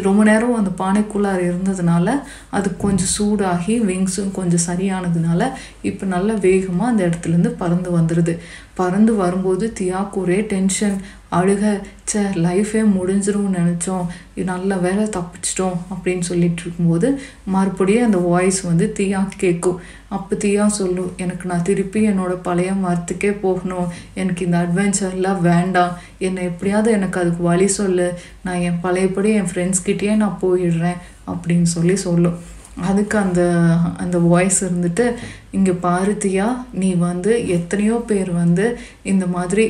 ரொம்ப 0.06 0.22
நேரம் 0.28 0.56
அந்த 0.60 0.70
பானைக்குள்ளார 0.80 1.40
இருந்ததுனால 1.48 2.08
அது 2.56 2.68
கொஞ்சம் 2.82 3.10
சூடாகி 3.16 3.74
விங்ஸும் 3.88 4.32
கொஞ்சம் 4.38 4.64
சரியானதுனால 4.66 5.42
இப்போ 5.82 6.06
நல்ல 6.06 6.32
வேகமாக 6.46 6.90
அந்த 6.90 7.02
இடத்துலேருந்து 7.08 7.52
பறந்து 7.62 7.90
வந்துடுது 7.98 8.34
பறந்து 8.80 9.12
வரும்போது 9.22 9.66
தியாக்கு 9.78 10.18
ஒரே 10.22 10.38
டென்ஷன் 10.52 10.96
அழுக 11.38 11.64
சே 12.10 12.20
லைஃபே 12.44 12.80
முடிஞ்சிரும்னு 12.96 13.56
நினச்சோம். 13.58 14.06
நல்ல 14.50 14.76
வேலை 14.84 15.04
தப்பிச்சிட்டோம் 15.16 15.78
அப்படின்னு 15.94 16.24
சொல்லிட்டு 16.28 16.62
இருக்கும்போது 16.64 17.08
மறுபடியும் 17.54 18.06
அந்த 18.08 18.20
வாய்ஸ் 18.30 18.60
வந்து 18.68 18.86
தீயா 18.98 19.20
கேட்கும். 19.42 19.80
அப்போ 20.16 20.36
தீயா 20.44 20.66
சொல்லும் 20.78 21.10
எனக்கு 21.24 21.44
நான் 21.50 21.66
திருப்பி 21.68 22.02
என்னோடய 22.08 22.44
பழைய 22.48 22.72
மரத்துக்கே 22.84 23.32
போகணும். 23.44 23.88
எனக்கு 24.20 24.44
இந்த 24.46 24.58
அட்வென்ச்சர்லாம் 24.64 25.46
வேண்டாம். 25.50 25.96
என்னை 26.26 26.44
எப்படியாவது 26.50 26.90
எனக்கு 26.98 27.20
அதுக்கு 27.22 27.42
வழி 27.50 27.68
சொல்லு. 27.78 28.08
நான் 28.46 28.62
என் 28.68 28.82
பழையபடி 28.86 29.32
என் 29.40 29.50
ஃப்ரெண்ட்ஸ்கிட்டேயே 29.52 30.14
நான் 30.22 30.38
போயிடுறேன் 30.42 31.02
அப்படின்னு 31.32 31.70
சொல்லி 31.76 31.96
சொல்லும். 32.06 32.38
அதுக்கு 32.86 33.18
அந்த 33.18 33.42
அந்த 33.96 34.18
வாய்ஸ் 34.18 34.60
இருந்துட்டு 34.64 35.06
இங்கே 35.50 35.74
பாரதியா 35.82 36.46
நீ 36.72 36.94
வந்து 36.94 37.32
எத்தனையோ 37.48 37.96
பேர் 38.06 38.30
வந்து 38.32 38.66
இந்த 39.02 39.26
மாதிரி 39.26 39.64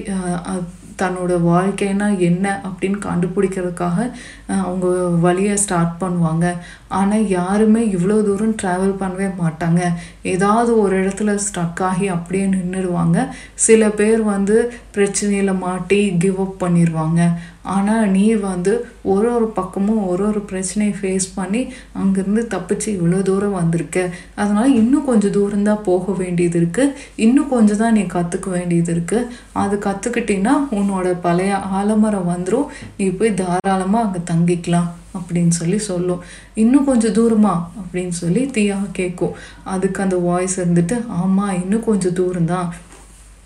தன்னோட 1.02 1.32
வாழ்க்கைனா 1.52 2.06
என்ன? 2.18 2.46
அப்படின்னு 2.68 2.98
கண்டுபிடிக்கிறதுக்காக 3.06 3.98
அவங்க 4.46 4.86
வழியை 5.24 5.56
ஸ்டார்ட் 5.56 5.92
பண்ணுவாங்க. 6.00 6.46
ஆனால் 6.88 7.28
யாருமே 7.28 7.82
இவ்வளோ 7.96 8.16
தூரம் 8.22 8.56
ட்ராவல் 8.62 8.94
பண்ணவே 9.02 9.28
மாட்டாங்க. 9.42 9.80
ஏதாவது 10.22 10.80
ஒரு 10.80 10.94
இடத்துல 11.02 11.36
ஸ்டக் 11.46 11.82
ஆகி 11.90 12.06
அப்படியே 12.06 12.46
நின்றுடுவாங்க 12.46 13.18
சில 13.66 13.90
பேர் 13.90 14.22
வந்து 14.22 14.56
பிரச்சனையில் 14.96 15.62
மாட்டி 15.66 16.00
கிவ் 16.18 16.40
அப் 16.46 16.62
பண்ணிடுவாங்க. 16.64 17.20
ஆனால் 17.68 18.11
நீ 18.11 18.24
வந்து 18.44 18.72
ஒரு 19.12 19.28
ஒரு 19.37 19.46
பக்கமும் 19.59 20.02
ஒரு 20.07 20.22
ஒரு 20.26 20.40
பிரச்சனையை 20.40 20.94
ஃபேஸ் 20.98 21.26
பண்ணி 21.35 21.62
அங்கேருந்து 22.00 22.42
தப்பிச்சு 22.54 22.88
இவ்வளோ 22.96 23.18
தூரம் 23.22 23.57
வந்திருக்க. 23.59 23.96
அதனால் 24.35 24.76
இன்னும் 24.81 25.04
கொஞ்சம் 25.04 25.35
தூரம் 25.38 25.66
தான் 25.68 25.83
போக 25.83 26.12
வேண்டியது 26.12 26.57
இருக்குது 26.61 26.94
இன்னும் 27.16 27.48
கொஞ்சம் 27.48 27.76
தான் 27.76 27.92
நீ 27.92 28.04
கற்றுக்க 28.16 28.48
வேண்டியது 28.50 28.92
இருக்குது 28.94 29.28
அது 29.62 29.76
கற்றுக்கிட்டிங்கன்னா 29.87 30.54
உன்னோட 30.70 31.14
பழைய 31.20 31.54
ஆலமரம் 31.81 32.31
வந்துடும் 32.33 32.70
நீ 32.98 33.07
போய் 33.20 33.38
தாராளமாக 33.42 34.07
அங்கே 34.07 34.22
தங்கிக்கலாம் 34.33 34.90
அப்படின்னு 35.18 35.54
சொல்லி 35.61 35.78
சொல்லும். 35.90 36.20
இன்னும் 36.54 36.85
கொஞ்சம் 36.85 37.16
தூரமா 37.18 37.54
அப்படின்னு 37.81 38.16
சொல்லி 38.22 38.42
தீயா 38.57 38.76
கேட்கும் 38.92 39.37
அதுக்கு 39.74 40.02
அந்த 40.02 40.16
வாய்ஸ் 40.28 40.59
இருந்துட்டு 40.61 40.98
ஆமாம் 41.20 41.57
இன்னும் 41.62 41.88
கொஞ்சம் 41.90 42.18
தூரம்தான் 42.20 42.68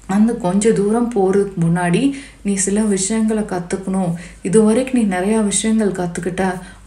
அந்த 0.07 0.31
கொஞ்சம் 0.45 0.75
தூரம் 0.75 1.13
போகிறதுக்கு 1.15 1.59
முன்னாடி 1.65 2.01
நீ 2.45 2.53
சில 2.65 2.81
விஷயங்களை 2.95 3.43
கற்றுக்கணும் 3.53 4.13
இது 4.47 4.59
வரைக்கும் 4.67 4.99
நீ 4.99 5.05
நிறையா 5.17 5.41
விஷயங்கள் 5.51 5.99
கற்றுக்கிட்ட 5.99 6.45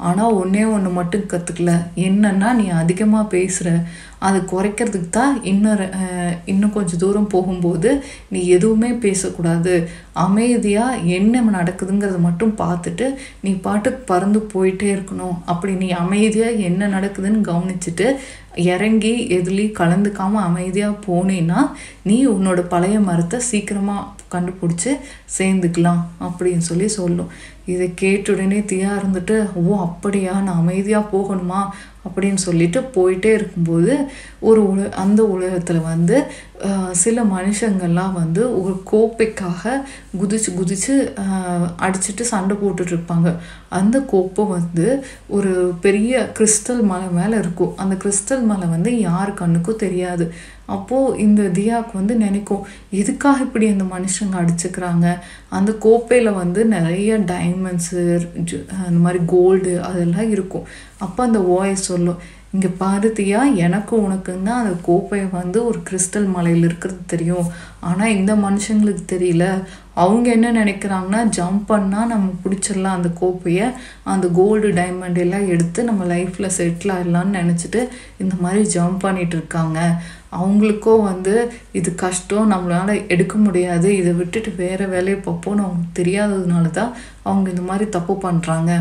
ஆனால் 0.08 0.38
ஒன்றே 0.40 0.64
ஒன்று 0.76 0.90
மட்டும் 0.98 1.30
கற்றுக்கல 1.34 1.74
என்னன்னா 2.08 2.50
நீ 2.60 2.66
அதிகமாக 2.82 3.32
பேசுகிற 3.36 3.70
அதை 4.28 4.40
குறைக்கிறதுக்கு 4.52 5.10
தான் 5.18 5.36
இன்னும் 5.52 5.82
இன்னும் 6.52 6.74
கொஞ்சம் 6.76 7.02
தூரம் 7.04 7.32
போகும்போது 7.34 7.90
நீ 8.34 8.40
எதுவுமே 8.56 8.90
பேசக்கூடாது. 9.06 9.74
அமைதியாக 10.26 11.02
என்ன 11.18 11.42
நடக்குதுங்கிறத 11.58 12.20
மட்டும் 12.28 12.54
பார்த்துட்டு 12.64 13.08
நீ 13.44 13.52
பாட்டுக்கு 13.66 14.02
பறந்து 14.12 14.40
போயிட்டே 14.54 14.88
இருக்கணும். 14.96 15.38
அப்படி 15.52 15.74
நீ 15.84 15.90
அமைதியாக 16.04 16.64
என்ன 16.70 16.88
நடக்குதுன்னு 16.96 17.42
கவனிச்சுட்டு 17.52 18.08
இறங்கி 18.72 19.14
எதுலேயும் 19.38 19.78
கலந்துக்காமல் 19.80 20.46
அமைதியாக 20.50 21.02
போனேன்னா 21.08 21.62
நீ 22.10 22.18
உன்னோட 22.36 22.60
பழைய 22.74 22.98
மரத்தை 23.10 23.40
சீக்கிரமாக 23.52 24.10
கண்டுபிடிச்சி 24.36 24.94
சேர்ந்துக்கலாம் 25.38 26.04
அப்படின்னு 26.28 26.66
சொல்லி 26.70 26.88
சொல்லும். 27.00 27.32
இதை 27.74 27.88
கேட்ட 27.96 28.34
உடனே 28.34 28.60
தியா 28.60 28.90
இருந்துட்டு 29.00 29.36
ஓ 29.54 29.80
அப்படியா? 29.82 30.34
நான் 30.42 30.62
அமைதியாக 30.64 31.12
போகணுமா? 31.18 31.62
அப்படின்னு 32.08 32.42
சொல்லிட்டு 32.46 32.80
போயிட்டே 32.96 33.30
இருக்கும்போது 33.38 33.94
ஒரு 34.40 34.62
உல 34.72 34.82
அந்த 35.04 35.22
உலகத்தில் 35.36 35.80
வந்து 35.80 36.18
சில 37.04 37.24
மனுஷங்கள்லாம் 37.24 38.14
வந்து 38.14 38.42
ஒரு 38.64 38.74
கோப்பைக்காக 38.92 39.64
குதிச்சு 40.20 40.52
குதிச்சு 40.58 40.94
அடிச்சுட்டு 41.86 41.94
அடிச்சிட்டு 41.96 42.22
சண்டை 42.32 42.58
போட்டுட்டு 42.58 42.94
இருப்பாங்க. 42.96 43.30
அந்த 43.70 44.00
கோப்பை 44.12 44.46
வந்து 44.46 44.86
ஒரு 45.28 45.54
பெரிய 45.82 46.32
கிறிஸ்டல் 46.38 46.84
மலை 46.92 47.08
மேலே 47.20 47.38
இருக்கும். 47.38 47.74
அந்த 47.78 47.96
கிறிஸ்டல் 48.04 48.44
மலை 48.52 48.68
வந்து 48.68 48.92
யார் 49.00 49.34
கண்ணுக்கும் 49.34 49.82
தெரியாது. 49.86 50.28
அப்போது 50.66 51.18
இந்த 51.20 51.42
தியாவுக்கு 51.44 51.94
வந்து 51.94 52.16
நினைக்கும் 52.16 52.66
எதுக்காக 52.90 53.44
இப்படி 53.44 53.68
அந்த 53.68 53.86
மனுஷங்க 53.96 54.36
அடிச்சுக்கிறாங்க? 54.42 55.18
அந்த 55.50 55.72
கோப்பையில் 55.86 56.32
வந்து 56.34 56.66
நிறைய 56.66 57.18
டைமண்ட்ஸு 57.34 58.02
அந்த 58.86 59.00
மாதிரி 59.00 59.22
கோல்டு 59.26 59.82
அதெல்லாம் 59.82 60.32
இருக்கும். 60.32 60.68
அப்போ 60.98 61.22
அந்த 61.24 61.40
வாய்ஸ் 61.40 61.90
சொல்லும் 61.92 62.22
இங்கே 62.56 62.70
பாரதியா 62.80 63.40
எனக்கும் 63.56 64.04
உனக்கும் 64.04 64.44
தான் 64.44 64.66
அந்த 64.66 64.76
கோப்பையை 64.82 65.26
வந்து 65.32 65.66
ஒரு 65.66 65.80
கிறிஸ்டல் 65.90 66.28
மலையில் 66.36 66.64
இருக்கிறது 66.64 67.02
தெரியும். 67.08 67.48
ஆனால் 67.80 68.14
இந்த 68.18 68.34
மனுஷங்களுக்கு 68.36 69.04
தெரியல. 69.14 69.46
அவங்க 69.94 70.32
என்ன 70.32 70.52
நினைக்கிறாங்கன்னா 70.52 71.22
ஜம்ப் 71.38 71.66
பண்ணால் 71.72 72.12
நம்ம 72.14 72.32
பிடிச்சிடலாம் 72.44 72.98
அந்த 73.00 73.10
கோப்பையை. 73.20 73.68
அந்த 74.04 74.28
கோல்டு 74.28 74.70
டைமண்ட் 74.72 75.18
எல்லாம் 75.18 75.48
எடுத்து 75.48 75.84
நம்ம 75.84 76.06
லைஃப்பில் 76.06 76.56
செட்டில் 76.58 76.94
ஆகிடலான்னு 76.96 77.40
நினச்சிட்டு 77.42 77.88
இந்த 78.18 78.36
மாதிரி 78.40 78.80
ஜம்ப் 78.80 79.04
பண்ணிகிட்டு 79.06 79.38
இருக்காங்க. 79.40 79.80
அவங்களுக்கும் 80.40 81.08
வந்து 81.12 81.34
இது 81.72 81.96
கஷ்டம் 81.96 82.52
நம்மளால 82.52 83.08
எடுக்க 83.08 83.38
முடியாது 83.38 83.98
இதை 83.98 84.14
விட்டுட்டு 84.14 84.54
வேறு 84.58 84.88
வேலையை 84.88 85.22
பார்ப்போம்னு 85.26 85.66
அவங்களுக்கு 85.66 86.00
தெரியாததுனால 86.02 86.70
தான் 86.70 86.94
அவங்க 87.22 87.50
இந்த 87.50 87.62
மாதிரி 87.62 87.90
தப்பு 87.90 88.14
பண்ணுறாங்க 88.24 88.72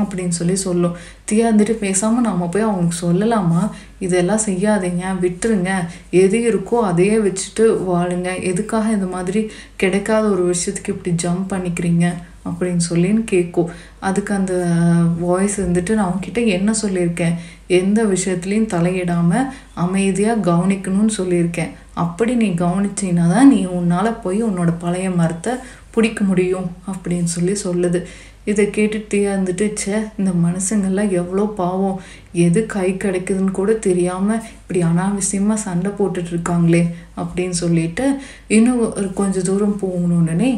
அப்படின்னு 0.00 0.34
சொல்லி 0.38 0.56
சொல்லும். 0.56 0.96
தியா 1.30 1.74
பேசாமல் 1.78 2.20
நம்ம 2.20 2.46
போய் 2.46 2.62
அவங்களுக்கு 2.62 2.98
சொல்லலாமா? 3.06 3.62
இதெல்லாம் 3.98 4.44
செய்யாதீங்க 4.46 5.04
விட்டுருங்க. 5.20 5.70
எது 6.10 6.38
இருக்கோ 6.50 6.76
அதையே 6.80 7.16
வச்சுட்டு 7.16 7.64
வாழுங்க. 7.90 8.42
எதுக்காக 8.42 8.90
இந்த 8.90 9.06
மாதிரி 9.06 9.50
கிடைக்காத 9.76 10.28
ஒரு 10.28 10.54
விஷயத்துக்கு 10.54 10.94
இப்படி 10.96 11.14
ஜம்ப் 11.24 11.50
பண்ணிக்கிறீங்க 11.50 12.06
அப்படின்னு 12.48 12.82
சொல்லின்னு 12.90 13.24
கேட்கும் 13.24 13.70
அதுக்கு 14.00 14.34
அந்த 14.34 14.54
வாய்ஸ் 15.18 15.60
வந்துட்டு 15.60 15.92
நான் 15.94 16.10
அவங்கக்கிட்ட 16.10 16.46
என்ன 16.46 16.74
சொல்லியிருக்கேன்? 16.82 17.34
எந்த 17.78 18.00
விஷயத்துலையும் 18.14 18.72
தலையிடாமல் 18.74 19.50
அமைதியாக 19.84 20.44
கவனிக்கணும்னு 20.50 21.12
சொல்லியிருக்கேன். 21.18 21.74
அப்படி 22.04 22.32
நீ 22.42 22.48
கவனிச்சின்னா 22.64 23.26
தான் 23.34 23.50
நீ 23.52 23.60
உன்னால் 23.78 24.18
போய் 24.24 24.40
உன்னோட 24.48 24.70
பழைய 24.78 25.08
மரத்தை 25.10 25.52
பிடிக்க 25.94 26.24
முடியும் 26.24 26.68
அப்படின்னு 26.92 27.30
சொல்லி 27.36 27.54
சொல்லுது. 27.64 28.00
இதை 28.50 28.64
கேட்டுட்டு 28.76 29.16
இருந்துட்டு 29.26 29.66
ச்சே 29.72 29.96
இந்த 30.18 30.30
மனுஷங்கள்லாம் 30.44 31.14
எவ்வளோ 31.20 31.44
பாவம். 31.60 31.98
எது 32.44 32.60
கை 32.74 32.88
கிடைக்குதுன்னு 33.04 33.52
கூட 33.58 33.72
தெரியாமல் 33.86 34.42
இப்படி 34.58 34.80
அனாவசியமாக 34.90 35.64
சண்டை 35.66 35.90
போட்டுட்ருக்காங்களே 35.98 36.82
அப்படின்னு 37.22 37.56
சொல்லிட்டு 37.62 38.06
இன்னும் 38.56 38.82
ஒரு 38.98 39.08
கொஞ்சம் 39.20 39.48
தூரம் 39.50 39.80
போகணுன்னே 39.82 40.50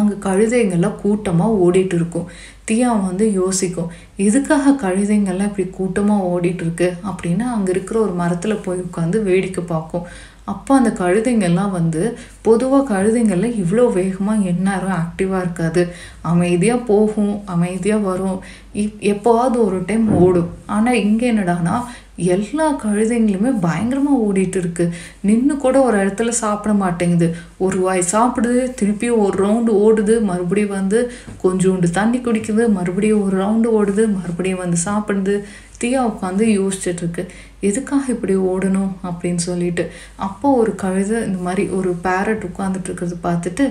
அங்கே 0.00 0.16
கழுதைங்கள்லாம் 0.28 1.00
கூட்டமாக 1.02 1.58
ஓடிட்டு 1.66 1.96
இருக்கும் 1.98 2.30
தியா 2.68 2.90
வந்து 3.06 3.24
யோசிக்கும் 3.38 3.92
எதுக்காக 4.24 4.74
கழுதைங்கள்லாம் 4.82 5.48
இப்படி 5.50 5.64
கூட்டமாக 5.78 6.28
ஓடிட்டு 6.32 6.64
இருக்கு 6.64 6.88
அப்படின்னு 7.10 7.44
அங்கே 7.54 7.72
இருக்கிற 7.74 7.96
ஒரு 8.06 8.14
மரத்தில் 8.20 8.62
போய் 8.64 8.84
உட்காந்து 8.88 9.22
வேடிக்கை 9.28 9.62
பார்க்கும். 9.72 10.04
அப்போ 10.52 10.72
அந்த 10.78 10.90
கழுதைங்கள்லாம் 11.00 11.74
வந்து 11.78 12.02
பொதுவாக 12.46 12.88
கழுதைங்கள்லாம் 12.92 13.58
இவ்வளோ 13.62 13.84
வேகமாக 13.96 14.46
எந்நேரம் 14.52 14.96
ஆக்டிவாக 15.00 15.42
இருக்காது. 15.44 15.82
அமைதியாக 16.30 16.86
போகும் 16.90 17.34
அமைதியாக 17.54 18.06
வரும். 18.10 18.38
இப் 18.82 18.96
எப்போவாவது 19.12 19.58
ஒரு 19.66 19.78
டைம் 19.90 20.06
ஓடும். 20.22 20.50
ஆனால் 20.76 21.00
இங்கே 21.06 21.28
என்னடானா 21.32 21.76
எல்லா 22.24 22.80
கழுதைங்களுமே 22.84 23.50
பயங்கரமாக 23.60 24.22
ஓடிட்டு 24.26 24.56
இருக்கு. 24.56 24.90
நின்று 25.20 25.56
கூட 25.56 25.80
ஒரு 25.80 26.06
இடத்துல 26.06 26.28
சாப்பிட 26.28 26.74
மாட்டேங்குது. 26.74 27.36
ஒரு 27.58 27.78
வாய் 27.80 28.04
சாப்பிடுது 28.12 28.72
திருப்பியும் 28.80 29.16
ஒரு 29.16 29.46
ரவுண்டு 29.46 29.72
ஓடுது 29.86 30.20
மறுபடியும் 30.22 30.68
வந்து 30.68 31.10
கொஞ்சோண்டு 31.44 31.90
தண்ணி 31.90 32.18
குடிக்குது 32.18 32.68
மறுபடியும் 32.68 33.24
ஒரு 33.24 33.36
ரவுண்டு 33.44 33.68
ஓடுது 33.80 34.14
மறுபடியும் 34.14 34.58
வந்து 34.58 34.78
சாப்பிடுது. 34.84 35.42
தியா 35.82 36.00
உட்காந்து 36.10 36.44
யோசிச்சுட்டு 36.58 37.02
இருக்கு 37.02 37.22
எதுக்காக 37.60 38.04
இப்படி 38.12 38.34
ஓடணும்? 38.36 38.90
அப்படின்னு 39.08 39.42
சொல்லிட்டு. 39.46 39.84
அப்போ 40.16 40.48
ஒரு 40.52 40.74
கழுதை 40.74 41.16
இந்த 41.22 41.38
மாதிரி 41.38 41.68
ஒரு 41.78 41.90
பேரட் 42.04 42.44
உட்காந்துட்டு 42.48 42.88
இருக்கிறது 42.90 43.16
பார்த்துட்டு 43.22 43.64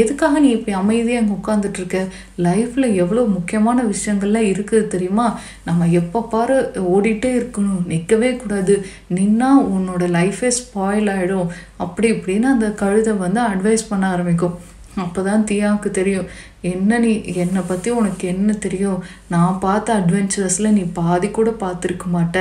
எதுக்காக 0.00 0.38
நீ 0.38 0.48
இப்படி 0.48 0.76
அமைதியாக 0.76 1.22
அங்கே 1.22 1.34
உட்காந்துட்டு 1.38 1.80
இருக்க 1.80 1.98
லைஃப்பில் 2.46 2.94
எவ்வளோ 2.94 3.24
முக்கியமான 3.36 3.84
விஷயங்கள்லாம் 3.84 4.48
இருக்குது 4.52 4.86
தெரியுமா? 4.86 5.26
நம்ம 5.64 5.88
எப்போ 6.00 6.22
பாரு 6.22 6.56
ஓடிட்டே 6.94 7.32
இருக்கணும். 7.40 7.86
நிற்கவே 7.86 8.36
கூடாது. 8.36 8.76
நின்னா 9.14 9.50
உன்னோட 9.74 10.06
லைஃபே 10.18 10.52
ஸ்பாயில் 10.60 11.10
ஆகிடும் 11.16 11.50
அப்படி 11.76 12.10
இப்படின்னு 12.12 12.48
அந்த 12.54 12.70
கழுதை 12.70 13.12
வந்து 13.12 13.40
அட்வைஸ் 13.40 13.88
பண்ண 13.88 14.06
ஆரம்பிக்கும். 14.06 14.56
அப்போ 15.04 15.22
தான் 15.22 15.44
தியாவுக்கு 15.44 15.90
தெரியும். 15.90 16.28
என்ன 16.74 16.98
நீ 17.04 17.12
என்னை 17.42 17.62
பற்றி 17.68 17.90
உனக்கு 18.00 18.24
என்ன 18.34 18.56
தெரியும்? 18.64 19.00
நான் 19.34 19.60
பார்த்த 19.64 19.96
அட்வென்ச்சரஸில் 20.00 20.74
நீ 20.78 20.82
பாதி 20.98 21.28
கூட 21.38 21.50
பார்த்துருக்க 21.62 22.06
மாட்ட. 22.16 22.38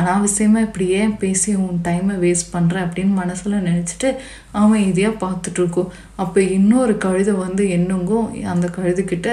அனாவசியமாக 0.00 0.66
இப்படி 0.66 0.86
ஏன் 1.00 1.14
பேசி 1.22 1.50
உன் 1.64 1.78
டைமை 1.86 2.16
வேஸ்ட் 2.24 2.52
பண்ணுற 2.54 2.76
அப்படின்னு 2.86 3.14
மனசில் 3.22 3.64
நினச்சிட்டு 3.68 4.08
அவன் 4.60 4.84
இதையாக 4.90 5.20
பார்த்துட்ருக்கோம் 5.22 5.92
அப்போ 6.22 6.40
இன்னொரு 6.56 6.92
கழுதை 7.04 7.32
வந்து 7.44 7.62
என்னங்கும் 7.76 8.28
அந்த 8.52 8.66
கழுதுக்கிட்ட 8.76 9.30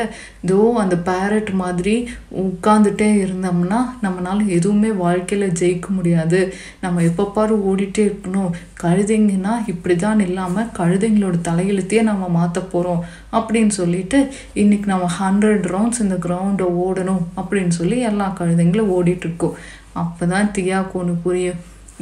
தோ 0.49 0.57
அந்த 0.83 0.95
பேரட் 1.09 1.51
மாதிரி 1.61 1.95
உட்காந்துட்டே 2.43 3.09
இருந்தோம்னா 3.23 3.79
நம்மளால 4.05 4.47
எதுவுமே 4.57 4.91
வாழ்க்கையில் 5.03 5.55
ஜெயிக்க 5.61 5.87
முடியாது. 5.97 6.41
நம்ம 6.83 7.03
எப்போ 7.09 7.25
பாரு 7.37 7.55
ஓடிட்டே 7.69 8.03
இருக்கணும். 8.09 8.51
கழுதைங்கன்னா 8.83 9.53
இப்படி 9.73 9.95
தான் 9.95 10.23
இல்லாமல் 10.27 10.71
கழுதைங்களோட 10.79 11.37
தலையெழுத்தையே 11.49 12.01
நம்ம 12.09 12.27
மாற்ற 12.37 12.61
போகிறோம் 12.73 13.03
அப்படின்னு 13.37 13.73
சொல்லிட்டு 13.79 14.17
இன்னைக்கு 14.61 14.87
நம்ம 14.93 15.09
ஹண்ட்ரட் 15.19 15.67
ரவுண்ட்ஸ் 15.73 16.03
இந்த 16.05 16.17
கிரவுண்டை 16.25 16.67
ஓடணும் 16.85 17.23
அப்படின்னு 17.41 17.75
சொல்லி 17.79 17.99
எல்லா 18.09 18.27
கழுதைங்களும் 18.39 18.93
ஓடிட்டுருக்கோம் 18.97 19.55
அப்போ 20.01 20.25
தான் 20.33 20.51
தியாக்கு 20.57 20.97
ஒன்று 21.01 21.15
புரியும். 21.25 21.61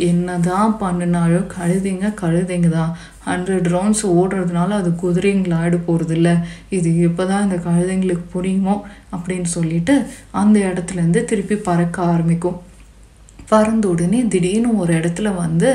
என்னதான் 0.10 0.74
பண்ணினாலும் 0.82 1.48
கழுதைங்க 1.56 2.10
கழுதைங்க 2.22 2.70
தான். 2.76 2.92
ஹண்ட்ரட் 3.26 3.68
ரவுண்ட்ஸ் 3.74 4.04
ஓடுறதுனால 4.20 4.78
அது 4.82 4.90
குதிரைங்களா 5.02 5.58
ஆயிட 5.62 5.78
போகிறது 5.88 6.16
இல்லை 6.18 6.34
இது 6.78 6.90
இப்போ 7.08 7.24
தான் 7.32 7.44
இந்த 7.48 7.58
கழுதைங்களுக்கு 7.68 8.26
புரியுமோ 8.36 8.76
அப்படின்னு 9.16 9.50
சொல்லிட்டு 9.58 9.96
அந்த 10.42 10.58
இடத்துலேருந்து 10.70 11.24
திருப்பி 11.32 11.58
பறக்க 11.70 11.98
ஆரம்பிக்கும். 12.14 12.60
பறந்த 13.52 13.88
உடனே 13.88 14.20
திடீர்னு 14.26 14.78
ஒரு 14.78 14.94
இடத்துல 14.94 15.36
வந்து 15.36 15.70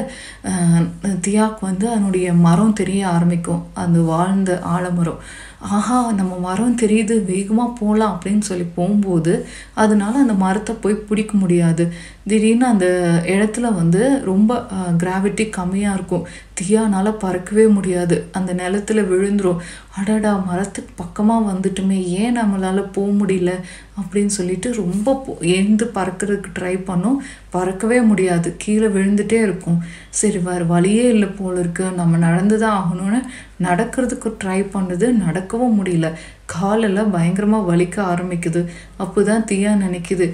அஹ், 0.45 0.85
தியாக்கு 1.20 1.61
வந்து 1.61 1.89
அதனுடைய 1.89 2.33
மரம் 2.41 2.72
தெரிய 2.72 3.09
ஆரம்பிக்கும். 3.09 3.62
அந்த 3.77 4.01
வாழ்ந்த 4.05 4.51
ஆலமரம். 4.70 5.20
ஆஹா 5.59 6.13
நம்ம 6.13 6.39
மரம் 6.39 6.79
தெரியுது 6.79 7.25
வேகமாக 7.25 7.77
போகலாம் 7.81 8.13
அப்படின்னு 8.15 8.39
சொல்லி 8.39 8.65
போகும்போது 8.75 9.47
அதனால 9.75 10.19
அந்த 10.19 10.35
மரத்தை 10.35 10.77
போய் 10.81 10.95
பிடிக்க 10.95 11.39
முடியாது. 11.39 11.93
திடீர்னு 12.27 12.67
அந்த 12.67 12.87
இடத்துல 13.27 13.73
வந்து 13.75 14.21
ரொம்ப 14.25 14.67
கிராவிட்டி 14.99 15.45
கம்மியாக 15.57 15.95
இருக்கும். 15.95 16.27
தீயானால 16.61 17.15
பறக்கவே 17.21 17.73
முடியாது. 17.73 18.25
அந்த 18.33 18.55
நிலத்துல 18.55 19.03
விழுந்துரும். 19.13 19.57
அடடா 19.97 20.45
மரத்துக்கு 20.47 20.93
பக்கமாக 20.97 21.53
வந்துட்டுமே 21.53 22.05
ஏன் 22.05 22.39
நம்மளால் 22.39 22.93
போக 22.93 23.09
முடியல 23.11 23.53
அப்படின்னு 24.01 24.27
சொல்லிட்டு 24.27 24.75
ரொம்ப 24.75 25.37
எழுந்து 25.41 25.91
பறக்கிறதுக்கு 25.95 26.51
ட்ரை 26.59 26.75
பண்ணோம். 26.87 27.19
பறக்கவே 27.53 28.05
முடியாது. 28.05 28.55
கீழே 28.59 28.87
விழுந்துட்டே 28.87 29.39
இருக்கும். 29.49 29.83
சரி 30.21 30.39
வேறு 30.47 30.64
வழியே 30.73 31.05
இல்லை 31.14 31.29
போல 31.39 31.55
இருக்கு. 31.62 31.85
நம்ம 32.01 32.19
நடந்து 32.27 32.57
தான் 32.62 32.77
ஆகணும்னு 32.81 33.21
நடக்கிறதுக்கு 33.67 34.29
ட்ரை 34.43 34.59
பண்ணுது. 34.75 35.07
நடக்கவும் 35.25 35.77
முடியல. 35.79 36.09
காலெல்லாம் 36.55 37.12
பயங்கரமாக 37.17 37.69
வலிக்க 37.71 37.97
ஆரம்பிக்குது. 38.12 38.62
அப்போ 39.05 39.23
தான் 39.31 39.47
தியா 39.51 39.73
நினைக்குது. 39.85 40.27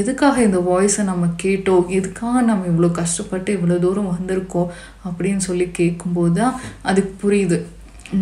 எதுக்காக 0.00 0.42
இந்த 0.48 0.60
வாய்ஸை 0.70 1.04
நம்ம 1.10 1.26
கேட்டோம்? 1.44 1.84
எதுக்காக 1.98 2.42
நம்ம 2.50 2.66
இவ்வளோ 2.72 2.90
கஷ்டப்பட்டு 3.00 3.50
இவ்வளோ 3.58 3.78
தூரம் 3.84 4.14
வந்திருக்கோம்? 4.14 4.72
அப்படின்னு 5.08 5.42
சொல்லி 5.50 5.68
கேட்கும்போது 5.80 6.34
தான் 6.40 6.56
அதுக்கு 6.90 7.14
புரியுது. 7.24 7.58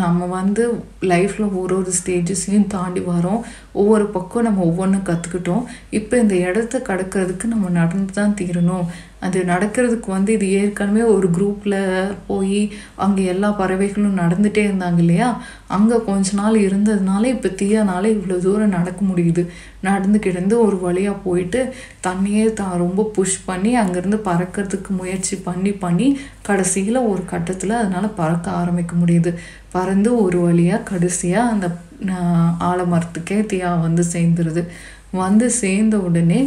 நம்ம 0.01 0.27
வந்து 0.39 0.63
லைஃப்பில் 1.11 1.55
ஒரு 1.61 1.75
ஒரு 1.81 1.93
ஸ்டேஜஸையும் 1.99 2.67
தாண்டி 2.73 3.03
வரோம். 3.13 3.39
ஒவ்வொரு 3.81 4.07
பக்கம் 4.17 4.47
நம்ம 4.47 4.65
ஒவ்வொன்றும் 4.71 5.07
கற்றுக்கிட்டோம் 5.07 5.63
இப்போ 5.99 6.15
இந்த 6.25 6.35
இடத்த 6.49 6.83
கடக்கிறதுக்கு 6.89 7.47
நம்ம 7.53 7.71
நடந்து 7.79 8.13
தான் 8.19 8.37
தீரணும். 8.41 8.89
அது 9.27 9.39
நடக்கிறதுக்கு 9.51 10.09
வந்து 10.17 10.31
இது 10.37 10.47
ஏற்கனவே 10.59 11.03
ஒரு 11.15 11.29
குரூப்பில் 11.37 11.77
போய் 12.29 12.61
அங்கே 13.05 13.23
எல்லா 13.33 13.49
பறவைகளும் 13.61 14.21
நடந்துகிட்டே 14.21 14.63
இருந்தாங்க 14.69 15.01
இல்லையா? 15.05 15.29
அங்கே 15.77 15.97
கொஞ்ச 16.09 16.35
நாள் 16.41 16.57
இருந்ததுனால 16.67 17.23
இப்போ 17.35 17.49
தீயனால 17.61 18.05
இவ்வளோ 18.17 18.37
தூரம் 18.47 18.77
நடக்க 18.79 19.01
முடியுது. 19.11 19.43
நடந்து 19.89 20.19
கிடந்து 20.27 20.55
ஒரு 20.67 20.77
வழியாக 20.87 21.23
போயிட்டு 21.27 21.61
தண்ணியே 22.07 22.47
தான் 22.61 22.77
ரொம்ப 22.85 23.07
புஷ் 23.17 23.39
பண்ணி 23.49 23.73
அங்கேருந்து 23.83 24.21
பறக்கிறதுக்கு 24.29 24.93
முயற்சி 25.01 25.37
பண்ணி 25.49 25.73
பண்ணி 25.85 26.09
கடைசியில் 26.49 27.01
ஒரு 27.13 27.25
கட்டத்தில் 27.33 27.81
அதனால் 27.83 28.17
பறக்க 28.21 28.49
ஆரம்பிக்க 28.61 28.95
முடியுது. 29.03 29.33
பறந்து 29.77 30.11
ஒரு 30.25 30.39
வழியாக 30.47 30.87
கடைசியாக 30.93 31.53
அந்த 31.55 31.67
ஆலமரத்துக்கே 32.71 33.39
தியா 33.53 33.71
வந்து 33.87 34.05
சேர்ந்துருது. 34.15 34.63
வந்து 35.23 35.47
சேர்ந்த 35.63 35.97
உடனே 36.09 36.41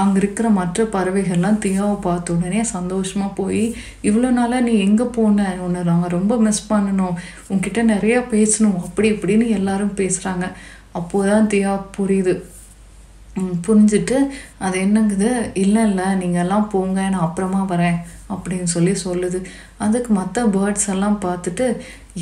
அங்கே 0.00 0.18
இருக்கிற 0.18 0.48
மற்ற 0.58 0.84
பறவைகள்லாம் 0.84 1.60
தியாவை 1.64 1.96
பார்த்த 2.00 2.34
உடனே 2.34 2.62
சந்தோஷமாக 2.74 3.32
போய் 3.40 3.62
இவ்வளோ 4.02 4.28
நாளாக 4.38 4.66
நீ 4.68 4.74
எங்கே 4.78 5.06
போன? 5.16 5.46
உன்னை 5.60 5.80
நாங்கள் 5.82 6.14
ரொம்ப 6.16 6.36
மிஸ் 6.46 6.72
பண்ணணும். 6.72 7.16
உன்கிட்ட 7.50 7.80
நிறையா 7.94 8.20
பேசணும். 8.34 8.78
அப்படி 8.86 9.08
இப்படின்னு 9.12 9.48
எல்லாரும் 9.58 9.96
பேசுகிறாங்க 9.96 10.46
அப்போதான் 10.94 11.50
தியா 11.52 11.72
புரியுது. 11.96 12.34
புரிஞ்சுட்டு 13.66 14.16
அது 14.58 14.76
என்னங்குது? 14.86 15.30
இல்லை 15.64 15.82
இல்லை 15.88 16.06
நீங்கள்லாம் 16.22 16.68
போங்க. 16.68 16.98
நான் 17.08 17.26
அப்புறமா 17.26 17.60
வரேன். 17.68 17.98
அப்படின்னு 18.32 18.70
சொல்லி 18.74 18.94
சொல்லுது. 19.04 19.38
அதுக்கு 19.78 20.10
மற்ற 20.12 20.46
பேர்ட்ஸ் 20.54 20.88
எல்லாம் 20.88 21.18
பார்த்துட்டு 21.24 21.66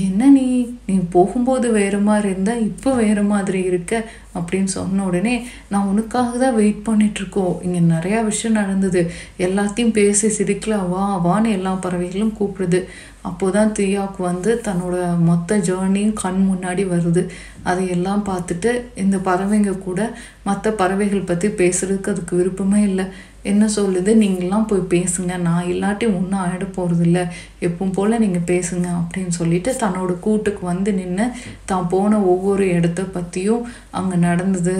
என்ன 0.00 0.30
நீ? 0.30 0.76
நீ 0.86 0.94
போகும்போது 1.10 1.72
வேறு 1.72 1.98
மாதிரி 1.98 2.28
இருந்தால் 2.28 2.60
இப்போ 2.60 2.94
வேறு 2.94 3.22
மாதிரி 3.22 3.62
இருக்க 3.62 4.04
அப்படின்னு 4.34 4.64
சொன்ன 4.64 5.04
உடனே 5.04 5.46
நான் 5.68 5.86
உனக்காக 5.86 6.38
தான் 6.38 6.54
வெயிட் 6.54 6.86
பண்ணிகிட்ருக்கோம் 6.86 7.62
இங்கே 7.62 7.94
நிறையா 7.94 8.24
விஷயம் 8.24 8.56
நடந்தது. 8.56 9.10
எல்லாத்தையும் 9.38 9.92
பேசி 9.92 10.28
சிரிக்கல. 10.28 10.88
வா 10.88 11.04
வான்னு 11.26 11.50
எல்லா 11.50 11.72
பறவைகளும் 11.74 12.36
கூப்பிடுது. 12.40 12.84
அப்போதான் 13.28 13.72
தியாவுக்கு 13.78 14.18
வந்து 14.18 14.60
தன்னோட 14.64 15.18
மொத்த 15.18 15.58
ஜேர்னியும் 15.58 16.12
கண் 16.12 16.48
முன்னாடி 16.50 16.84
வருது. 16.94 17.26
அதையெல்லாம் 17.62 18.24
பார்த்துட்டு 18.26 18.82
இந்த 18.94 19.16
பறவைங்க 19.16 19.78
கூட 19.78 20.18
மற்ற 20.44 20.72
பறவைகள் 20.72 21.28
பற்றி 21.30 21.48
பேசுறதுக்கு 21.48 22.08
அதுக்கு 22.08 22.36
விருப்பமே 22.36 22.82
இல்லை. 22.82 23.04
என்ன 23.52 23.64
சொல்லுது? 23.76 24.10
நீங்களாம் 24.22 24.68
போய் 24.70 24.82
பேசுங்க. 24.94 25.32
நான் 25.46 25.68
இல்லாட்டி 25.72 26.06
ஒன்றும் 26.18 26.40
ஆகிட 26.44 26.64
போகிறதில்ல 26.76 27.20
எப்பவும் 27.60 27.92
போல் 27.92 28.22
நீங்கள் 28.24 28.48
பேசுங்க 28.52 28.86
அப்படின்னு 29.00 29.34
சொல்லிட்டு 29.40 29.70
தன்னோட 29.82 30.12
கூட்டுக்கு 30.20 30.62
வந்து 30.66 30.92
நின்று 30.92 31.26
தான் 31.64 31.88
போன 31.88 32.20
ஒவ்வொரு 32.32 32.64
இடத்த 32.76 33.02
பற்றியும் 33.16 33.62
அங்கே 33.90 34.18
நடந்தது 34.26 34.74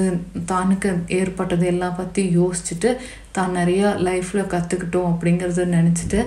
தானுக்கு 0.47 0.91
ஏற்பட்டது 1.19 1.67
எல்லா 1.67 1.91
பற்றியும் 1.99 2.37
யோசிச்சுட்டு 2.41 2.91
தான் 3.39 3.57
நிறையா 3.59 3.89
லைஃப்பில் 4.07 4.51
கற்றுக்கிட்டோம் 4.53 5.11
அப்படிங்கிறத 5.11 5.66
நினச்சிட்டு 5.76 6.20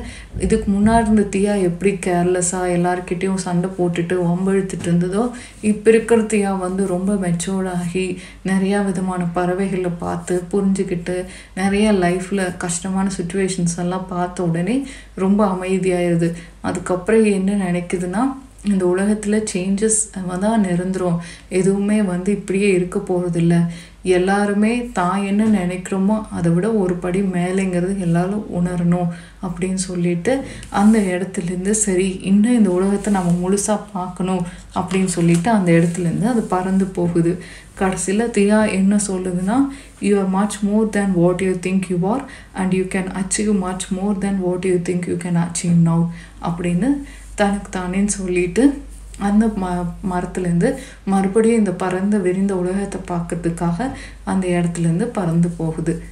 இதுக்கு 0.46 0.68
முன்னாடி 0.72 1.06
இருந்த 1.06 1.26
தியா 1.36 1.56
எப்படி 1.70 1.94
கேர்லெஸ்ஸாக 2.06 2.74
எல்லாருக்கிட்டேயும் 2.78 3.44
சண்டை 3.46 3.70
போட்டுட்டு 3.78 4.18
வம்பழுத்துட்டு 4.30 4.90
இருந்ததோ 4.90 5.26
இப்போ 5.72 5.88
இருக்கிற 5.94 6.22
தியா 6.34 6.54
வந்து 6.66 6.84
ரொம்ப 6.96 7.12
மெச்சோர்டாகி 7.26 7.78
ஆகி 7.80 8.06
நிறையா 8.46 8.80
விதமான 8.86 9.22
பறவைகளை 9.36 9.92
பார்த்து 10.04 10.36
புரிஞ்சுக்கிட்டு 10.52 11.16
நிறைய 11.54 11.86
லைஃப்பில் 12.04 12.44
கஷ்டமான 12.64 13.06
சுச்சுவேஷன்ஸ் 13.18 13.78
எல்லாம் 13.84 14.10
பார்த்த 14.10 14.48
உடனே 14.50 14.76
ரொம்ப 15.24 15.42
அமைதியாயிருது. 15.56 16.30
அதுக்கப்புறம் 16.68 17.26
என்ன 17.38 17.58
நினைக்குதுன்னா 17.66 18.24
இந்த 18.70 18.84
உலகத்தில் 18.94 19.46
சேஞ்சஸ் 19.52 20.00
தான் 20.46 20.66
நிரந்தரம். 20.68 21.20
எதுவுமே 21.60 22.00
வந்து 22.12 22.30
இப்படியே 22.38 22.70
இருக்க 22.78 22.98
போகிறதில்ல 23.10 23.56
எல்லாருமே 24.04 24.90
தான் 24.94 25.24
என்ன 25.24 25.46
நினைக்கிறோமோ 25.46 26.26
அதை 26.32 26.52
விட 26.52 26.72
ஒரு 26.74 26.94
படி 26.96 27.22
மேலேங்கிறது 27.22 27.98
எல்லாரும் 28.00 28.46
உணரணும் 28.60 29.10
அப்படின்னு 29.44 29.74
சொல்லிட்டு 29.74 30.46
அந்த 30.70 31.00
இடத்துலேருந்து 31.00 31.70
சரி 31.70 32.08
இன்னும் 32.22 32.54
இந்த 32.54 32.70
உலகத்தை 32.70 33.14
நம்ம 33.14 33.50
முழுசாக 33.50 33.80
பார்க்கணும் 33.94 34.46
அப்படின்னு 34.76 35.06
சொல்லிட்டு 35.06 35.50
அந்த 35.50 35.72
இடத்துலேருந்து 35.72 36.24
அது 36.24 36.42
பறந்து 36.42 36.86
போகுது. 36.86 37.44
கடைசியில் 37.76 38.28
தியா 38.28 38.72
என்ன 38.72 39.00
சொல்லுதுன்னா 39.08 39.58
you 40.00 40.20
are 40.20 40.28
much 40.28 40.58
more 40.62 40.90
than 40.90 41.12
what 41.12 41.42
you 41.42 41.52
think 41.52 41.84
you 41.90 42.10
are 42.10 42.24
and 42.54 42.74
you 42.74 42.84
can 42.84 43.12
achieve 43.14 43.60
much 43.60 43.86
more 43.92 44.18
than 44.18 44.40
what 44.40 44.66
you 44.66 44.76
think 44.76 45.10
you 45.10 45.16
can 45.16 45.46
achieve 45.46 45.78
now 45.84 46.06
அப்படின்னு 46.42 46.90
தனக்கு 47.36 47.80
தானேன்னு 47.80 48.06
சொல்லிட்டு 48.06 48.64
அந்த 49.20 49.46
ம 49.62 49.72
மரத்துலேருந்து 50.12 50.70
மறுபடியும் 51.06 51.58
இந்த 51.58 51.72
பறந்து 51.72 52.20
விரிந்த 52.22 52.56
உலகத்தை 52.56 53.00
பார்க்கறதுக்காக 53.12 53.92
அந்த 54.24 54.48
இடத்துலேருந்து 54.48 55.08
பறந்து 55.18 55.50
போகுது. 55.50 56.04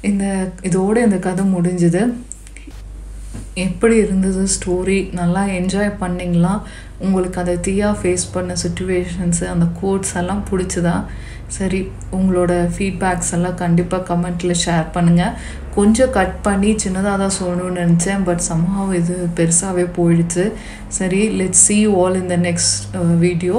இந்த 0.00 0.24
இதோட 0.62 0.96
இந்த 0.96 1.16
கதை 1.16 1.44
முடிஞ்சுது. 1.54 2.02
எப்படி 3.54 3.96
இருந்தது 3.96 4.42
ஸ்டோரி 4.54 4.98
நல்லா 5.12 5.42
என்ஜாய் 5.44 5.98
பண்ணிங்களா? 6.00 6.52
உங்களுக்கு 7.06 7.40
அந்த 7.42 7.54
தீயாக 7.66 7.98
ஃபேஸ் 8.00 8.24
பண்ண 8.34 8.52
சுச்சுவேஷன்ஸு 8.62 9.44
அந்த 9.54 9.66
கோட்ஸ் 9.80 10.14
எல்லாம் 10.20 10.42
பிடிச்சதா? 10.50 10.96
சரி 11.56 11.80
உங்களோட 12.16 12.52
ஃபீட்பேக்ஸ் 12.74 13.30
எல்லாம் 13.36 13.60
கண்டிப்பாக 13.62 14.06
கமெண்ட்டில் 14.10 14.60
ஷேர் 14.64 14.88
பண்ணுங்கள் 14.96 15.36
கொஞ்சம் 15.76 16.12
கட் 16.16 16.34
பண்ணி 16.46 16.70
சின்னதாக 16.84 17.20
தான் 17.22 17.36
சொல்லணும்னு 17.38 17.82
நினச்சேன் 17.82 18.24
பட் 18.28 18.42
சம்ஹாவ் 18.48 18.90
இது 19.00 19.16
பெருசாகவே 19.38 19.84
போயிடுச்சு. 19.98 20.44
சரி 20.98 21.20
let's 21.40 21.64
see 21.68 21.78
all 22.00 22.18
in 22.22 22.30
the 22.34 22.38
next 22.48 22.98
video 23.24 23.56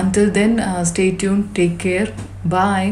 until 0.00 0.32
then 0.38 0.56
stay 0.90 1.06
tuned 1.22 1.44
take 1.58 1.76
care 1.86 2.10
bye 2.54 2.90